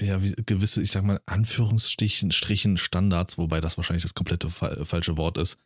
[0.00, 4.84] ja, wie, gewisse, ich sag mal, Anführungsstrichen Strichen Standards, wobei das wahrscheinlich das komplette fa
[4.84, 5.58] falsche Wort ist,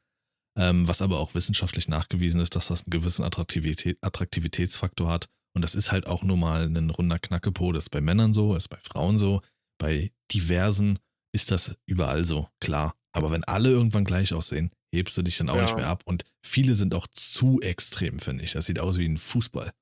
[0.58, 5.28] ähm, was aber auch wissenschaftlich nachgewiesen ist, dass das einen gewissen Attraktivität, Attraktivitätsfaktor hat.
[5.54, 7.72] Und das ist halt auch nur mal ein runder Knackepo.
[7.72, 9.42] Das ist bei Männern so, ist bei Frauen so,
[9.78, 10.98] bei diversen
[11.32, 12.94] ist das überall so, klar.
[13.12, 15.62] Aber wenn alle irgendwann gleich aussehen, hebst du dich dann auch ja.
[15.62, 16.02] nicht mehr ab.
[16.04, 18.52] Und viele sind auch zu extrem, finde ich.
[18.52, 19.72] Das sieht aus wie ein Fußball.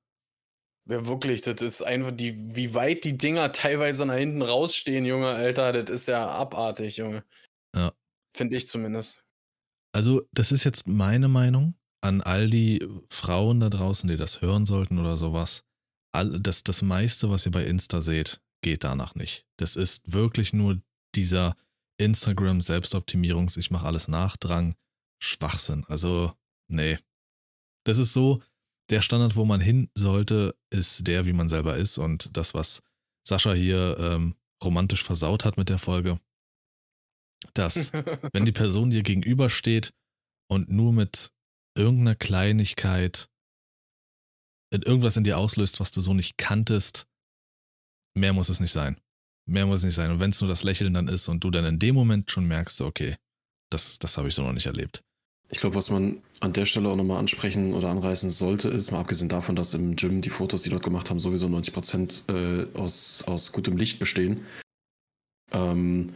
[0.89, 5.27] Ja, wirklich, das ist einfach die, wie weit die Dinger teilweise nach hinten rausstehen, Junge,
[5.27, 7.23] Alter, das ist ja abartig, Junge.
[7.75, 7.93] Ja.
[8.35, 9.23] Finde ich zumindest.
[9.93, 14.65] Also, das ist jetzt meine Meinung an all die Frauen da draußen, die das hören
[14.65, 15.63] sollten oder sowas.
[16.11, 19.45] All, das, das meiste, was ihr bei Insta seht, geht danach nicht.
[19.57, 20.81] Das ist wirklich nur
[21.15, 21.55] dieser
[21.97, 24.75] Instagram Selbstoptimierungs, ich mache alles Nachdrang,
[25.21, 25.85] Schwachsinn.
[25.87, 26.33] Also,
[26.67, 26.97] nee.
[27.85, 28.41] Das ist so,
[28.89, 31.97] der Standard, wo man hin sollte, ist der, wie man selber ist.
[31.97, 32.81] Und das, was
[33.27, 36.19] Sascha hier ähm, romantisch versaut hat mit der Folge,
[37.53, 37.93] dass,
[38.33, 39.93] wenn die Person dir gegenübersteht
[40.49, 41.31] und nur mit
[41.75, 43.29] irgendeiner Kleinigkeit
[44.71, 47.07] irgendwas in dir auslöst, was du so nicht kanntest,
[48.15, 48.99] mehr muss es nicht sein.
[49.47, 50.11] Mehr muss es nicht sein.
[50.11, 52.47] Und wenn es nur das Lächeln dann ist und du dann in dem Moment schon
[52.47, 53.17] merkst, okay,
[53.71, 55.03] das, das habe ich so noch nicht erlebt.
[55.51, 58.99] Ich glaube, was man an der Stelle auch nochmal ansprechen oder anreißen sollte, ist, mal
[58.99, 62.65] abgesehen davon, dass im Gym die Fotos, die dort gemacht haben, sowieso 90 Prozent, äh,
[62.77, 64.45] aus, aus gutem Licht bestehen,
[65.51, 66.13] ähm,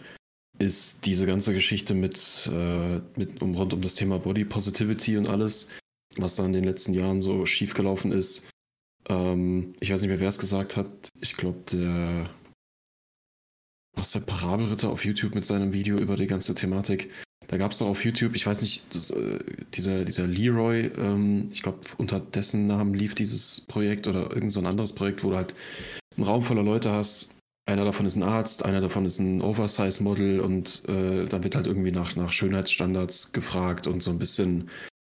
[0.60, 5.28] ist diese ganze Geschichte mit, äh, mit um, rund um das Thema Body Positivity und
[5.28, 5.68] alles,
[6.18, 8.48] was da in den letzten Jahren so schiefgelaufen ist.
[9.10, 11.10] Ähm, ich weiß nicht mehr, wer es gesagt hat.
[11.20, 12.30] Ich glaube, der
[13.96, 17.12] was der Parabelritter auf YouTube mit seinem Video über die ganze Thematik.
[17.48, 19.40] Da gab es doch auf YouTube, ich weiß nicht, das, äh,
[19.74, 24.60] dieser, dieser Leroy, ähm, ich glaube, unter dessen Namen lief dieses Projekt oder irgend so
[24.62, 25.54] anderes Projekt, wo du halt
[26.16, 27.30] einen Raum voller Leute hast.
[27.66, 31.68] Einer davon ist ein Arzt, einer davon ist ein Oversize-Model und äh, dann wird halt
[31.68, 34.70] irgendwie nach, nach Schönheitsstandards gefragt und so ein bisschen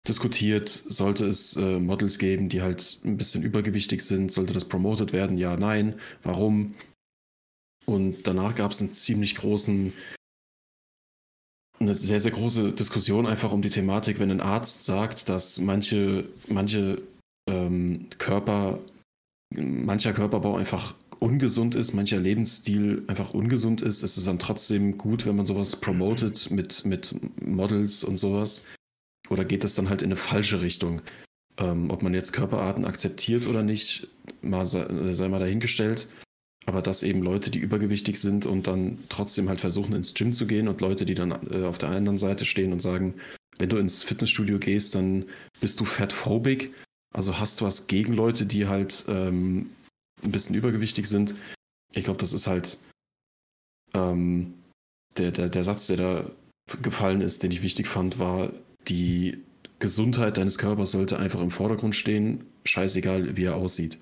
[0.08, 5.14] diskutiert, sollte es äh, Models geben, die halt ein bisschen übergewichtig sind, sollte das promoted
[5.14, 5.38] werden?
[5.38, 5.96] Ja, nein.
[6.24, 6.74] Warum?
[7.86, 9.94] Und danach gab es einen ziemlich großen,
[11.80, 16.26] eine sehr, sehr große Diskussion einfach um die Thematik, wenn ein Arzt sagt, dass manche,
[16.48, 17.02] manche
[17.50, 18.80] ähm, Körper,
[19.56, 25.26] mancher Körperbau einfach ungesund ist, mancher Lebensstil einfach ungesund ist, ist es dann trotzdem gut,
[25.26, 28.66] wenn man sowas promotet mit, mit Models und sowas.
[29.30, 31.02] Oder geht das dann halt in eine falsche Richtung?
[31.58, 34.08] Ähm, ob man jetzt Körperarten akzeptiert oder nicht,
[34.42, 36.08] mal sei, sei mal dahingestellt.
[36.70, 40.46] Aber dass eben Leute, die übergewichtig sind und dann trotzdem halt versuchen, ins Gym zu
[40.46, 43.16] gehen und Leute, die dann äh, auf der anderen Seite stehen und sagen,
[43.58, 45.26] wenn du ins Fitnessstudio gehst, dann
[45.62, 46.72] bist du fatphobic.
[47.12, 49.72] Also hast du was gegen Leute, die halt ähm,
[50.24, 51.34] ein bisschen übergewichtig sind.
[51.96, 52.78] Ich glaube, das ist halt
[53.96, 54.54] ähm,
[55.18, 56.32] der, der, der Satz, der da
[56.84, 58.54] gefallen ist, den ich wichtig fand, war,
[58.88, 59.40] die
[59.80, 63.98] Gesundheit deines Körpers sollte einfach im Vordergrund stehen, scheißegal, wie er aussieht.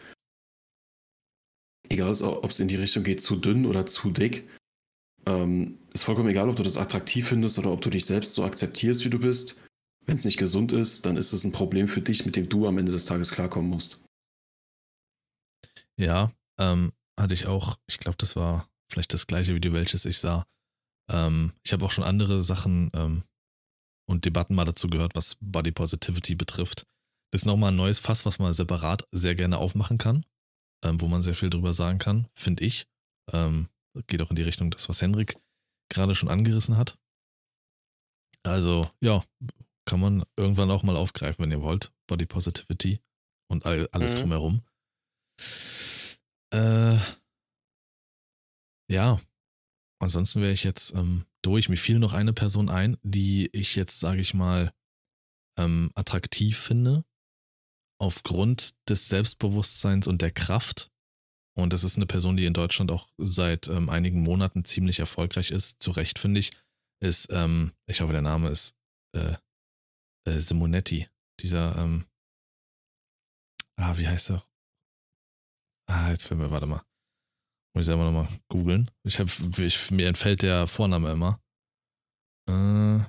[1.90, 4.48] Egal, ob es in die Richtung geht, zu dünn oder zu dick.
[5.26, 8.44] Ähm, ist vollkommen egal, ob du das attraktiv findest oder ob du dich selbst so
[8.44, 9.58] akzeptierst, wie du bist.
[10.06, 12.68] Wenn es nicht gesund ist, dann ist es ein Problem für dich, mit dem du
[12.68, 14.02] am Ende des Tages klarkommen musst.
[15.98, 20.20] Ja, ähm, hatte ich auch, ich glaube, das war vielleicht das gleiche Video, welches ich
[20.20, 20.46] sah.
[21.10, 23.24] Ähm, ich habe auch schon andere Sachen ähm,
[24.08, 26.86] und Debatten mal dazu gehört, was Body Positivity betrifft.
[27.32, 30.26] Das ist nochmal ein neues Fass, was man separat sehr gerne aufmachen kann,
[30.84, 32.88] ähm, wo man sehr viel drüber sagen kann, finde ich.
[33.32, 33.70] Ähm,
[34.08, 35.38] geht auch in die Richtung, das, was Henrik
[35.90, 36.98] gerade schon angerissen hat.
[38.44, 39.24] Also, ja,
[39.86, 41.92] kann man irgendwann auch mal aufgreifen, wenn ihr wollt.
[42.08, 43.00] Body Positivity
[43.50, 44.20] und all, alles mhm.
[44.20, 44.62] drumherum.
[46.54, 46.98] Äh,
[48.90, 49.20] ja,
[50.00, 51.70] ansonsten wäre ich jetzt ähm, durch.
[51.70, 54.74] Mir fiel noch eine Person ein, die ich jetzt, sage ich mal,
[55.58, 57.04] ähm, attraktiv finde,
[58.00, 60.92] aufgrund des Selbstbewusstseins und der Kraft.
[61.56, 65.52] Und das ist eine Person, die in Deutschland auch seit ähm, einigen Monaten ziemlich erfolgreich
[65.52, 66.52] ist, zu Recht finde ich,
[67.02, 68.76] ist, ähm, ich hoffe, der Name ist
[69.16, 69.36] äh,
[70.28, 71.08] äh, Simonetti.
[71.40, 72.06] Dieser, ähm,
[73.76, 74.44] ah, wie heißt er?
[75.88, 76.84] Ah, jetzt fällt mir, warte mal.
[77.74, 78.92] Muss ich selber nochmal googeln.
[79.04, 81.42] Ich ich, mir entfällt der Vorname immer.
[82.50, 83.04] Äh,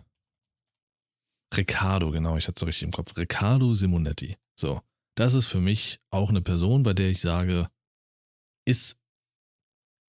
[1.59, 3.17] Riccardo, genau, ich hatte so richtig im Kopf.
[3.17, 4.39] Riccardo Simonetti.
[4.59, 4.81] So,
[5.17, 7.69] das ist für mich auch eine Person, bei der ich sage,
[8.67, 8.99] ist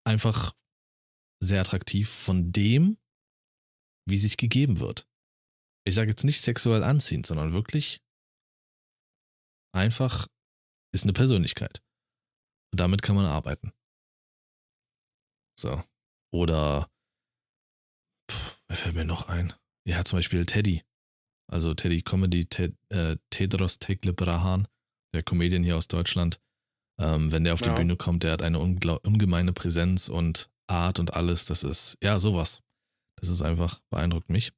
[0.06, 0.54] einfach
[1.42, 2.98] sehr attraktiv von dem,
[4.08, 5.08] wie sich gegeben wird.
[5.86, 8.02] Ich sage jetzt nicht sexuell anziehend, sondern wirklich
[9.74, 10.28] einfach
[10.94, 11.82] ist eine Persönlichkeit.
[12.72, 13.74] Und damit kann man arbeiten.
[15.58, 15.84] So.
[16.32, 16.92] Oder,
[18.30, 19.54] pff, wer fällt mir noch ein?
[19.88, 20.84] Ja, zum Beispiel Teddy.
[21.50, 24.68] Also Teddy Comedy, Ted, äh, Tedros Teklebrahan,
[25.14, 26.40] der Comedian hier aus Deutschland.
[27.00, 27.70] Ähm, wenn der auf ja.
[27.70, 31.46] die Bühne kommt, der hat eine ungemeine Präsenz und Art und alles.
[31.46, 32.62] Das ist, ja, sowas.
[33.16, 34.54] Das ist einfach, beeindruckt mich.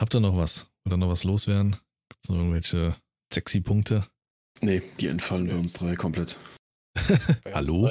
[0.00, 0.66] Habt ihr noch was?
[0.86, 1.76] Oder noch was loswerden?
[2.08, 2.96] Gibt es noch irgendwelche
[3.32, 4.06] sexy Punkte?
[4.60, 6.38] Nee, die entfallen bei uns drei komplett.
[7.52, 7.88] Hallo?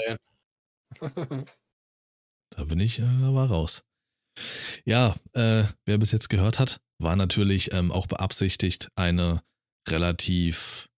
[0.99, 3.83] da bin ich äh, aber raus.
[4.85, 9.41] Ja, äh, wer bis jetzt gehört hat, war natürlich ähm, auch beabsichtigt, eine
[9.87, 10.89] relativ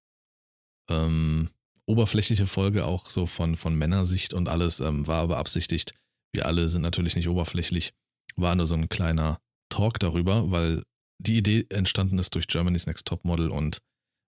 [0.89, 1.49] ähm,
[1.85, 5.93] oberflächliche Folge auch so von, von Männersicht und alles ähm, war beabsichtigt.
[6.33, 7.93] Wir alle sind natürlich nicht oberflächlich.
[8.35, 9.39] War nur so ein kleiner
[9.69, 10.83] Talk darüber, weil
[11.19, 13.79] die Idee entstanden ist durch Germany's Next Top Model und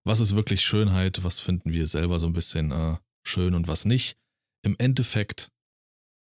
[0.06, 2.96] was ist wirklich Schönheit, was finden wir selber so ein bisschen äh,
[3.26, 4.16] schön und was nicht.
[4.62, 5.50] Im Endeffekt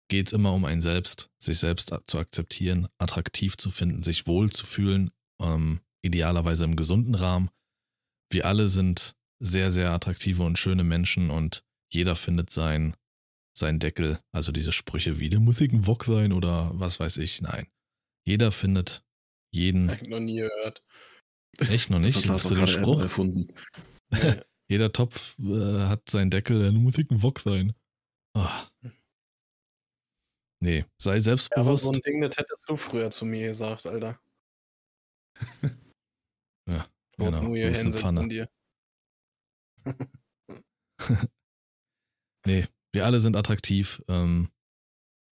[0.07, 4.51] geht es immer um einen selbst, sich selbst zu akzeptieren, attraktiv zu finden, sich wohl
[4.51, 5.11] zu fühlen,
[5.41, 7.49] ähm, idealerweise im gesunden Rahmen.
[8.31, 12.95] Wir alle sind sehr, sehr attraktive und schöne Menschen und jeder findet sein,
[13.57, 17.17] sein Deckel, also diese Sprüche wie, der muss ich ein Wok sein oder was weiß
[17.17, 17.41] ich.
[17.41, 17.67] Nein.
[18.25, 19.03] Jeder findet
[19.51, 19.89] jeden.
[19.89, 20.83] Hab ich noch nie gehört.
[21.59, 22.27] Echt noch nicht?
[22.27, 23.01] Hast du den Spruch?
[23.01, 23.47] erfunden.
[24.67, 27.73] Jeder Topf äh, hat seinen Deckel, der muss ich ein Wok sein.
[28.35, 28.67] Ah.
[30.65, 31.83] Nee, sei Ja, selbstbewusst.
[31.83, 34.19] so ein Ding, das hättest du früher zu mir gesagt, Alter.
[36.67, 38.49] Ja, genau, nur hier von dir.
[42.47, 44.01] Nee, wir alle sind attraktiv.
[44.07, 44.49] Ähm,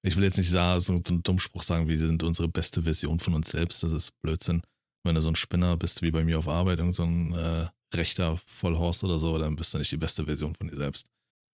[0.05, 3.34] ich will jetzt nicht so, so einen Dummspruch sagen, wir sind unsere beste Version von
[3.34, 3.81] uns selbst.
[3.81, 4.61] Das ist Blödsinn.
[5.03, 7.68] Wenn du so ein Spinner bist wie bei mir auf Arbeit, irgend so ein äh,
[7.95, 11.07] rechter Vollhorst oder so, dann bist du nicht die beste Version von dir selbst.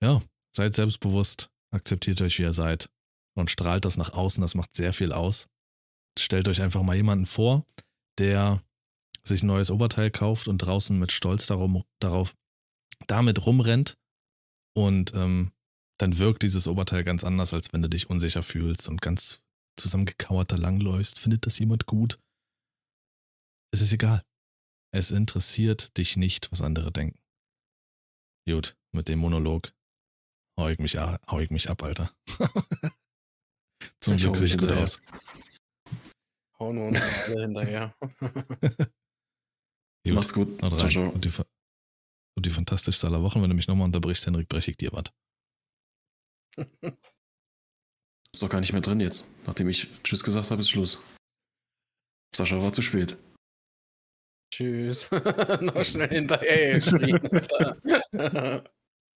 [0.03, 0.22] Ja,
[0.53, 2.89] seid selbstbewusst, akzeptiert euch, wie ihr seid
[3.39, 4.41] und strahlt das nach außen.
[4.41, 5.47] Das macht sehr viel aus.
[6.17, 7.65] Stellt euch einfach mal jemanden vor,
[8.17, 8.61] der
[9.23, 12.35] sich ein neues Oberteil kauft und draußen mit Stolz darum, darauf
[13.07, 13.97] damit rumrennt
[14.75, 15.51] und ähm,
[15.99, 19.41] dann wirkt dieses Oberteil ganz anders, als wenn du dich unsicher fühlst und ganz
[19.77, 21.19] zusammengekauert da langläufst.
[21.19, 22.19] Findet das jemand gut?
[23.71, 24.23] Es ist egal.
[24.91, 27.19] Es interessiert dich nicht, was andere denken.
[28.47, 29.73] Gut, mit dem Monolog
[30.57, 32.11] hau ich mich, hau ich mich ab, Alter.
[34.01, 34.84] Zum Ich Glück hau sehe ich gut hinterher.
[34.84, 35.01] aus.
[36.60, 37.95] Hauen wir uns alle hinterher.
[40.06, 40.61] Gut, Macht's gut.
[40.64, 40.89] haut Ciao, rein.
[40.89, 41.10] ciao.
[41.10, 41.31] Und die,
[42.35, 45.03] und die fantastischste aller Wochen, wenn du mich nochmal unterbrichst, Henrik, breche ich dir was.
[48.34, 49.27] Ist doch gar nicht mehr drin jetzt.
[49.45, 51.03] Nachdem ich Tschüss gesagt habe, ist Schluss.
[52.35, 53.18] Sascha war zu spät.
[54.53, 55.10] Tschüss.
[55.61, 57.19] Noch schnell hinterher geschrien.